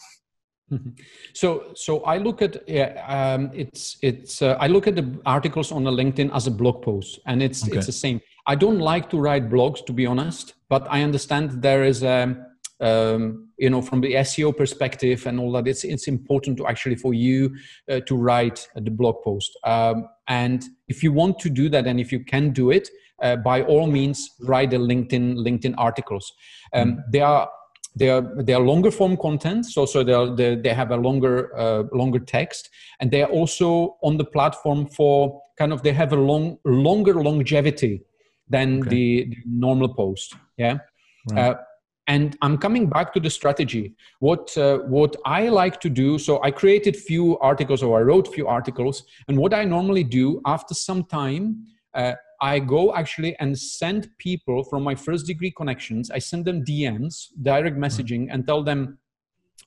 So 1.34 1.72
so 1.74 2.00
i 2.00 2.18
look 2.18 2.42
at 2.42 2.68
yeah, 2.68 2.90
um, 3.16 3.50
it's 3.54 3.96
it's 4.02 4.42
uh, 4.42 4.56
i 4.60 4.66
look 4.66 4.86
at 4.86 4.96
the 4.96 5.18
articles 5.24 5.72
on 5.72 5.84
the 5.84 5.90
linkedin 5.90 6.30
as 6.34 6.46
a 6.46 6.50
blog 6.50 6.82
post 6.82 7.20
and 7.26 7.42
it's 7.42 7.66
okay. 7.66 7.78
it's 7.78 7.86
the 7.86 7.92
same. 7.92 8.20
I 8.48 8.54
don't 8.54 8.78
like 8.78 9.10
to 9.10 9.18
write 9.18 9.48
blogs 9.48 9.84
to 9.86 9.92
be 9.92 10.06
honest 10.06 10.54
but 10.68 10.86
i 10.88 11.02
understand 11.02 11.62
there 11.62 11.84
is 11.84 12.02
a 12.02 12.46
um, 12.80 13.48
you 13.58 13.70
know 13.70 13.80
from 13.80 14.00
the 14.00 14.12
seo 14.14 14.56
perspective 14.56 15.26
and 15.26 15.40
all 15.40 15.52
that 15.52 15.66
it's 15.66 15.84
it's 15.84 16.08
important 16.08 16.56
to 16.56 16.66
actually 16.66 16.96
for 16.96 17.14
you 17.14 17.54
uh, 17.90 18.00
to 18.00 18.16
write 18.16 18.68
the 18.74 18.90
blog 18.90 19.22
post 19.22 19.56
um, 19.64 20.08
and 20.28 20.64
if 20.88 21.02
you 21.02 21.12
want 21.12 21.38
to 21.38 21.48
do 21.48 21.68
that 21.68 21.86
and 21.86 21.98
if 21.98 22.12
you 22.12 22.20
can 22.20 22.50
do 22.50 22.70
it 22.70 22.88
uh, 23.22 23.36
by 23.36 23.62
all 23.62 23.86
means 23.86 24.30
write 24.42 24.70
the 24.70 24.76
linkedin 24.76 25.36
linkedin 25.36 25.74
articles 25.78 26.32
um, 26.74 26.92
mm. 26.92 27.02
they 27.12 27.20
are 27.20 27.48
they 27.96 28.10
are 28.10 28.22
they 28.42 28.52
are 28.52 28.60
longer 28.60 28.90
form 28.90 29.16
content 29.16 29.64
so 29.64 29.86
so 29.86 30.04
they 30.04 30.12
are, 30.12 30.34
they, 30.36 30.54
they 30.54 30.74
have 30.74 30.90
a 30.90 30.96
longer 30.96 31.56
uh, 31.58 31.84
longer 31.92 32.18
text 32.18 32.68
and 33.00 33.10
they 33.10 33.22
are 33.22 33.30
also 33.30 33.96
on 34.02 34.16
the 34.18 34.24
platform 34.24 34.86
for 34.86 35.42
kind 35.58 35.72
of 35.72 35.82
they 35.82 35.92
have 35.92 36.12
a 36.12 36.16
long 36.16 36.58
longer 36.64 37.14
longevity 37.14 38.02
than 38.48 38.80
okay. 38.80 38.90
the, 38.90 39.24
the, 39.30 39.36
normal 39.46 39.88
post 39.88 40.34
yeah 40.58 40.78
right. 41.32 41.38
uh, 41.38 41.54
and 42.08 42.36
i'm 42.42 42.56
coming 42.56 42.88
back 42.88 43.12
to 43.12 43.20
the 43.20 43.30
strategy 43.30 43.94
what 44.20 44.56
uh, 44.56 44.78
what 44.96 45.16
i 45.24 45.48
like 45.48 45.80
to 45.80 45.88
do 45.88 46.18
so 46.18 46.42
i 46.42 46.50
created 46.50 46.96
few 46.96 47.38
articles 47.38 47.82
or 47.82 47.98
i 47.98 48.02
wrote 48.02 48.32
few 48.34 48.46
articles 48.46 49.04
and 49.28 49.36
what 49.36 49.52
i 49.52 49.64
normally 49.64 50.04
do 50.04 50.40
after 50.46 50.74
some 50.74 51.04
time 51.04 51.66
uh, 51.94 52.12
I 52.40 52.58
go 52.58 52.94
actually 52.94 53.34
and 53.38 53.58
send 53.58 54.08
people 54.18 54.62
from 54.64 54.82
my 54.82 54.94
first 54.94 55.26
degree 55.26 55.50
connections, 55.50 56.10
I 56.10 56.18
send 56.18 56.44
them 56.44 56.64
DMs, 56.64 57.28
direct 57.42 57.76
messaging, 57.76 58.28
and 58.30 58.46
tell 58.46 58.62
them, 58.62 58.98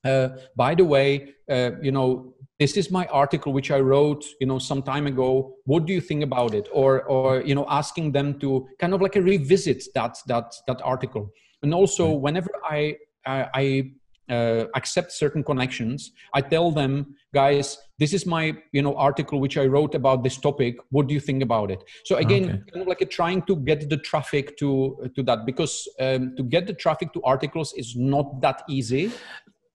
uh, 0.06 0.30
by 0.56 0.76
the 0.76 0.86
way, 0.86 1.34
uh, 1.50 1.72
you 1.82 1.92
know, 1.92 2.34
this 2.60 2.78
is 2.78 2.92
my 2.92 3.06
article 3.08 3.54
which 3.54 3.72
I 3.72 3.80
wrote, 3.80 4.26
you 4.40 4.48
know, 4.48 4.60
some 4.60 4.84
time 4.84 5.08
ago. 5.08 5.56
What 5.66 5.86
do 5.86 5.94
you 5.94 6.02
think 6.02 6.24
about 6.24 6.54
it? 6.54 6.68
Or, 6.72 7.04
or 7.04 7.42
you 7.42 7.56
know, 7.56 7.66
asking 7.70 8.12
them 8.12 8.38
to 8.40 8.68
kind 8.80 8.94
of 8.94 9.02
like 9.02 9.16
a 9.16 9.22
revisit 9.22 9.84
that 9.96 10.18
that 10.28 10.54
that 10.68 10.82
article. 10.84 11.32
And 11.64 11.74
also, 11.74 12.12
whenever 12.12 12.50
I 12.64 12.98
I, 13.26 13.48
I 13.54 13.92
uh, 14.30 14.66
accept 14.76 15.12
certain 15.12 15.44
connections 15.44 16.12
i 16.36 16.42
tell 16.42 16.70
them 16.72 17.16
guys 17.34 17.78
this 17.98 18.14
is 18.14 18.26
my 18.28 18.56
you 18.72 18.82
know 18.82 18.96
article 18.96 19.40
which 19.40 19.58
i 19.58 19.66
wrote 19.66 19.96
about 19.96 20.24
this 20.24 20.38
topic 20.38 20.78
what 20.92 21.08
do 21.08 21.16
you 21.16 21.20
think 21.20 21.42
about 21.42 21.72
it 21.72 21.84
so 22.06 22.16
again 22.18 22.44
okay. 22.44 22.62
kind 22.72 22.82
of 22.84 22.88
like 22.88 23.02
a 23.02 23.06
trying 23.06 23.42
to 23.42 23.56
get 23.56 23.90
the 23.90 23.98
traffic 23.98 24.56
to 24.58 25.10
to 25.16 25.24
that 25.24 25.46
because 25.48 25.88
um, 26.00 26.36
to 26.36 26.44
get 26.44 26.68
the 26.68 26.74
traffic 26.74 27.12
to 27.12 27.22
articles 27.24 27.74
is 27.76 27.96
not 27.96 28.40
that 28.40 28.62
easy 28.70 29.12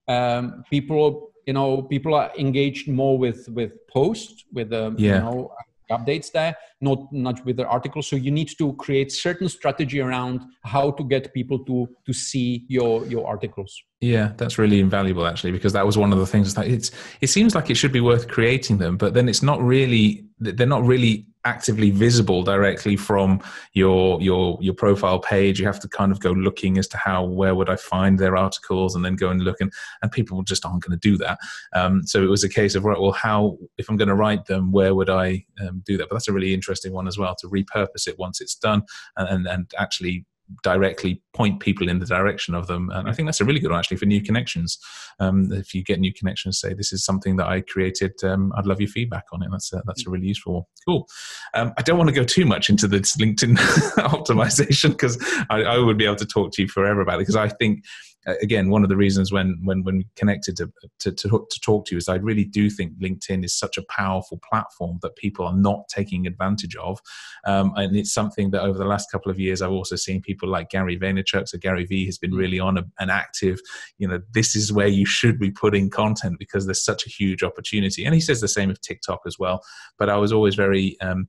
um, 0.07 0.63
people 0.71 1.33
you 1.47 1.53
know 1.53 1.83
people 1.83 2.15
are 2.15 2.31
engaged 2.39 2.89
more 2.89 3.19
with 3.19 3.49
with 3.49 3.73
posts 3.89 4.45
with 4.53 4.73
um, 4.73 4.95
yeah. 4.99 5.17
you 5.17 5.21
know 5.21 5.53
updates 5.91 6.31
there 6.33 6.57
not 6.81 7.13
not 7.13 7.45
with 7.45 7.57
the 7.57 7.67
articles 7.67 8.07
so 8.07 8.17
you 8.17 8.31
need 8.31 8.51
to 8.59 8.73
create 8.75 9.13
certain 9.13 9.49
strategy 9.49 10.01
around 10.01 10.41
how 10.65 10.91
to 10.91 11.05
get 11.05 11.33
people 11.35 11.59
to 11.65 11.89
to 12.07 12.13
see 12.13 12.65
your 12.69 13.07
your 13.07 13.27
articles. 13.27 13.83
Yeah 14.01 14.33
that's 14.37 14.59
really 14.59 14.81
invaluable 14.81 15.27
actually 15.27 15.53
because 15.53 15.73
that 15.73 15.87
was 15.87 15.97
one 15.97 16.13
of 16.13 16.19
the 16.19 16.27
things 16.27 16.55
that 16.55 16.67
it's 16.67 16.91
it 17.21 17.29
seems 17.29 17.55
like 17.55 17.71
it 17.71 17.77
should 17.77 17.93
be 17.93 18.01
worth 18.01 18.29
creating 18.29 18.79
them 18.79 18.97
but 18.97 19.15
then 19.15 19.29
it's 19.29 19.43
not 19.43 19.61
really 19.63 20.27
they're 20.39 20.67
not 20.67 20.85
really 20.85 21.27
actively 21.45 21.91
visible 21.91 22.43
directly 22.43 22.97
from 22.97 23.41
your 23.73 24.21
your 24.21 24.59
your 24.61 24.75
profile 24.75 25.19
page. 25.19 25.61
You 25.61 25.67
have 25.67 25.81
to 25.81 25.89
kind 25.89 26.13
of 26.13 26.21
go 26.21 26.33
looking 26.33 26.79
as 26.79 26.89
to 26.89 26.97
how 26.97 27.25
where 27.25 27.55
would 27.55 27.69
i 27.69 27.77
find 27.77 28.19
their 28.19 28.37
articles 28.37 28.95
and 28.95 29.05
then 29.05 29.17
go 29.17 29.31
and 29.31 29.43
look. 29.43 29.61
And 29.61 29.73
and 30.03 30.11
people 30.11 30.43
just 30.43 30.65
aren't 30.65 30.83
going 30.83 30.99
to 30.99 31.09
do 31.11 31.17
that. 31.19 31.39
Um, 31.75 32.07
so 32.07 32.23
it 32.23 32.31
was 32.31 32.45
a 32.45 32.49
case 32.49 32.75
of 32.75 32.85
right 32.85 33.01
well 33.01 33.13
how 33.13 33.59
if 33.79 33.89
i'm 33.89 33.97
going 33.97 34.09
to 34.09 34.15
write 34.15 34.47
them 34.47 34.73
where 34.73 34.95
would 34.95 35.11
i 35.11 35.45
um, 35.61 35.83
do 35.85 35.97
that? 35.97 36.09
But 36.09 36.17
that's 36.17 36.29
a 36.29 36.33
really 36.33 36.55
interesting 36.55 36.93
one 36.93 37.09
as 37.09 37.19
well 37.19 37.35
to 37.37 37.49
repurpose 37.49 38.07
it 38.07 38.19
once 38.19 38.41
it's 38.41 38.55
done 38.55 38.83
and 39.17 39.29
and, 39.29 39.47
and 39.47 39.73
actually 39.79 40.25
directly 40.63 41.23
point 41.35 41.61
people 41.61 41.89
in 41.89 41.99
the 41.99 42.07
direction 42.07 42.55
of 42.55 42.67
them. 42.67 42.91
And 42.91 43.09
I 43.09 43.13
think 43.13 43.27
that's 43.27 43.41
a 43.41 43.45
really 43.45 43.61
good 43.61 43.71
one 43.71 43.79
actually 43.79 43.97
for 43.97 44.07
new 44.07 44.23
connections. 44.23 44.79
Um, 45.21 45.53
if 45.53 45.75
you 45.75 45.83
get 45.83 46.01
new 46.01 46.13
connections, 46.13 46.59
say 46.59 46.75
this 46.75 46.93
is 46.93 47.05
something 47.05 47.37
that 47.37 47.47
I 47.47 47.61
created, 47.61 48.13
um, 48.25 48.53
I'd 48.57 48.67
love 48.67 48.81
your 48.81 48.89
feedback 48.89 49.25
on 49.33 49.43
it. 49.43 49.49
That's 49.51 49.73
a, 49.73 49.83
that's 49.87 50.07
a 50.07 50.11
really 50.11 50.29
useful. 50.29 50.55
One. 50.55 50.65
Cool. 50.87 51.09
Um, 51.55 51.73
I 51.77 51.83
don't 51.83 51.99
want 51.99 52.09
to 52.09 52.15
go 52.15 52.25
too 52.25 52.45
much 52.45 52.71
into 52.71 52.87
this 52.87 53.17
LinkedIn 53.17 53.57
optimization 53.99 54.91
because 54.91 55.19
I, 55.51 55.63
I, 55.63 55.79
would 55.79 55.99
be 55.99 56.05
able 56.05 56.17
to 56.17 56.27
talk 56.27 56.53
to 56.53 56.63
you 56.63 56.69
forever 56.69 57.01
about 57.01 57.17
it 57.17 57.23
because 57.23 57.37
I 57.37 57.49
think 57.49 57.85
again, 58.27 58.71
one 58.71 58.83
of 58.83 58.89
the 58.89 58.97
reasons 58.97 59.33
when 59.33 59.59
when 59.63 59.83
when 59.83 59.99
we 59.99 60.07
connected 60.17 60.57
to, 60.57 60.73
to, 61.01 61.13
to 61.13 61.29
to 61.29 61.61
talk 61.61 61.87
to 61.87 61.95
you 61.95 61.99
is 61.99 62.09
I 62.09 62.17
really 62.17 62.45
do 62.45 62.71
think 62.71 62.99
LinkedIn 62.99 63.45
is 63.45 63.55
such 63.55 63.79
a 63.79 63.85
powerful 63.89 64.41
platform 64.49 64.99
that 65.03 65.17
people 65.17 65.47
are 65.47 65.57
not 65.57 65.89
taking 65.89 66.27
advantage 66.27 66.77
of, 66.77 67.01
um, 67.47 67.73
and 67.77 67.97
it's 67.97 68.13
something 68.13 68.51
that 68.51 68.63
over 68.63 68.79
the 68.79 68.85
last 68.85 69.11
couple 69.11 69.31
of 69.31 69.39
years 69.39 69.63
I've 69.63 69.71
also 69.71 69.97
seen 69.97 70.21
people 70.21 70.49
like 70.49 70.71
Gary 70.71 70.99
Vaynerchuk. 70.99 71.49
So 71.49 71.59
Gary 71.59 71.85
V 71.85 72.07
has 72.07 72.19
been 72.19 72.33
mm. 72.33 72.39
really 72.39 72.61
on 72.61 72.79
a, 72.79 72.85
an 72.99 73.11
active. 73.11 73.61
You 73.99 74.09
know, 74.09 74.21
this 74.33 74.57
is 74.57 74.73
where 74.73 74.89
you 74.89 75.07
should 75.07 75.39
be 75.39 75.51
putting 75.51 75.91
content 75.91 76.37
because 76.39 76.67
there's 76.67 76.85
such 76.85 77.07
a 77.07 77.11
huge 77.11 77.43
opportunity, 77.43 78.05
and 78.05 78.15
he 78.15 78.21
says 78.21 78.41
the 78.41 78.49
same 78.49 78.71
of 78.71 78.81
TikTok 78.81 79.21
as 79.27 79.39
well. 79.39 79.63
But 79.99 80.09
I 80.09 80.17
was 80.17 80.33
always 80.33 80.55
very 80.55 80.99
um, 81.01 81.29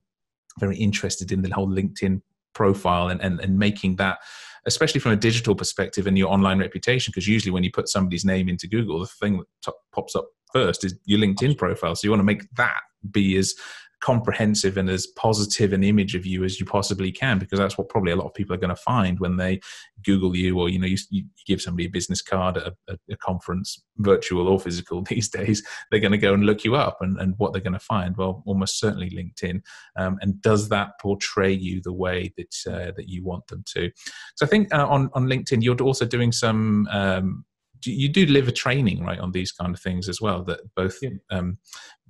very 0.58 0.76
interested 0.76 1.32
in 1.32 1.42
the 1.42 1.50
whole 1.50 1.68
LinkedIn 1.68 2.22
profile 2.54 3.08
and, 3.08 3.20
and, 3.20 3.38
and 3.40 3.58
making 3.58 3.96
that 3.96 4.18
especially 4.66 5.00
from 5.00 5.12
a 5.12 5.16
digital 5.16 5.54
perspective 5.54 6.06
and 6.06 6.18
your 6.18 6.28
online 6.28 6.58
reputation, 6.58 7.12
because 7.12 7.28
usually 7.28 7.52
when 7.52 7.64
you 7.64 7.70
put 7.70 7.88
somebody's 7.88 8.24
name 8.24 8.48
into 8.48 8.66
Google, 8.66 9.00
the 9.00 9.06
thing 9.06 9.38
that 9.38 9.46
t- 9.64 9.78
pops 9.94 10.14
up 10.16 10.26
first 10.52 10.84
is 10.84 10.94
your 11.04 11.20
LinkedIn 11.20 11.56
profile. 11.56 11.94
So 11.94 12.06
you 12.06 12.10
want 12.10 12.20
to 12.20 12.24
make 12.24 12.42
that 12.56 12.80
be 13.10 13.36
as 13.36 13.54
comprehensive 14.00 14.76
and 14.76 14.90
as 14.90 15.06
positive 15.06 15.72
an 15.72 15.82
image 15.82 16.14
of 16.14 16.26
you 16.26 16.44
as 16.44 16.60
you 16.60 16.66
possibly 16.66 17.10
can 17.10 17.38
because 17.38 17.58
that's 17.58 17.78
what 17.78 17.88
probably 17.88 18.12
a 18.12 18.16
lot 18.16 18.26
of 18.26 18.34
people 18.34 18.54
are 18.54 18.58
going 18.58 18.68
to 18.68 18.76
find 18.76 19.18
when 19.20 19.36
they 19.36 19.58
google 20.04 20.36
you 20.36 20.58
or 20.58 20.68
you 20.68 20.78
know 20.78 20.86
you, 20.86 20.98
you 21.10 21.24
give 21.46 21.62
somebody 21.62 21.86
a 21.86 21.90
business 21.90 22.20
card 22.20 22.58
at 22.58 22.72
a, 22.88 22.98
a, 23.10 23.16
conference 23.16 23.82
virtual 23.98 24.48
or 24.48 24.60
physical 24.60 25.02
these 25.08 25.28
days 25.28 25.62
they're 25.90 26.00
going 26.00 26.12
to 26.12 26.18
go 26.18 26.34
and 26.34 26.44
look 26.44 26.64
you 26.64 26.74
up 26.74 26.98
and, 27.00 27.18
and 27.20 27.34
what 27.38 27.52
they're 27.52 27.62
going 27.62 27.72
to 27.72 27.78
find. 27.78 28.16
Well 28.16 28.42
almost 28.46 28.78
certainly 28.78 29.10
linkedin. 29.10 29.62
Um, 29.96 30.18
and 30.20 30.40
does 30.42 30.68
that 30.68 30.98
portray 31.00 31.52
you 31.52 31.80
the 31.82 31.92
way 31.92 32.32
that 32.36 32.54
uh, 32.66 32.92
that 32.96 33.08
you 33.08 33.24
want 33.24 33.46
them 33.48 33.64
to? 33.74 33.90
So 34.36 34.46
i 34.46 34.48
think 34.48 34.72
uh, 34.74 34.86
on 34.86 35.10
on 35.14 35.26
linkedin 35.26 35.62
you're 35.62 35.76
also 35.76 36.04
doing 36.04 36.32
some 36.32 36.86
um, 36.90 37.44
you 37.84 38.08
do 38.08 38.26
deliver 38.26 38.50
training 38.50 39.04
right 39.04 39.18
on 39.18 39.32
these 39.32 39.52
kind 39.52 39.74
of 39.74 39.80
things 39.80 40.08
as 40.08 40.20
well 40.20 40.42
that 40.44 40.60
both 40.74 40.98
yeah. 41.02 41.10
um, 41.30 41.58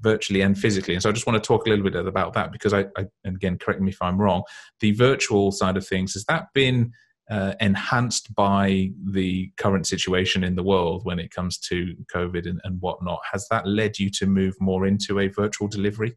virtually 0.00 0.40
and 0.40 0.58
physically. 0.58 0.94
And 0.94 1.02
so 1.02 1.08
i 1.08 1.12
just 1.12 1.26
want 1.26 1.42
to 1.42 1.46
talk 1.46 1.66
a 1.66 1.70
little 1.70 1.84
bit 1.84 1.94
about 1.94 2.34
that 2.34 2.52
because 2.52 2.72
I, 2.72 2.86
I 2.96 3.06
again 3.24 3.58
correct 3.58 3.80
me 3.80 3.90
if 3.90 4.00
i'm 4.00 4.20
wrong 4.20 4.42
the 4.80 4.92
virtual 4.92 5.52
side 5.52 5.76
of 5.76 5.86
things 5.86 6.14
has 6.14 6.24
that 6.26 6.46
been 6.54 6.92
uh, 7.30 7.54
enhanced 7.60 8.32
by 8.34 8.90
the 9.12 9.50
current 9.56 9.86
situation 9.86 10.44
in 10.44 10.54
the 10.54 10.62
world 10.62 11.04
when 11.04 11.18
it 11.18 11.30
comes 11.30 11.58
to 11.58 11.94
covid 12.14 12.48
and, 12.48 12.60
and 12.62 12.80
whatnot? 12.80 13.18
Has 13.32 13.48
that 13.50 13.66
led 13.66 13.98
you 13.98 14.10
to 14.10 14.26
move 14.26 14.54
more 14.60 14.86
into 14.86 15.18
a 15.18 15.28
virtual 15.28 15.66
delivery 15.66 16.16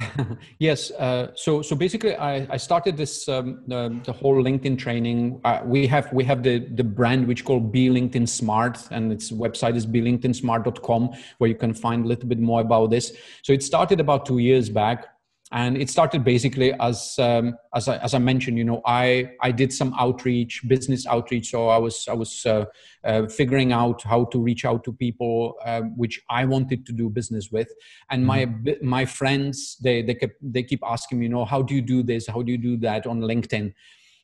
yes. 0.58 0.90
Uh, 0.92 1.28
so 1.34 1.62
so 1.62 1.74
basically, 1.74 2.14
I, 2.14 2.46
I 2.50 2.56
started 2.56 2.96
this 2.96 3.28
um, 3.28 3.62
the, 3.66 3.98
the 4.04 4.12
whole 4.12 4.42
LinkedIn 4.42 4.78
training. 4.78 5.40
Uh, 5.44 5.60
we 5.64 5.86
have 5.86 6.12
we 6.12 6.24
have 6.24 6.42
the 6.42 6.60
the 6.74 6.84
brand 6.84 7.26
which 7.26 7.44
called 7.44 7.72
Be 7.72 7.88
LinkedIn 7.88 8.28
Smart, 8.28 8.78
and 8.90 9.12
its 9.12 9.32
website 9.32 9.76
is 9.76 9.86
belinkedInsmart.com, 9.86 11.10
where 11.38 11.48
you 11.48 11.56
can 11.56 11.74
find 11.74 12.04
a 12.04 12.08
little 12.08 12.28
bit 12.28 12.38
more 12.38 12.60
about 12.60 12.90
this. 12.90 13.16
So 13.42 13.52
it 13.52 13.62
started 13.62 13.98
about 14.00 14.24
two 14.24 14.38
years 14.38 14.68
back 14.68 15.06
and 15.50 15.78
it 15.78 15.88
started 15.88 16.24
basically 16.24 16.74
as 16.74 17.18
um, 17.18 17.56
as, 17.74 17.88
I, 17.88 17.96
as 17.98 18.12
I 18.12 18.18
mentioned 18.18 18.58
you 18.58 18.64
know 18.64 18.82
I 18.84 19.30
I 19.40 19.50
did 19.50 19.72
some 19.72 19.94
outreach 19.98 20.62
business 20.68 21.06
outreach. 21.06 21.50
So 21.50 21.68
I 21.68 21.78
was 21.78 22.06
I 22.06 22.12
was 22.12 22.44
uh, 22.44 22.66
uh, 23.04 23.26
figuring 23.28 23.72
out 23.72 24.02
how 24.02 24.26
to 24.26 24.38
reach 24.38 24.64
out 24.64 24.84
to 24.84 24.92
people 24.92 25.56
uh, 25.64 25.82
which 25.96 26.20
I 26.28 26.44
wanted 26.44 26.84
to 26.86 26.92
do 26.92 27.08
business 27.08 27.50
with. 27.50 27.68
And 28.10 28.26
mm-hmm. 28.26 28.64
my 28.82 29.00
my 29.00 29.04
friends 29.06 29.78
they 29.82 30.02
they 30.02 30.14
kept 30.14 30.34
they 30.42 30.62
keep 30.62 30.80
asking 30.84 31.20
me 31.20 31.26
you 31.26 31.30
know 31.30 31.46
how 31.46 31.62
do 31.62 31.74
you 31.74 31.82
do 31.82 32.02
this? 32.02 32.26
How 32.26 32.42
do 32.42 32.52
you 32.52 32.58
do 32.58 32.76
that 32.78 33.06
on 33.06 33.20
LinkedIn? 33.20 33.72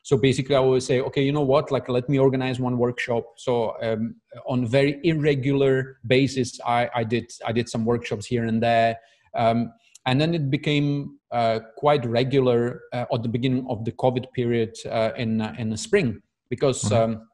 So 0.03 0.19
basically 0.19 0.55
i 0.55 0.59
always 0.59 0.85
say 0.85 1.01
okay 1.01 1.23
you 1.23 1.33
know 1.33 1.41
what? 1.41 1.71
Like 1.71 1.89
let 1.89 2.07
me 2.11 2.19
organize 2.19 2.61
one 2.61 2.77
workshop. 2.77 3.25
So 3.39 3.77
um, 3.81 4.17
on 4.45 4.67
very 4.67 5.01
irregular 5.05 6.01
basis 6.07 6.61
I, 6.67 6.91
I 6.95 7.05
did 7.05 7.33
i 7.47 7.53
did 7.53 7.71
some 7.71 7.87
workshops 7.87 8.27
here 8.27 8.45
and 8.45 8.63
there. 8.63 8.99
Um, 9.35 9.73
and 10.07 10.21
then 10.21 10.35
it 10.35 10.51
became 10.51 11.19
uh, 11.31 11.61
quite 11.77 12.05
regular 12.05 12.83
uh, 12.93 13.07
at 13.13 13.23
the 13.23 13.29
beginning 13.29 13.67
of 13.69 13.85
the 13.85 13.93
COVID 13.93 14.33
period 14.33 14.77
uh, 14.91 15.11
in 15.17 15.41
uh, 15.41 15.55
in 15.59 15.71
the 15.71 15.77
spring 15.77 16.21
because. 16.49 16.83
Mm-hmm. 16.83 17.13
Um, 17.13 17.29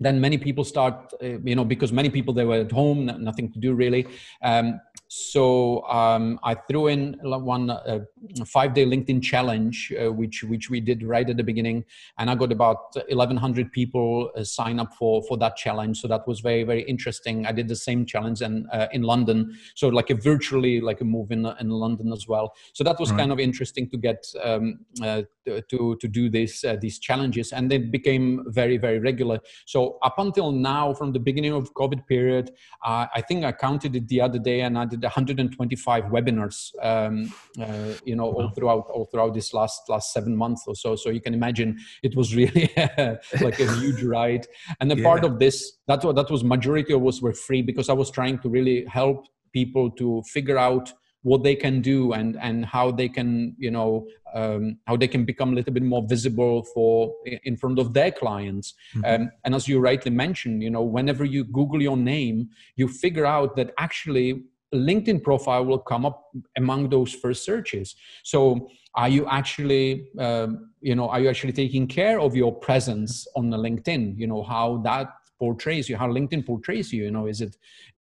then 0.00 0.20
many 0.20 0.38
people 0.38 0.64
start, 0.64 1.12
uh, 1.22 1.38
you 1.44 1.54
know, 1.54 1.64
because 1.64 1.92
many 1.92 2.10
people 2.10 2.34
they 2.34 2.44
were 2.44 2.60
at 2.60 2.72
home, 2.72 3.06
nothing 3.22 3.52
to 3.52 3.58
do 3.58 3.74
really. 3.74 4.06
Um, 4.42 4.80
so 5.08 5.84
um, 5.84 6.40
I 6.42 6.54
threw 6.54 6.88
in 6.88 7.16
one 7.22 7.70
uh, 7.70 8.00
five 8.46 8.74
day 8.74 8.84
LinkedIn 8.84 9.22
challenge, 9.22 9.92
uh, 10.00 10.10
which 10.12 10.42
which 10.42 10.70
we 10.70 10.80
did 10.80 11.02
right 11.04 11.28
at 11.28 11.36
the 11.36 11.44
beginning, 11.44 11.84
and 12.18 12.28
I 12.30 12.34
got 12.34 12.50
about 12.50 12.94
1,100 12.94 13.70
people 13.70 14.30
uh, 14.36 14.42
sign 14.42 14.80
up 14.80 14.94
for 14.94 15.22
for 15.28 15.36
that 15.38 15.56
challenge. 15.56 16.00
So 16.00 16.08
that 16.08 16.26
was 16.26 16.40
very 16.40 16.64
very 16.64 16.82
interesting. 16.82 17.46
I 17.46 17.52
did 17.52 17.68
the 17.68 17.76
same 17.76 18.06
challenge 18.06 18.42
in 18.42 18.66
uh, 18.72 18.88
in 18.92 19.02
London, 19.02 19.56
so 19.74 19.88
like 19.88 20.10
a 20.10 20.14
virtually 20.14 20.80
like 20.80 21.00
a 21.00 21.04
move 21.04 21.30
in 21.30 21.46
in 21.60 21.68
London 21.68 22.12
as 22.12 22.26
well. 22.26 22.54
So 22.72 22.82
that 22.82 22.98
was 22.98 23.10
right. 23.10 23.20
kind 23.20 23.32
of 23.32 23.38
interesting 23.38 23.88
to 23.90 23.96
get 23.96 24.24
um, 24.42 24.80
uh, 25.02 25.22
to 25.46 25.96
to 26.00 26.08
do 26.08 26.28
this 26.28 26.64
uh, 26.64 26.76
these 26.80 26.98
challenges, 26.98 27.52
and 27.52 27.70
they 27.70 27.78
became 27.78 28.44
very 28.48 28.78
very 28.78 28.98
regular. 28.98 29.38
So 29.66 29.83
so 29.84 29.98
up 30.02 30.18
until 30.18 30.52
now, 30.52 30.94
from 30.94 31.12
the 31.12 31.18
beginning 31.18 31.52
of 31.52 31.72
COVID 31.74 32.06
period, 32.06 32.50
uh, 32.84 33.06
I 33.14 33.20
think 33.20 33.44
I 33.44 33.52
counted 33.52 33.94
it 33.96 34.08
the 34.08 34.20
other 34.20 34.38
day, 34.38 34.62
and 34.62 34.78
I 34.78 34.84
did 34.86 35.02
125 35.02 36.04
webinars. 36.04 36.72
Um, 36.82 37.32
uh, 37.60 37.94
you 38.04 38.16
know, 38.16 38.24
all 38.24 38.50
throughout 38.50 38.86
all 38.90 39.06
throughout 39.06 39.34
this 39.34 39.52
last 39.52 39.82
last 39.88 40.12
seven 40.12 40.36
months 40.36 40.64
or 40.66 40.74
so. 40.74 40.96
So 40.96 41.10
you 41.10 41.20
can 41.20 41.34
imagine 41.34 41.78
it 42.02 42.16
was 42.16 42.34
really 42.34 42.70
like 43.40 43.60
a 43.60 43.72
huge 43.76 44.02
ride. 44.02 44.46
And 44.80 44.90
a 44.92 44.96
yeah. 44.96 45.04
part 45.04 45.24
of 45.24 45.38
this, 45.38 45.78
that 45.86 46.00
that 46.02 46.30
was 46.30 46.42
majority 46.42 46.92
of 46.94 47.06
us 47.06 47.20
were 47.20 47.34
free 47.34 47.62
because 47.62 47.88
I 47.88 47.94
was 47.94 48.10
trying 48.10 48.38
to 48.40 48.48
really 48.48 48.84
help 48.86 49.26
people 49.52 49.90
to 49.92 50.22
figure 50.32 50.58
out 50.58 50.92
what 51.24 51.42
they 51.42 51.56
can 51.56 51.80
do 51.80 52.12
and 52.12 52.36
and 52.40 52.64
how 52.64 52.90
they 52.90 53.08
can 53.08 53.56
you 53.58 53.70
know 53.70 54.06
um, 54.34 54.78
how 54.86 54.96
they 54.96 55.08
can 55.08 55.24
become 55.24 55.52
a 55.52 55.54
little 55.54 55.72
bit 55.72 55.82
more 55.82 56.04
visible 56.08 56.62
for 56.74 57.14
in 57.44 57.56
front 57.56 57.78
of 57.78 57.92
their 57.94 58.10
clients. 58.10 58.74
Mm-hmm. 58.94 59.22
um, 59.22 59.30
and 59.44 59.54
as 59.54 59.66
you 59.66 59.80
rightly 59.80 60.10
mentioned 60.10 60.62
you 60.62 60.70
know 60.70 60.82
whenever 60.82 61.24
you 61.24 61.44
google 61.44 61.82
your 61.82 61.96
name 61.96 62.48
you 62.76 62.86
figure 62.88 63.26
out 63.26 63.56
that 63.56 63.72
actually 63.78 64.44
linkedin 64.74 65.22
profile 65.22 65.64
will 65.64 65.78
come 65.78 66.04
up 66.04 66.30
among 66.56 66.88
those 66.88 67.12
first 67.14 67.44
searches. 67.44 67.94
So 68.24 68.68
are 68.94 69.08
you 69.08 69.26
actually 69.28 70.08
um, 70.18 70.70
you 70.80 70.94
know 70.94 71.08
are 71.08 71.20
you 71.20 71.28
actually 71.28 71.52
taking 71.52 71.86
care 71.86 72.20
of 72.20 72.36
your 72.36 72.52
presence 72.52 73.26
on 73.36 73.50
the 73.50 73.56
linkedin? 73.56 74.18
You 74.18 74.26
know 74.26 74.42
how 74.42 74.78
that 74.84 75.08
portrays 75.38 75.88
you 75.88 75.96
how 75.96 76.08
linkedin 76.08 76.46
portrays 76.46 76.92
you 76.92 77.02
you 77.04 77.10
know 77.10 77.26
is 77.26 77.40
it 77.40 77.56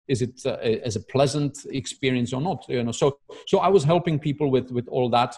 is 0.08 0.22
it 0.22 0.40
uh, 0.44 0.56
as 0.84 0.96
a 0.96 1.00
pleasant 1.00 1.58
experience 1.70 2.32
or 2.32 2.40
not 2.40 2.64
you 2.68 2.82
know? 2.82 2.92
So 2.92 3.18
so 3.46 3.58
i 3.58 3.68
was 3.68 3.84
helping 3.84 4.18
people 4.18 4.50
with 4.50 4.70
with 4.70 4.88
all 4.88 5.08
that. 5.10 5.36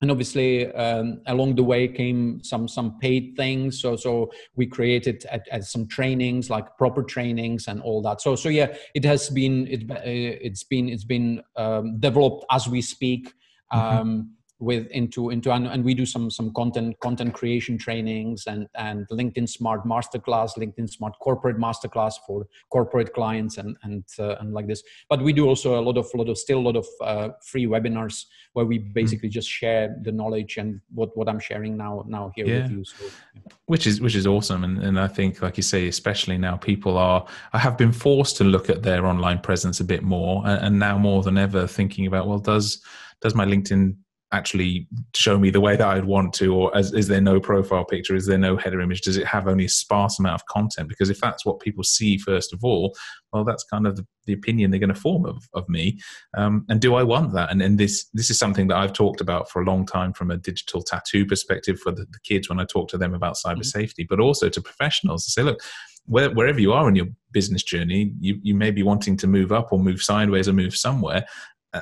And 0.00 0.10
obviously 0.10 0.66
um, 0.74 1.20
along 1.26 1.54
the 1.54 1.62
way 1.62 1.86
came 1.86 2.42
some 2.42 2.66
some 2.66 2.98
paid 2.98 3.34
things. 3.36 3.80
So 3.80 3.94
so 3.94 4.32
we 4.56 4.66
created 4.66 5.24
at, 5.30 5.46
at 5.52 5.64
some 5.64 5.86
trainings 5.86 6.50
like 6.50 6.76
proper 6.76 7.04
trainings 7.04 7.68
and 7.68 7.80
all 7.80 8.02
that. 8.02 8.20
So 8.20 8.34
so 8.34 8.48
yeah 8.48 8.74
it 8.94 9.04
has 9.04 9.30
been 9.30 9.68
it, 9.68 9.88
uh, 9.88 10.00
it's 10.04 10.64
been 10.64 10.88
it's 10.88 11.04
been 11.04 11.42
um, 11.56 12.00
developed 12.00 12.44
as 12.50 12.66
we 12.68 12.82
speak. 12.82 13.32
Mm-hmm. 13.72 14.22
With 14.62 14.86
into 14.92 15.30
into 15.30 15.50
and, 15.50 15.66
and, 15.66 15.84
we 15.84 15.92
do 15.92 16.06
some 16.06 16.30
some 16.30 16.52
content 16.54 16.98
content 17.00 17.34
creation 17.34 17.76
trainings 17.76 18.44
and 18.46 18.68
and 18.76 19.08
linkedin 19.08 19.48
smart 19.48 19.84
masterclass 19.84 20.56
linkedin 20.56 20.88
smart 20.88 21.18
corporate 21.18 21.58
masterclass 21.58 22.14
for 22.24 22.46
corporate 22.70 23.12
clients 23.12 23.58
and 23.58 23.76
and 23.82 24.04
uh, 24.20 24.36
and 24.40 24.54
like 24.54 24.68
this 24.68 24.82
but 25.08 25.20
we 25.20 25.32
do 25.32 25.46
also 25.48 25.80
a 25.80 25.82
lot 25.82 25.98
of 25.98 26.06
lot 26.14 26.28
of 26.28 26.38
still 26.38 26.60
a 26.60 26.66
lot 26.68 26.76
of 26.76 26.86
uh, 27.02 27.30
free 27.44 27.66
webinars 27.66 28.26
where 28.52 28.64
we 28.64 28.78
mm-hmm. 28.78 28.92
basically 28.92 29.28
mm. 29.28 29.32
just 29.32 29.48
share 29.48 29.96
the 30.02 30.12
knowledge 30.12 30.56
and 30.58 30.80
what 30.94 31.14
what 31.16 31.28
i'm 31.28 31.40
sharing 31.40 31.76
now 31.76 32.04
now 32.06 32.30
here 32.36 32.46
yeah. 32.46 32.62
with 32.62 32.70
you 32.70 32.84
so, 32.84 33.04
yeah. 33.34 33.40
which 33.66 33.86
is 33.88 34.00
which 34.00 34.14
is 34.14 34.28
awesome 34.28 34.62
and, 34.62 34.78
and 34.78 35.00
i 35.00 35.08
think 35.08 35.42
like 35.42 35.56
you 35.56 35.62
say 35.64 35.88
especially 35.88 36.38
now 36.38 36.56
people 36.56 36.96
are 36.96 37.26
i 37.52 37.58
have 37.58 37.76
been 37.76 37.92
forced 37.92 38.36
to 38.36 38.44
look 38.44 38.70
at 38.70 38.82
their 38.84 39.06
online 39.06 39.40
presence 39.40 39.80
a 39.80 39.84
bit 39.84 40.04
more 40.04 40.46
and, 40.46 40.66
and 40.66 40.78
now 40.78 40.96
more 40.96 41.22
than 41.22 41.36
ever 41.36 41.66
thinking 41.66 42.06
about 42.06 42.28
well 42.28 42.38
does 42.38 42.80
does 43.20 43.34
my 43.34 43.44
linkedin 43.44 43.96
actually 44.32 44.88
show 45.14 45.38
me 45.38 45.50
the 45.50 45.60
way 45.60 45.76
that 45.76 45.86
I'd 45.86 46.04
want 46.04 46.32
to, 46.34 46.54
or 46.54 46.76
as, 46.76 46.92
is 46.92 47.08
there 47.08 47.20
no 47.20 47.38
profile 47.38 47.84
picture? 47.84 48.16
Is 48.16 48.26
there 48.26 48.38
no 48.38 48.56
header 48.56 48.80
image? 48.80 49.02
Does 49.02 49.16
it 49.16 49.26
have 49.26 49.46
only 49.46 49.66
a 49.66 49.68
sparse 49.68 50.18
amount 50.18 50.34
of 50.34 50.46
content? 50.46 50.88
Because 50.88 51.10
if 51.10 51.20
that's 51.20 51.44
what 51.44 51.60
people 51.60 51.84
see 51.84 52.18
first 52.18 52.52
of 52.52 52.64
all, 52.64 52.94
well, 53.32 53.44
that's 53.44 53.64
kind 53.64 53.86
of 53.86 53.96
the, 53.96 54.06
the 54.26 54.32
opinion 54.32 54.70
they're 54.70 54.80
going 54.80 54.92
to 54.92 54.94
form 54.94 55.26
of, 55.26 55.48
of 55.54 55.68
me. 55.68 55.98
Um, 56.36 56.64
and 56.68 56.80
do 56.80 56.94
I 56.94 57.02
want 57.02 57.34
that? 57.34 57.50
And, 57.50 57.60
and 57.62 57.78
this 57.78 58.06
this 58.14 58.30
is 58.30 58.38
something 58.38 58.68
that 58.68 58.76
I've 58.76 58.92
talked 58.92 59.20
about 59.20 59.50
for 59.50 59.60
a 59.60 59.64
long 59.66 59.86
time 59.86 60.12
from 60.12 60.30
a 60.30 60.36
digital 60.36 60.82
tattoo 60.82 61.26
perspective 61.26 61.78
for 61.78 61.92
the, 61.92 62.04
the 62.04 62.20
kids 62.24 62.48
when 62.48 62.60
I 62.60 62.64
talk 62.64 62.88
to 62.88 62.98
them 62.98 63.14
about 63.14 63.34
cyber 63.34 63.56
mm-hmm. 63.56 63.62
safety, 63.62 64.06
but 64.08 64.20
also 64.20 64.48
to 64.48 64.60
professionals 64.60 65.24
to 65.24 65.30
say, 65.30 65.42
look, 65.42 65.60
where, 66.06 66.30
wherever 66.30 66.60
you 66.60 66.72
are 66.72 66.88
in 66.88 66.96
your 66.96 67.06
business 67.32 67.62
journey, 67.62 68.12
you, 68.18 68.38
you 68.42 68.54
may 68.54 68.70
be 68.70 68.82
wanting 68.82 69.16
to 69.18 69.26
move 69.26 69.52
up 69.52 69.72
or 69.72 69.78
move 69.78 70.02
sideways 70.02 70.48
or 70.48 70.52
move 70.52 70.76
somewhere 70.76 71.24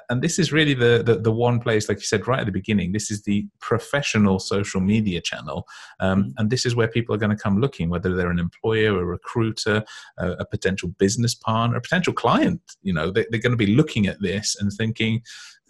and 0.09 0.22
this 0.22 0.38
is 0.38 0.53
really 0.53 0.74
the, 0.74 1.03
the, 1.05 1.16
the 1.16 1.32
one 1.32 1.59
place, 1.59 1.88
like 1.88 1.99
you 1.99 2.05
said 2.05 2.26
right 2.26 2.41
at 2.41 2.47
the 2.47 2.53
beginning, 2.53 2.93
this 2.93 3.11
is 3.11 3.22
the 3.22 3.47
professional 3.61 4.38
social 4.38 4.80
media 4.80 5.20
channel, 5.20 5.66
um, 5.99 6.22
mm-hmm. 6.22 6.30
and 6.38 6.51
this 6.51 6.64
is 6.64 6.76
where 6.76 6.88
people 6.88 7.14
are 7.14 7.18
going 7.18 7.36
to 7.36 7.43
come 7.43 7.61
looking, 7.61 7.91
whether 7.91 8.14
they're 8.14 8.30
an 8.30 8.38
employer, 8.38 8.99
a 8.99 9.05
recruiter, 9.05 9.84
a, 10.18 10.30
a 10.32 10.45
potential 10.45 10.91
business 10.99 11.34
partner, 11.34 11.76
a 11.76 11.80
potential 11.80 12.12
client. 12.12 12.61
You 12.82 12.93
know, 12.93 13.11
they, 13.11 13.22
are 13.22 13.38
going 13.38 13.51
to 13.51 13.57
be 13.57 13.74
looking 13.74 14.07
at 14.07 14.20
this 14.20 14.57
and 14.61 14.72
thinking, 14.72 15.22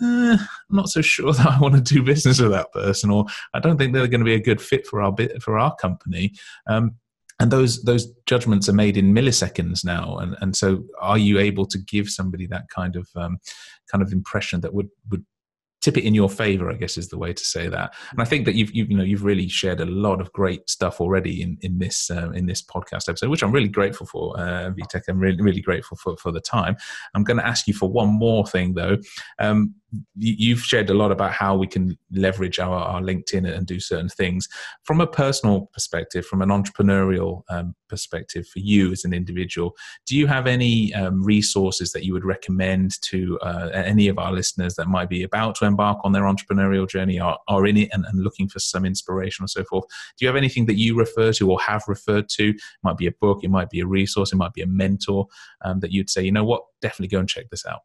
eh, 0.03 0.37
I'm 0.37 0.77
not 0.77 0.89
so 0.89 1.01
sure 1.01 1.33
that 1.33 1.47
I 1.47 1.59
want 1.59 1.75
to 1.75 1.81
do 1.81 2.03
business 2.03 2.41
with 2.41 2.53
that 2.53 2.73
person, 2.73 3.11
or 3.11 3.27
I 3.55 3.61
don't 3.61 3.79
think 3.79 3.93
they're 3.93 4.07
going 4.07 4.21
to 4.21 4.25
be 4.25 4.35
a 4.35 4.43
good 4.43 4.61
fit 4.61 4.87
for 4.87 5.01
our 5.01 5.13
bit 5.13 5.43
for 5.43 5.59
our 5.59 5.75
company. 5.77 6.35
Um, 6.67 6.97
and 7.41 7.51
those 7.51 7.83
those 7.83 8.07
judgments 8.27 8.69
are 8.69 8.75
made 8.75 8.97
in 8.97 9.15
milliseconds 9.15 9.85
now. 9.85 10.19
And 10.19 10.37
and 10.41 10.55
so 10.55 10.85
are 11.01 11.19
you 11.19 11.39
able 11.39 11.67
to 11.67 11.79
give 11.79 12.09
somebody 12.09 12.47
that 12.47 12.69
kind 12.69 12.95
of 12.95 13.09
um, 13.17 13.39
kind 13.91 14.03
of 14.03 14.13
impression 14.13 14.61
that 14.61 14.75
would 14.75 14.89
would 15.11 15.25
tip 15.81 15.97
it 15.97 16.05
in 16.05 16.15
your 16.15 16.29
favor 16.29 16.71
i 16.71 16.75
guess 16.75 16.99
is 16.99 17.09
the 17.09 17.17
way 17.17 17.33
to 17.33 17.43
say 17.43 17.67
that. 17.67 17.95
And 18.11 18.21
i 18.21 18.25
think 18.27 18.45
that 18.45 18.55
you've, 18.55 18.71
you've 18.75 18.91
you 18.91 18.97
know 18.99 19.03
you've 19.03 19.25
really 19.25 19.49
shared 19.49 19.81
a 19.81 19.87
lot 19.87 20.21
of 20.21 20.31
great 20.35 20.69
stuff 20.69 21.01
already 21.01 21.41
in 21.41 21.57
in 21.63 21.79
this 21.79 22.11
uh, 22.11 22.31
in 22.33 22.45
this 22.45 22.63
podcast 22.63 23.09
episode 23.09 23.31
which 23.31 23.43
i'm 23.43 23.53
really 23.53 23.69
grateful 23.69 24.07
for 24.07 24.39
uh, 24.39 24.71
Vitek. 24.71 25.05
i'm 25.09 25.19
really 25.19 25.41
really 25.41 25.63
grateful 25.63 25.97
for 25.97 26.19
for 26.19 26.33
the 26.33 26.41
time. 26.41 26.77
I'm 27.15 27.25
going 27.25 27.39
to 27.39 27.47
ask 27.47 27.67
you 27.67 27.75
for 27.75 27.91
one 27.91 28.09
more 28.09 28.47
thing 28.47 28.75
though. 28.75 28.99
Um, 29.39 29.75
you've 30.17 30.63
shared 30.63 30.91
a 30.91 30.95
lot 30.95 31.11
about 31.11 31.33
how 31.33 31.57
we 31.57 31.67
can 31.67 31.99
leverage 32.13 32.59
our, 32.59 32.79
our 32.79 33.01
LinkedIn 33.01 33.51
and 33.51 33.67
do 33.67 33.81
certain 33.81 34.09
things. 34.09 34.49
From 34.85 35.01
a 35.01 35.07
personal 35.07 35.71
perspective, 35.73 36.27
from 36.27 36.43
an 36.43 36.49
entrepreneurial 36.49 37.43
um, 37.49 37.75
perspective 37.89 38.47
for 38.47 38.61
you 38.61 38.93
as 38.93 39.05
an 39.05 39.13
individual, 39.13 39.77
do 40.07 40.17
you 40.17 40.27
have 40.27 40.47
any 40.47 40.95
um, 40.95 41.23
resources 41.23 41.93
that 41.93 42.05
you 42.05 42.13
would 42.13 42.25
recommend 42.25 43.01
to 43.03 43.39
uh, 43.41 43.71
any 43.73 44.09
of 44.09 44.19
our 44.19 44.33
listeners 44.33 44.75
that 44.77 44.89
might 44.89 45.09
be 45.09 45.23
about 45.23 45.55
to 45.57 45.65
embark 45.65 45.99
on 46.05 46.13
their 46.13 46.23
entrepreneurial 46.25 46.89
journey 46.89 47.21
or 47.21 47.37
are 47.49 47.67
in 47.67 47.77
it 47.77 47.89
and, 47.93 48.05
and, 48.07 48.21
looking 48.21 48.49
for 48.49 48.59
some 48.59 48.85
inspiration 48.85 49.45
or 49.45 49.49
so 49.49 49.65
forth? 49.65 49.85
Do 50.17 50.25
you 50.25 50.29
have 50.29 50.37
anything 50.37 50.67
that 50.67 50.77
you 50.77 50.97
refer 50.97 51.33
to 51.33 51.51
or 51.51 51.61
have 51.61 51.83
referred 51.89 52.29
to? 52.31 52.51
It 52.51 52.61
might 52.83 52.99
be 52.99 53.07
a 53.07 53.13
book, 53.13 53.43
it 53.43 53.51
might 53.51 53.71
be 53.71 53.81
a 53.81 53.87
resource, 53.87 54.33
it 54.33 54.37
might 54.37 54.53
be 54.53 54.63
a 54.63 54.67
mentor 54.67 55.27
um, 55.63 55.81
that 55.81 55.91
you'd 55.91 56.11
say, 56.11 56.23
you 56.23 56.33
know 56.33 56.45
what, 56.45 56.63
definitely 56.83 57.09
go 57.09 57.19
and 57.19 57.29
check 57.29 57.49
this 57.51 57.67
out. 57.67 57.81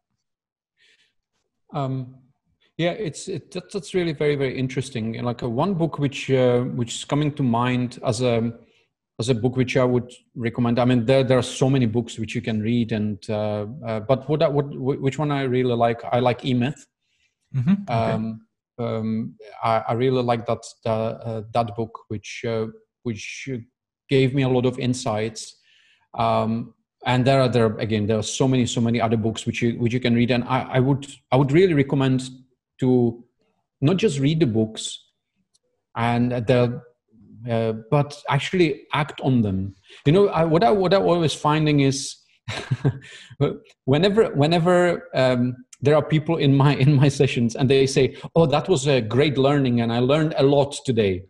Um, 1.72 2.16
yeah, 2.76 2.90
it's 2.90 3.28
it, 3.28 3.50
that, 3.52 3.72
that's 3.72 3.94
really 3.94 4.12
very 4.12 4.36
very 4.36 4.58
interesting. 4.58 5.16
And 5.16 5.26
like 5.26 5.42
uh, 5.42 5.48
one 5.48 5.74
book 5.74 5.98
which 5.98 6.30
uh, 6.30 6.60
which 6.60 6.94
is 6.94 7.04
coming 7.04 7.32
to 7.34 7.42
mind 7.42 7.98
as 8.04 8.20
a 8.20 8.52
as 9.18 9.30
a 9.30 9.34
book 9.34 9.56
which 9.56 9.76
I 9.76 9.84
would 9.84 10.12
recommend. 10.34 10.78
I 10.78 10.84
mean, 10.84 11.06
there 11.06 11.24
there 11.24 11.38
are 11.38 11.42
so 11.42 11.70
many 11.70 11.86
books 11.86 12.18
which 12.18 12.34
you 12.34 12.42
can 12.42 12.60
read, 12.60 12.92
and 12.92 13.18
uh, 13.30 13.66
uh, 13.86 14.00
but 14.00 14.28
what 14.28 14.42
I, 14.42 14.48
what 14.48 14.66
which 14.76 15.18
one 15.18 15.30
I 15.30 15.42
really 15.42 15.74
like, 15.74 16.04
I 16.04 16.20
like 16.20 16.44
E 16.44 16.52
Myth. 16.52 16.86
Mm-hmm. 17.54 17.72
Okay. 17.88 17.92
Um, 17.92 18.46
um, 18.78 19.36
I, 19.62 19.84
I, 19.88 19.92
really 19.94 20.22
like 20.22 20.44
that 20.46 20.62
that, 20.84 20.90
uh, 20.90 21.42
that 21.54 21.74
book, 21.76 21.98
which 22.08 22.44
uh, 22.46 22.66
which 23.04 23.48
gave 24.10 24.34
me 24.34 24.42
a 24.42 24.48
lot 24.48 24.66
of 24.66 24.78
insights. 24.78 25.56
Um, 26.12 26.74
and 27.04 27.26
there 27.26 27.40
are 27.40 27.48
there 27.48 27.76
again 27.76 28.06
there 28.06 28.18
are 28.18 28.22
so 28.22 28.48
many 28.48 28.66
so 28.66 28.80
many 28.80 29.00
other 29.00 29.16
books 29.16 29.46
which 29.46 29.62
you 29.62 29.78
which 29.78 29.92
you 29.92 30.00
can 30.00 30.14
read. 30.14 30.30
And 30.30 30.44
i, 30.44 30.62
I 30.62 30.80
would 30.80 31.06
i 31.32 31.36
would 31.36 31.52
really 31.52 31.74
recommend 31.74 32.28
to 32.80 33.24
not 33.80 33.96
just 33.96 34.18
read 34.18 34.40
the 34.40 34.46
books 34.46 35.04
and 35.96 36.32
the 36.32 36.82
uh, 37.50 37.72
but 37.90 38.20
actually 38.28 38.82
act 38.92 39.20
on 39.20 39.40
them. 39.42 39.76
You 40.04 40.12
know 40.12 40.28
I, 40.28 40.44
what 40.44 40.64
i 40.64 40.70
what 40.70 40.94
i'm 40.94 41.02
always 41.02 41.34
finding 41.34 41.80
is 41.80 42.16
whenever 43.84 44.30
whenever 44.34 45.08
um, 45.14 45.56
there 45.80 45.94
are 45.94 46.02
people 46.02 46.36
in 46.36 46.54
my 46.54 46.74
in 46.76 46.94
my 46.94 47.08
sessions 47.08 47.54
and 47.56 47.68
they 47.68 47.86
say 47.86 48.16
oh 48.34 48.46
that 48.46 48.68
was 48.68 48.86
a 48.86 49.00
great 49.00 49.36
learning 49.36 49.80
and 49.80 49.92
i 49.92 49.98
learned 49.98 50.34
a 50.38 50.42
lot 50.42 50.74
today. 50.84 51.24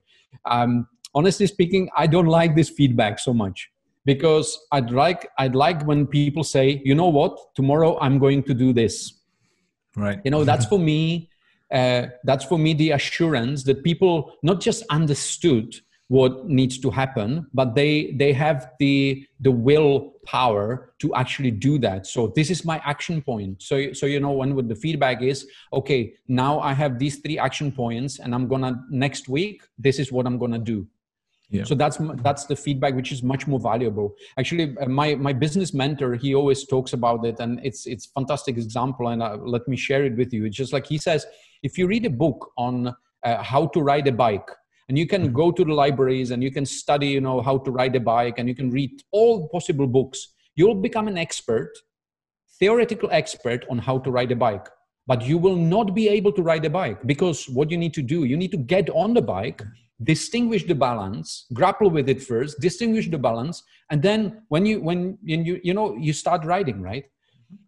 Um, 0.45 0.87
honestly 1.15 1.47
speaking 1.47 1.89
i 1.97 2.07
don't 2.07 2.27
like 2.27 2.55
this 2.55 2.69
feedback 2.69 3.19
so 3.19 3.33
much 3.33 3.71
because 4.07 4.59
I'd 4.73 4.91
like 4.91 5.29
I'd 5.39 5.55
like 5.55 5.85
when 5.85 6.07
people 6.07 6.45
say, 6.45 6.81
you 6.85 6.95
know 6.95 7.09
what, 7.09 7.37
tomorrow 7.55 7.99
I'm 8.01 8.19
going 8.19 8.43
to 8.45 8.55
do 8.55 8.73
this. 8.73 9.13
Right. 9.95 10.21
You 10.25 10.31
know, 10.31 10.45
that's 10.45 10.65
for 10.65 10.79
me. 10.79 11.29
Uh, 11.71 12.07
that's 12.23 12.45
for 12.45 12.59
me 12.59 12.73
the 12.75 12.93
assurance 12.93 13.65
that 13.65 13.83
people 13.83 14.33
not 14.45 14.61
just 14.61 14.85
understood 14.89 15.75
what 16.09 16.49
needs 16.49 16.79
to 16.79 16.89
happen 16.89 17.45
but 17.53 17.75
they 17.75 18.13
they 18.13 18.33
have 18.33 18.71
the 18.79 19.27
the 19.41 19.51
will 19.51 20.13
power 20.25 20.93
to 21.01 21.13
actually 21.17 21.51
do 21.51 21.79
that 21.79 22.07
so 22.07 22.29
this 22.37 22.49
is 22.49 22.65
my 22.65 22.81
action 22.85 23.21
point 23.21 23.61
so 23.61 23.93
so 23.93 24.07
you 24.07 24.21
know 24.21 24.31
when 24.31 24.69
the 24.69 24.75
feedback 24.77 25.21
is 25.21 25.49
okay 25.73 26.15
now 26.29 26.61
i 26.61 26.73
have 26.73 27.01
these 27.01 27.17
three 27.17 27.39
action 27.39 27.73
points 27.73 28.21
and 28.21 28.33
i'm 28.33 28.47
gonna 28.47 28.85
next 28.89 29.29
week 29.29 29.63
this 29.77 29.99
is 29.99 30.13
what 30.13 30.27
i'm 30.27 30.39
gonna 30.39 30.61
do 30.61 30.87
yeah. 31.49 31.63
So 31.65 31.77
that's 31.77 31.99
that's 32.23 32.47
the 32.47 32.57
feedback 32.57 32.95
which 32.95 33.13
is 33.13 33.23
much 33.23 33.47
more 33.47 33.61
valuable. 33.61 34.15
Actually, 34.37 34.77
uh, 34.79 34.87
my 34.87 35.15
my 35.15 35.33
business 35.33 35.73
mentor 35.73 36.15
he 36.15 36.35
always 36.35 36.67
talks 36.67 36.93
about 36.93 37.25
it, 37.25 37.39
and 37.39 37.61
it's 37.63 37.87
it's 37.87 38.07
fantastic 38.07 38.57
example. 38.57 39.09
And 39.09 39.23
uh, 39.23 39.39
let 39.41 39.67
me 39.69 39.77
share 39.77 40.05
it 40.05 40.17
with 40.17 40.33
you. 40.33 40.45
It's 40.45 40.57
just 40.57 40.73
like 40.73 40.87
he 40.87 40.99
says, 40.99 41.25
if 41.63 41.79
you 41.79 41.87
read 41.87 42.05
a 42.05 42.11
book 42.11 42.51
on 42.59 42.95
uh, 43.23 43.43
how 43.43 43.67
to 43.69 43.81
ride 43.81 44.09
a 44.09 44.13
bike, 44.13 44.49
and 44.89 44.99
you 44.99 45.07
can 45.07 45.23
mm-hmm. 45.25 45.35
go 45.35 45.51
to 45.51 45.65
the 45.65 45.73
libraries 45.73 46.31
and 46.31 46.43
you 46.43 46.51
can 46.51 46.67
study 46.67 47.09
you 47.09 47.21
know 47.21 47.41
how 47.41 47.59
to 47.59 47.71
ride 47.71 47.95
a 47.97 48.01
bike 48.01 48.39
and 48.39 48.49
you 48.49 48.55
can 48.55 48.71
read 48.71 48.91
all 49.13 49.49
possible 49.49 49.87
books 49.87 50.35
you'll 50.55 50.75
become 50.75 51.09
an 51.09 51.19
expert 51.19 51.71
theoretical 52.59 53.09
expert 53.13 53.65
on 53.71 53.79
how 53.79 53.99
to 53.99 54.11
ride 54.11 54.33
a 54.33 54.37
bike 54.37 54.69
but 55.07 55.23
you 55.23 55.39
will 55.39 55.57
not 55.57 55.95
be 55.95 56.09
able 56.09 56.33
to 56.33 56.43
ride 56.43 56.65
a 56.65 56.71
bike 56.71 56.99
because 57.07 57.49
what 57.49 57.71
you 57.71 57.79
need 57.79 57.95
to 57.95 58.03
do 58.03 58.25
you 58.25 58.37
need 58.37 58.51
to 58.51 58.57
get 58.57 58.89
on 58.91 59.15
the 59.15 59.23
bike 59.23 59.63
distinguish 60.03 60.67
the 60.67 60.75
balance 60.75 61.47
grapple 61.55 61.89
with 61.89 62.09
it 62.09 62.23
first 62.23 62.61
distinguish 62.61 63.09
the 63.09 63.17
balance 63.17 63.63
and 63.91 64.03
then 64.03 64.43
when 64.49 64.67
you 64.67 64.81
when 64.81 65.17
you 65.23 65.59
you 65.63 65.73
know 65.73 65.97
you 65.97 66.13
start 66.13 66.45
riding 66.45 66.83
right? 66.83 67.05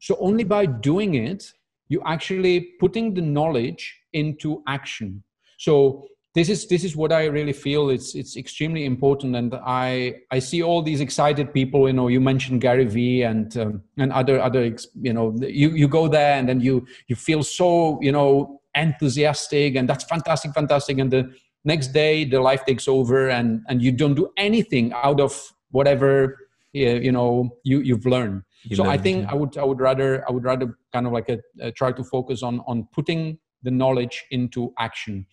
So 0.00 0.16
only 0.20 0.44
by 0.44 0.66
doing 0.66 1.14
it 1.14 1.52
you 1.88 2.02
actually 2.04 2.60
putting 2.78 3.14
the 3.14 3.22
knowledge 3.22 3.98
into 4.12 4.62
action. 4.66 5.22
So 5.58 6.06
this 6.34 6.48
is 6.48 6.68
this 6.68 6.84
is 6.84 6.94
what 6.94 7.12
I 7.12 7.24
really 7.24 7.52
feel. 7.52 7.90
It's 7.90 8.14
it's 8.14 8.36
extremely 8.36 8.84
important, 8.84 9.34
and 9.34 9.54
I 9.54 10.14
I 10.30 10.38
see 10.38 10.62
all 10.62 10.82
these 10.82 11.00
excited 11.00 11.52
people. 11.52 11.88
You 11.88 11.94
know, 11.94 12.08
you 12.08 12.20
mentioned 12.20 12.60
Gary 12.60 12.84
Vee 12.84 13.22
and 13.22 13.56
um, 13.56 13.82
and 13.96 14.12
other 14.12 14.40
other 14.40 14.76
you 15.00 15.12
know 15.12 15.34
you 15.40 15.70
you 15.70 15.88
go 15.88 16.06
there 16.06 16.34
and 16.34 16.48
then 16.48 16.60
you 16.60 16.86
you 17.08 17.16
feel 17.16 17.42
so 17.42 17.98
you 18.02 18.12
know 18.12 18.60
enthusiastic 18.74 19.74
and 19.74 19.88
that's 19.88 20.04
fantastic 20.04 20.52
fantastic 20.52 20.98
and 20.98 21.10
the 21.10 21.32
next 21.64 21.88
day 21.88 22.24
the 22.24 22.40
life 22.40 22.64
takes 22.64 22.88
over 22.88 23.28
and 23.28 23.62
and 23.68 23.82
you 23.82 23.92
don't 23.92 24.14
do 24.14 24.30
anything 24.36 24.92
out 24.92 25.20
of 25.20 25.52
whatever 25.70 26.36
you 26.72 27.12
know 27.12 27.50
you 27.64 27.80
you've 27.80 28.06
learned 28.06 28.42
you 28.64 28.76
so 28.76 28.82
learned, 28.82 28.92
i 28.92 29.02
think 29.02 29.22
yeah. 29.22 29.32
i 29.32 29.34
would 29.34 29.56
i 29.58 29.64
would 29.64 29.80
rather 29.80 30.24
i 30.28 30.32
would 30.32 30.44
rather 30.44 30.78
kind 30.92 31.06
of 31.06 31.12
like 31.12 31.28
a, 31.28 31.38
a 31.60 31.72
try 31.72 31.90
to 31.92 32.04
focus 32.04 32.42
on 32.42 32.60
on 32.66 32.86
putting 32.92 33.38
the 33.62 33.70
knowledge 33.70 34.24
into 34.30 34.72
action 34.78 35.26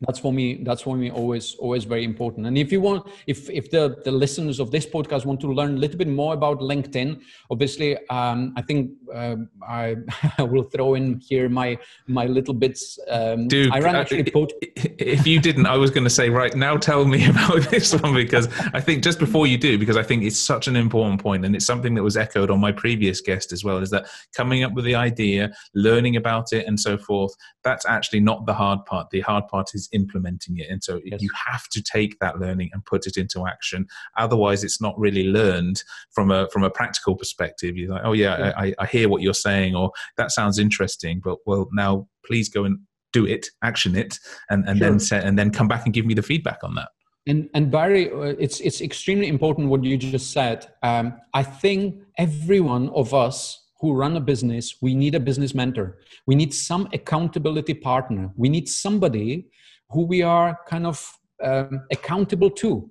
that's 0.00 0.18
for 0.18 0.32
me 0.32 0.62
that's 0.64 0.82
for 0.82 0.96
me 0.96 1.10
always 1.10 1.54
always 1.56 1.84
very 1.84 2.04
important. 2.04 2.46
And 2.46 2.56
if 2.56 2.72
you 2.72 2.80
want 2.80 3.06
if 3.26 3.50
if 3.50 3.70
the 3.70 3.96
the 4.04 4.10
listeners 4.10 4.60
of 4.60 4.70
this 4.70 4.86
podcast 4.86 5.24
want 5.24 5.40
to 5.40 5.52
learn 5.52 5.76
a 5.76 5.78
little 5.78 5.98
bit 5.98 6.08
more 6.08 6.34
about 6.34 6.60
linkedin 6.60 7.20
obviously 7.50 7.96
um, 8.08 8.52
i 8.56 8.62
think 8.62 8.90
uh, 9.14 9.36
I, 9.68 9.96
I 10.38 10.42
will 10.42 10.64
throw 10.64 10.94
in 10.94 11.20
here 11.20 11.48
my 11.48 11.78
my 12.06 12.26
little 12.26 12.54
bits 12.54 12.98
um, 13.08 13.48
Dude, 13.48 13.72
i 13.72 13.80
ran 13.80 13.96
uh, 13.96 14.00
actually 14.00 14.24
pod- 14.24 14.52
if 14.60 15.26
you 15.26 15.40
didn't 15.40 15.66
i 15.66 15.76
was 15.76 15.90
going 15.90 16.04
to 16.04 16.10
say 16.10 16.30
right 16.30 16.54
now 16.54 16.76
tell 16.76 17.04
me 17.04 17.26
about 17.34 17.62
this 17.70 17.94
one 17.94 18.14
because 18.14 18.48
i 18.72 18.80
think 18.80 19.02
just 19.02 19.18
before 19.18 19.46
you 19.46 19.58
do 19.58 19.78
because 19.78 19.96
i 19.96 20.02
think 20.02 20.22
it's 20.22 20.38
such 20.38 20.68
an 20.68 20.76
important 20.76 21.20
point 21.20 21.44
and 21.44 21.54
it's 21.54 21.66
something 21.66 21.94
that 21.94 22.02
was 22.02 22.16
echoed 22.16 22.50
on 22.50 22.60
my 22.60 22.72
previous 22.72 23.20
guest 23.20 23.52
as 23.52 23.64
well 23.64 23.78
is 23.78 23.90
that 23.90 24.06
coming 24.34 24.62
up 24.62 24.72
with 24.72 24.84
the 24.84 24.94
idea 24.94 25.50
learning 25.74 26.16
about 26.16 26.52
it 26.52 26.66
and 26.66 26.78
so 26.78 26.96
forth 26.96 27.34
that's 27.62 27.86
actually 27.86 28.20
not 28.20 28.46
the 28.46 28.54
hard 28.54 28.84
part. 28.86 29.10
The 29.10 29.20
hard 29.20 29.48
part 29.48 29.74
is 29.74 29.88
implementing 29.92 30.58
it. 30.58 30.68
And 30.70 30.82
so 30.82 31.00
yes. 31.04 31.20
you 31.22 31.28
have 31.46 31.68
to 31.70 31.82
take 31.82 32.18
that 32.20 32.38
learning 32.38 32.70
and 32.72 32.84
put 32.84 33.06
it 33.06 33.16
into 33.16 33.46
action. 33.46 33.86
Otherwise, 34.16 34.64
it's 34.64 34.80
not 34.80 34.98
really 34.98 35.24
learned 35.24 35.82
from 36.12 36.30
a 36.30 36.48
from 36.50 36.64
a 36.64 36.70
practical 36.70 37.16
perspective. 37.16 37.76
You're 37.76 37.90
like, 37.90 38.02
oh 38.04 38.12
yeah, 38.12 38.38
yeah. 38.38 38.52
I, 38.56 38.74
I 38.78 38.86
hear 38.86 39.08
what 39.08 39.22
you're 39.22 39.34
saying, 39.34 39.74
or 39.74 39.92
that 40.16 40.30
sounds 40.30 40.58
interesting, 40.58 41.20
but 41.22 41.38
well, 41.46 41.68
now 41.72 42.08
please 42.24 42.48
go 42.48 42.64
and 42.64 42.78
do 43.12 43.26
it, 43.26 43.48
action 43.62 43.96
it, 43.96 44.18
and 44.50 44.68
and 44.68 44.78
sure. 44.78 44.88
then 44.88 45.00
say, 45.00 45.22
and 45.22 45.38
then 45.38 45.50
come 45.50 45.68
back 45.68 45.84
and 45.84 45.94
give 45.94 46.06
me 46.06 46.14
the 46.14 46.22
feedback 46.22 46.58
on 46.62 46.74
that. 46.76 46.88
And, 47.26 47.50
and 47.52 47.70
Barry, 47.70 48.10
uh, 48.10 48.34
it's, 48.38 48.60
it's 48.60 48.80
extremely 48.80 49.28
important 49.28 49.68
what 49.68 49.84
you 49.84 49.98
just 49.98 50.32
said. 50.32 50.66
Um, 50.82 51.14
I 51.34 51.42
think 51.42 52.02
every 52.16 52.60
one 52.60 52.88
of 52.90 53.12
us 53.12 53.66
who 53.80 53.92
run 53.92 54.16
a 54.16 54.20
business, 54.20 54.76
we 54.80 54.94
need 54.94 55.14
a 55.14 55.20
business 55.20 55.54
mentor. 55.54 55.98
We 56.26 56.34
need 56.34 56.52
some 56.54 56.88
accountability 56.92 57.74
partner. 57.74 58.32
We 58.36 58.48
need 58.48 58.68
somebody 58.68 59.50
who 59.90 60.02
we 60.02 60.22
are 60.22 60.58
kind 60.66 60.86
of 60.86 61.18
um, 61.42 61.86
accountable 61.90 62.50
to 62.50 62.88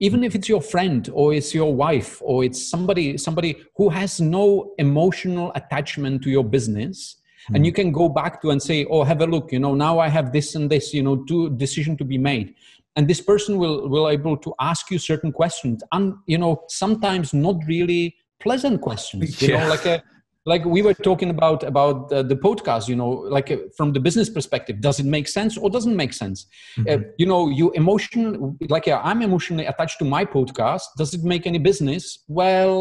even 0.00 0.24
if 0.24 0.34
it's 0.34 0.48
your 0.48 0.62
friend 0.62 1.10
or 1.12 1.34
it's 1.34 1.54
your 1.54 1.74
wife 1.74 2.20
or 2.22 2.42
it's 2.42 2.70
somebody 2.70 3.16
somebody 3.18 3.56
who 3.76 3.88
has 3.88 4.20
no 4.20 4.72
emotional 4.78 5.52
attachment 5.54 6.22
to 6.22 6.30
your 6.30 6.44
business 6.44 7.16
mm. 7.50 7.54
and 7.54 7.66
you 7.66 7.72
can 7.72 7.92
go 7.92 8.08
back 8.08 8.40
to 8.40 8.50
and 8.50 8.62
say 8.62 8.84
oh 8.86 9.04
have 9.04 9.20
a 9.20 9.26
look 9.26 9.52
you 9.52 9.58
know 9.58 9.74
now 9.74 9.98
i 9.98 10.08
have 10.08 10.32
this 10.32 10.54
and 10.54 10.70
this 10.70 10.92
you 10.92 11.02
know 11.02 11.16
to 11.24 11.50
decision 11.50 11.96
to 11.96 12.04
be 12.04 12.18
made 12.18 12.54
and 12.96 13.06
this 13.06 13.20
person 13.20 13.58
will 13.58 13.88
will 13.88 14.08
able 14.08 14.36
to 14.36 14.54
ask 14.60 14.90
you 14.90 14.98
certain 14.98 15.30
questions 15.30 15.82
and 15.92 16.14
you 16.26 16.38
know 16.38 16.62
sometimes 16.68 17.32
not 17.34 17.56
really 17.66 18.16
pleasant 18.40 18.80
questions 18.80 19.40
you 19.42 19.48
yeah. 19.48 19.62
know 19.62 19.68
like 19.68 19.84
a 19.86 20.02
like 20.50 20.64
we 20.64 20.80
were 20.86 20.94
talking 21.08 21.30
about 21.36 21.60
about 21.72 22.12
uh, 22.12 22.22
the 22.32 22.38
podcast 22.46 22.88
you 22.92 22.96
know 23.00 23.10
like 23.36 23.48
uh, 23.50 23.58
from 23.76 23.88
the 23.96 24.02
business 24.06 24.28
perspective 24.36 24.76
does 24.88 24.98
it 25.02 25.06
make 25.16 25.28
sense 25.38 25.52
or 25.56 25.66
doesn't 25.76 25.96
make 26.02 26.12
sense? 26.22 26.38
Mm-hmm. 26.76 26.88
uh, 26.90 27.08
you 27.20 27.26
know 27.30 27.42
you 27.58 27.66
emotion 27.82 28.58
like 28.74 28.86
yeah, 28.90 29.00
i'm 29.08 29.22
emotionally 29.22 29.66
attached 29.72 29.98
to 30.00 30.06
my 30.16 30.24
podcast. 30.36 30.84
Does 31.00 31.10
it 31.16 31.22
make 31.32 31.46
any 31.46 31.60
business? 31.70 32.02
Well 32.40 32.74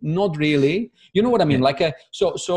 not 0.00 0.36
really. 0.46 0.76
You 1.14 1.22
know 1.22 1.32
what 1.34 1.42
i 1.44 1.46
mean? 1.52 1.60
Yeah. 1.60 1.70
like 1.70 1.80
uh, 1.88 1.92
so 2.18 2.26
so 2.48 2.56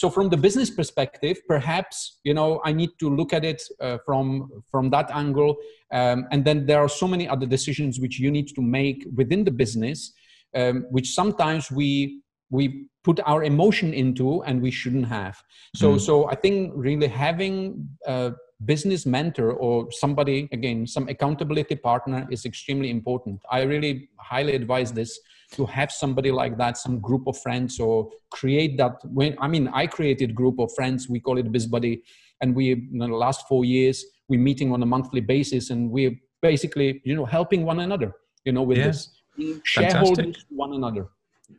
so 0.00 0.10
from 0.16 0.26
the 0.32 0.40
business 0.46 0.70
perspective 0.78 1.36
perhaps 1.52 1.96
you 2.28 2.34
know 2.38 2.50
i 2.68 2.70
need 2.80 2.92
to 3.02 3.06
look 3.18 3.30
at 3.38 3.44
it 3.52 3.60
uh, 3.84 3.98
from 4.06 4.22
from 4.70 4.84
that 4.94 5.08
angle. 5.22 5.52
Um, 5.98 6.18
and 6.32 6.40
then 6.46 6.58
there 6.68 6.80
are 6.84 6.92
so 7.02 7.06
many 7.14 7.26
other 7.34 7.48
decisions 7.56 7.92
which 8.04 8.16
you 8.24 8.30
need 8.36 8.48
to 8.58 8.62
make 8.78 8.98
within 9.20 9.40
the 9.48 9.54
business 9.64 9.98
um, 10.60 10.86
which 10.90 11.08
sometimes 11.20 11.70
we 11.70 11.90
we 12.50 12.86
put 13.02 13.20
our 13.24 13.44
emotion 13.44 13.92
into 13.94 14.42
and 14.44 14.60
we 14.60 14.70
shouldn't 14.70 15.06
have 15.06 15.42
so 15.74 15.94
mm. 15.94 16.00
so 16.00 16.28
i 16.30 16.34
think 16.34 16.72
really 16.74 17.06
having 17.06 17.88
a 18.06 18.32
business 18.64 19.04
mentor 19.04 19.52
or 19.52 19.90
somebody 19.92 20.48
again 20.52 20.86
some 20.86 21.08
accountability 21.08 21.76
partner 21.76 22.26
is 22.30 22.44
extremely 22.46 22.90
important 22.90 23.40
i 23.50 23.62
really 23.62 24.08
highly 24.18 24.54
advise 24.54 24.92
this 24.92 25.18
to 25.52 25.64
have 25.66 25.92
somebody 25.92 26.30
like 26.30 26.56
that 26.56 26.76
some 26.76 26.98
group 27.00 27.26
of 27.26 27.36
friends 27.38 27.78
or 27.78 28.08
create 28.30 28.76
that 28.78 28.94
when 29.04 29.36
i 29.40 29.46
mean 29.46 29.68
i 29.74 29.86
created 29.86 30.34
group 30.34 30.58
of 30.58 30.70
friends 30.74 31.08
we 31.08 31.20
call 31.20 31.38
it 31.38 31.52
BizBuddy 31.52 32.00
and 32.40 32.54
we 32.54 32.72
in 32.72 32.98
the 32.98 33.08
last 33.08 33.46
four 33.46 33.64
years 33.64 34.04
we're 34.28 34.40
meeting 34.40 34.72
on 34.72 34.82
a 34.82 34.86
monthly 34.86 35.20
basis 35.20 35.70
and 35.70 35.90
we're 35.90 36.14
basically 36.42 37.00
you 37.04 37.14
know 37.14 37.24
helping 37.24 37.64
one 37.64 37.80
another 37.80 38.12
you 38.44 38.52
know 38.52 38.62
with 38.62 38.78
yeah. 38.78 38.86
this 38.86 39.20
shareholders 39.64 40.46
one 40.48 40.72
another 40.74 41.08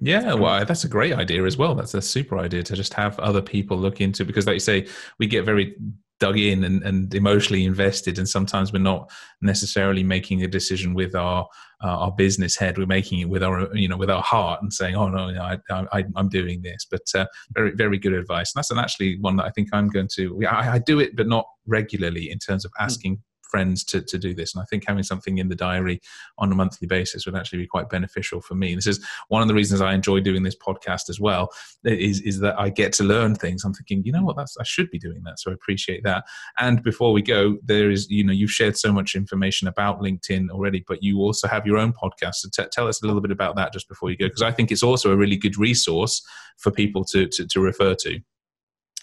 yeah, 0.02 0.34
well, 0.34 0.64
that's 0.66 0.84
a 0.84 0.90
great 0.90 1.14
idea 1.14 1.44
as 1.44 1.58
well. 1.58 1.74
That's 1.74 1.94
a 1.94 2.02
super 2.02 2.38
idea 2.38 2.64
to 2.64 2.76
just 2.76 2.94
have 2.94 3.18
other 3.20 3.42
people 3.42 3.78
look 3.78 4.02
into 4.02 4.26
because, 4.26 4.46
like 4.46 4.56
you 4.56 4.60
say, 4.60 4.88
we 5.18 5.28
get 5.28 5.46
very 5.46 5.76
dug 6.20 6.38
in 6.38 6.64
and, 6.64 6.84
and 6.84 7.14
emotionally 7.14 7.66
invested, 7.66 8.18
and 8.18 8.28
sometimes 8.28 8.74
we're 8.74 8.80
not 8.80 9.10
necessarily 9.42 10.04
making 10.04 10.44
a 10.44 10.48
decision 10.48 10.94
with 10.94 11.16
our 11.16 11.48
uh, 11.84 11.88
our 11.88 12.12
business 12.12 12.56
head. 12.58 12.78
We're 12.78 12.86
making 12.86 13.20
it 13.20 13.30
with 13.30 13.44
our 13.44 13.74
you 13.76 13.88
know 13.88 13.98
with 13.98 14.10
our 14.10 14.22
heart 14.22 14.62
and 14.62 14.72
saying, 14.72 14.96
"Oh 14.96 15.08
no, 15.08 15.32
no 15.32 15.42
I, 15.42 15.58
I, 15.70 16.04
am 16.16 16.30
doing 16.30 16.62
this." 16.62 16.86
But 16.90 17.04
uh, 17.16 17.26
very 17.54 17.72
very 17.72 17.98
good 17.98 18.14
advice. 18.14 18.54
And 18.54 18.60
that's 18.60 18.72
an 18.72 18.80
actually 18.80 19.18
one 19.20 19.38
that 19.38 19.46
I 19.46 19.52
think 19.52 19.70
I'm 19.74 19.88
going 19.88 20.10
to. 20.16 20.46
I, 20.48 20.74
I 20.74 20.80
do 20.80 21.00
it, 21.00 21.16
but 21.16 21.28
not 21.28 21.46
regularly 21.66 22.30
in 22.30 22.40
terms 22.40 22.66
of 22.66 22.72
hmm. 22.78 22.84
asking 22.84 23.22
friends 23.50 23.84
to, 23.86 24.02
to 24.02 24.18
do 24.18 24.34
this. 24.34 24.54
And 24.54 24.62
I 24.62 24.66
think 24.66 24.84
having 24.88 25.04
something 25.04 25.38
in 25.38 25.50
the 25.50 25.56
diary 25.56 26.02
on 26.38 26.52
a 26.52 26.56
monthly 26.56 26.88
basis 26.88 27.26
would 27.26 27.36
actually 27.36 27.60
be 27.60 27.68
quite 27.68 27.90
beneficial 27.90 28.42
for 28.42 28.56
me. 28.56 28.76
This 28.76 28.88
is 28.88 29.06
one 29.30 29.42
of 29.42 29.48
the 29.48 29.54
reasons 29.54 29.82
I 29.82 29.94
enjoy 29.94 30.20
doing 30.20 30.44
this 30.44 30.56
podcast 30.56 31.10
as 31.10 31.20
well, 31.20 31.50
is, 31.84 32.22
is 32.22 32.40
that 32.40 32.60
I 32.60 32.70
get 32.70 32.94
to 32.94 33.04
learn 33.04 33.36
things. 33.36 33.64
I'm 33.64 33.74
thinking, 33.74 34.04
you 34.06 34.12
know 34.12 34.24
what, 34.24 34.36
that's 34.36 34.58
I 34.58 34.64
should 34.64 34.90
be 34.90 35.00
doing 35.00 35.24
that. 35.24 35.40
So 35.40 35.52
I 35.52 35.54
appreciate 35.54 36.04
that. 36.04 36.26
And 36.60 36.84
before 36.84 37.14
we 37.14 37.22
go, 37.22 37.58
there 37.64 37.90
is, 37.90 38.10
you 38.10 38.24
know, 38.24 38.34
you've 38.34 38.52
shared 38.52 38.78
so 38.78 38.92
much 38.92 39.16
information 39.16 39.68
about 39.68 40.02
LinkedIn 40.02 40.50
already, 40.50 40.84
but 40.88 41.04
you 41.04 41.20
also 41.20 41.48
have 41.48 41.66
your 41.66 41.78
own 41.78 41.94
podcast. 41.94 42.36
So 42.36 42.50
t- 42.52 42.70
tell 42.72 42.88
us 42.88 43.02
a 43.02 43.06
little 43.06 43.22
bit 43.22 43.32
about 43.32 43.56
that 43.56 43.74
just 43.74 43.88
before 43.88 44.10
you 44.12 44.18
go, 44.18 44.28
because 44.28 44.42
I 44.42 44.52
think 44.52 44.72
it's 44.72 44.84
also 44.84 45.12
a 45.12 45.18
really 45.18 45.38
good 45.38 45.58
resource 45.58 46.26
for 46.58 46.72
people 46.72 47.04
to, 47.06 47.28
to, 47.28 47.48
to 47.48 47.60
refer 47.60 47.96
to. 47.96 48.20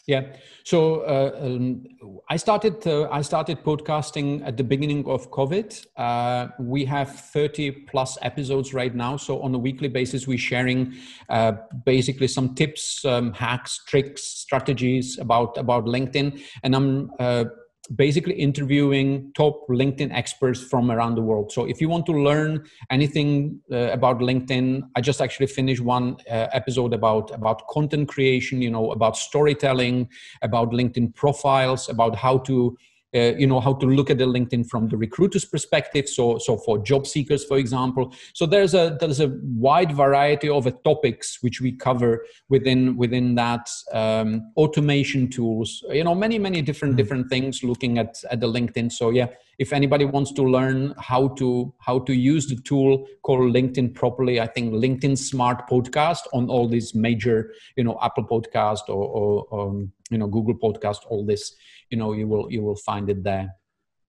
Yeah. 0.07 0.37
So 0.65 1.01
uh, 1.01 1.39
um, 1.41 1.85
I 2.29 2.37
started. 2.37 2.87
Uh, 2.87 3.09
I 3.11 3.23
started 3.23 3.65
podcasting 3.65 4.47
at 4.47 4.59
the 4.59 4.65
beginning 4.65 5.07
of 5.07 5.31
COVID. 5.31 5.87
Uh, 5.97 6.49
we 6.61 6.85
have 6.85 7.09
thirty 7.09 7.71
plus 7.71 8.19
episodes 8.21 8.75
right 8.75 8.95
now. 8.95 9.17
So 9.17 9.41
on 9.41 9.55
a 9.55 9.59
weekly 9.59 9.89
basis, 9.89 10.27
we're 10.27 10.37
sharing 10.37 10.95
uh, 11.31 11.53
basically 11.87 12.29
some 12.29 12.55
tips, 12.55 13.03
um, 13.07 13.33
hacks, 13.33 13.83
tricks, 13.87 14.23
strategies 14.23 15.19
about 15.19 15.57
about 15.57 15.87
LinkedIn, 15.87 16.39
and 16.63 16.77
I'm 16.77 17.11
uh, 17.19 17.45
basically 17.89 18.35
interviewing 18.35 19.33
top 19.35 19.67
LinkedIn 19.69 20.13
experts 20.13 20.63
from 20.63 20.91
around 20.91 21.17
the 21.17 21.23
world. 21.23 21.53
So 21.53 21.65
if 21.67 21.81
you 21.81 21.89
want 21.89 22.07
to 22.07 22.13
learn 22.13 22.65
anything 22.91 23.61
uh, 23.71 23.91
about 23.93 24.19
LinkedIn, 24.21 24.83
I 24.97 25.01
just 25.01 25.21
actually 25.21 25.47
finished 25.47 25.83
one 25.83 26.17
uh, 26.31 26.49
episode 26.53 26.95
about 26.95 27.31
about 27.31 27.67
content 27.69 28.09
creation, 28.09 28.63
you 28.63 28.71
know, 28.71 28.93
about 28.93 29.17
storytelling, 29.17 30.09
about 30.43 30.71
LinkedIn 30.71 31.15
profiles, 31.15 31.89
about 31.89 32.17
how 32.17 32.39
to 32.39 32.77
uh, 33.15 33.35
you 33.37 33.47
know 33.47 33.61
how 33.61 33.75
to 33.75 33.87
look 33.87 34.11
at 34.11 34.19
the 34.19 34.25
linkedin 34.25 34.69
from 34.69 34.89
the 34.89 34.97
recruiter's 34.97 35.45
perspective. 35.45 36.09
So 36.09 36.39
so 36.39 36.57
for 36.57 36.79
job 36.79 37.07
seekers 37.07 37.45
for 37.45 37.59
example. 37.59 38.15
So 38.33 38.47
there's 38.47 38.75
a 38.75 38.97
there's 39.01 39.21
a 39.21 39.33
wide 39.43 39.93
variety 39.93 40.49
of 40.49 40.67
topics 40.85 41.39
which 41.43 41.61
we 41.61 41.73
cover 41.73 42.27
within 42.49 42.97
within 42.97 43.35
that 43.37 43.69
um, 43.93 44.53
automation 44.57 45.29
tools 45.29 45.85
you 45.91 46.05
know 46.05 46.15
many 46.15 46.39
many 46.39 46.63
different 46.63 46.95
mm. 46.95 46.99
different 46.99 47.29
things 47.29 47.63
looking 47.63 47.99
at 47.99 48.23
at 48.31 48.41
the 48.41 48.49
linkedin. 48.49 48.91
So 48.91 49.11
yeah 49.11 49.29
if 49.59 49.73
anybody 49.73 50.05
wants 50.05 50.33
to 50.33 50.43
learn 50.43 50.95
how 50.99 51.29
to 51.29 51.73
how 51.79 51.99
to 52.01 52.13
use 52.13 52.47
the 52.47 52.57
tool 52.57 53.07
called 53.23 53.55
linkedin 53.55 53.93
properly 53.95 54.41
i 54.41 54.47
think 54.47 54.73
linkedin 54.73 55.17
smart 55.17 55.69
podcast 55.69 56.21
on 56.33 56.49
all 56.49 56.69
these 56.69 56.95
major 56.95 57.53
you 57.77 57.85
know 57.85 57.99
apple 58.03 58.25
podcast 58.25 58.89
or, 58.89 59.05
or 59.19 59.61
um, 59.61 59.93
you 60.11 60.19
know 60.19 60.27
google 60.27 60.55
podcast 60.55 61.01
all 61.09 61.25
this 61.25 61.55
you 61.95 61.99
know 62.01 62.13
you 62.13 62.27
will 62.33 62.47
you 62.55 62.63
will 62.67 62.81
find 62.89 63.09
it 63.09 63.23
there 63.23 63.49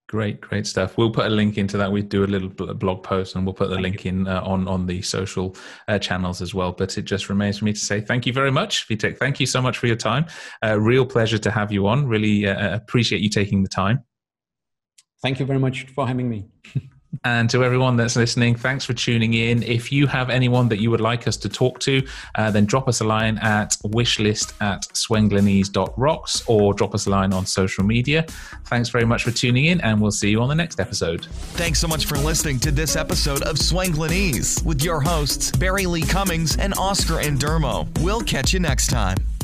Great, 0.07 0.39
great 0.39 0.67
stuff. 0.67 0.99
We'll 0.99 1.09
put 1.09 1.25
a 1.25 1.29
link 1.29 1.57
into 1.57 1.77
that. 1.77 1.91
We 1.91 2.03
do 2.03 2.23
a 2.23 2.27
little 2.27 2.49
blog 2.49 3.01
post, 3.01 3.35
and 3.35 3.43
we'll 3.43 3.55
put 3.55 3.69
the 3.69 3.75
thank 3.75 3.83
link 3.83 4.05
you. 4.05 4.11
in 4.11 4.27
uh, 4.27 4.39
on 4.43 4.67
on 4.67 4.85
the 4.85 5.01
social 5.01 5.55
uh, 5.87 5.97
channels 5.97 6.43
as 6.43 6.53
well. 6.53 6.71
But 6.71 6.95
it 6.99 7.05
just 7.05 7.27
remains 7.27 7.57
for 7.57 7.65
me 7.65 7.73
to 7.73 7.79
say 7.79 8.01
thank 8.01 8.27
you 8.27 8.31
very 8.31 8.51
much, 8.51 8.87
Vitek. 8.87 9.17
Thank 9.17 9.39
you 9.39 9.47
so 9.47 9.63
much 9.63 9.79
for 9.79 9.87
your 9.87 9.95
time. 9.95 10.27
Uh, 10.63 10.79
real 10.79 11.07
pleasure 11.07 11.39
to 11.39 11.49
have 11.49 11.71
you 11.71 11.87
on. 11.87 12.07
Really 12.07 12.45
uh, 12.47 12.75
appreciate 12.75 13.21
you 13.21 13.29
taking 13.29 13.63
the 13.63 13.69
time. 13.69 14.03
Thank 15.23 15.39
you 15.39 15.45
very 15.47 15.59
much 15.59 15.87
for 15.87 16.05
having 16.05 16.29
me. 16.29 16.49
And 17.23 17.49
to 17.49 17.63
everyone 17.63 17.97
that's 17.97 18.15
listening, 18.15 18.55
thanks 18.55 18.85
for 18.85 18.93
tuning 18.93 19.33
in. 19.33 19.63
If 19.63 19.91
you 19.91 20.07
have 20.07 20.29
anyone 20.29 20.69
that 20.69 20.79
you 20.79 20.91
would 20.91 21.01
like 21.01 21.27
us 21.27 21.37
to 21.37 21.49
talk 21.49 21.79
to, 21.79 22.05
uh, 22.35 22.51
then 22.51 22.65
drop 22.65 22.87
us 22.87 23.01
a 23.01 23.03
line 23.03 23.37
at 23.39 23.71
wishlist 23.85 24.53
at 24.61 24.81
swenglenese.rocks 24.93 26.43
or 26.47 26.73
drop 26.73 26.93
us 26.93 27.05
a 27.07 27.09
line 27.09 27.33
on 27.33 27.45
social 27.45 27.83
media. 27.83 28.25
Thanks 28.65 28.89
very 28.89 29.05
much 29.05 29.23
for 29.23 29.31
tuning 29.31 29.65
in, 29.65 29.81
and 29.81 30.01
we'll 30.01 30.11
see 30.11 30.29
you 30.29 30.41
on 30.41 30.49
the 30.49 30.55
next 30.55 30.79
episode. 30.79 31.25
Thanks 31.55 31.79
so 31.79 31.87
much 31.87 32.05
for 32.05 32.17
listening 32.17 32.59
to 32.59 32.71
this 32.71 32.95
episode 32.95 33.43
of 33.43 33.57
Swenglenese 33.57 34.63
with 34.65 34.83
your 34.83 35.01
hosts, 35.01 35.51
Barry 35.51 35.85
Lee 35.85 36.01
Cummings 36.01 36.57
and 36.57 36.73
Oscar 36.77 37.15
Endermo. 37.15 37.87
We'll 38.01 38.21
catch 38.21 38.53
you 38.53 38.59
next 38.59 38.87
time. 38.87 39.34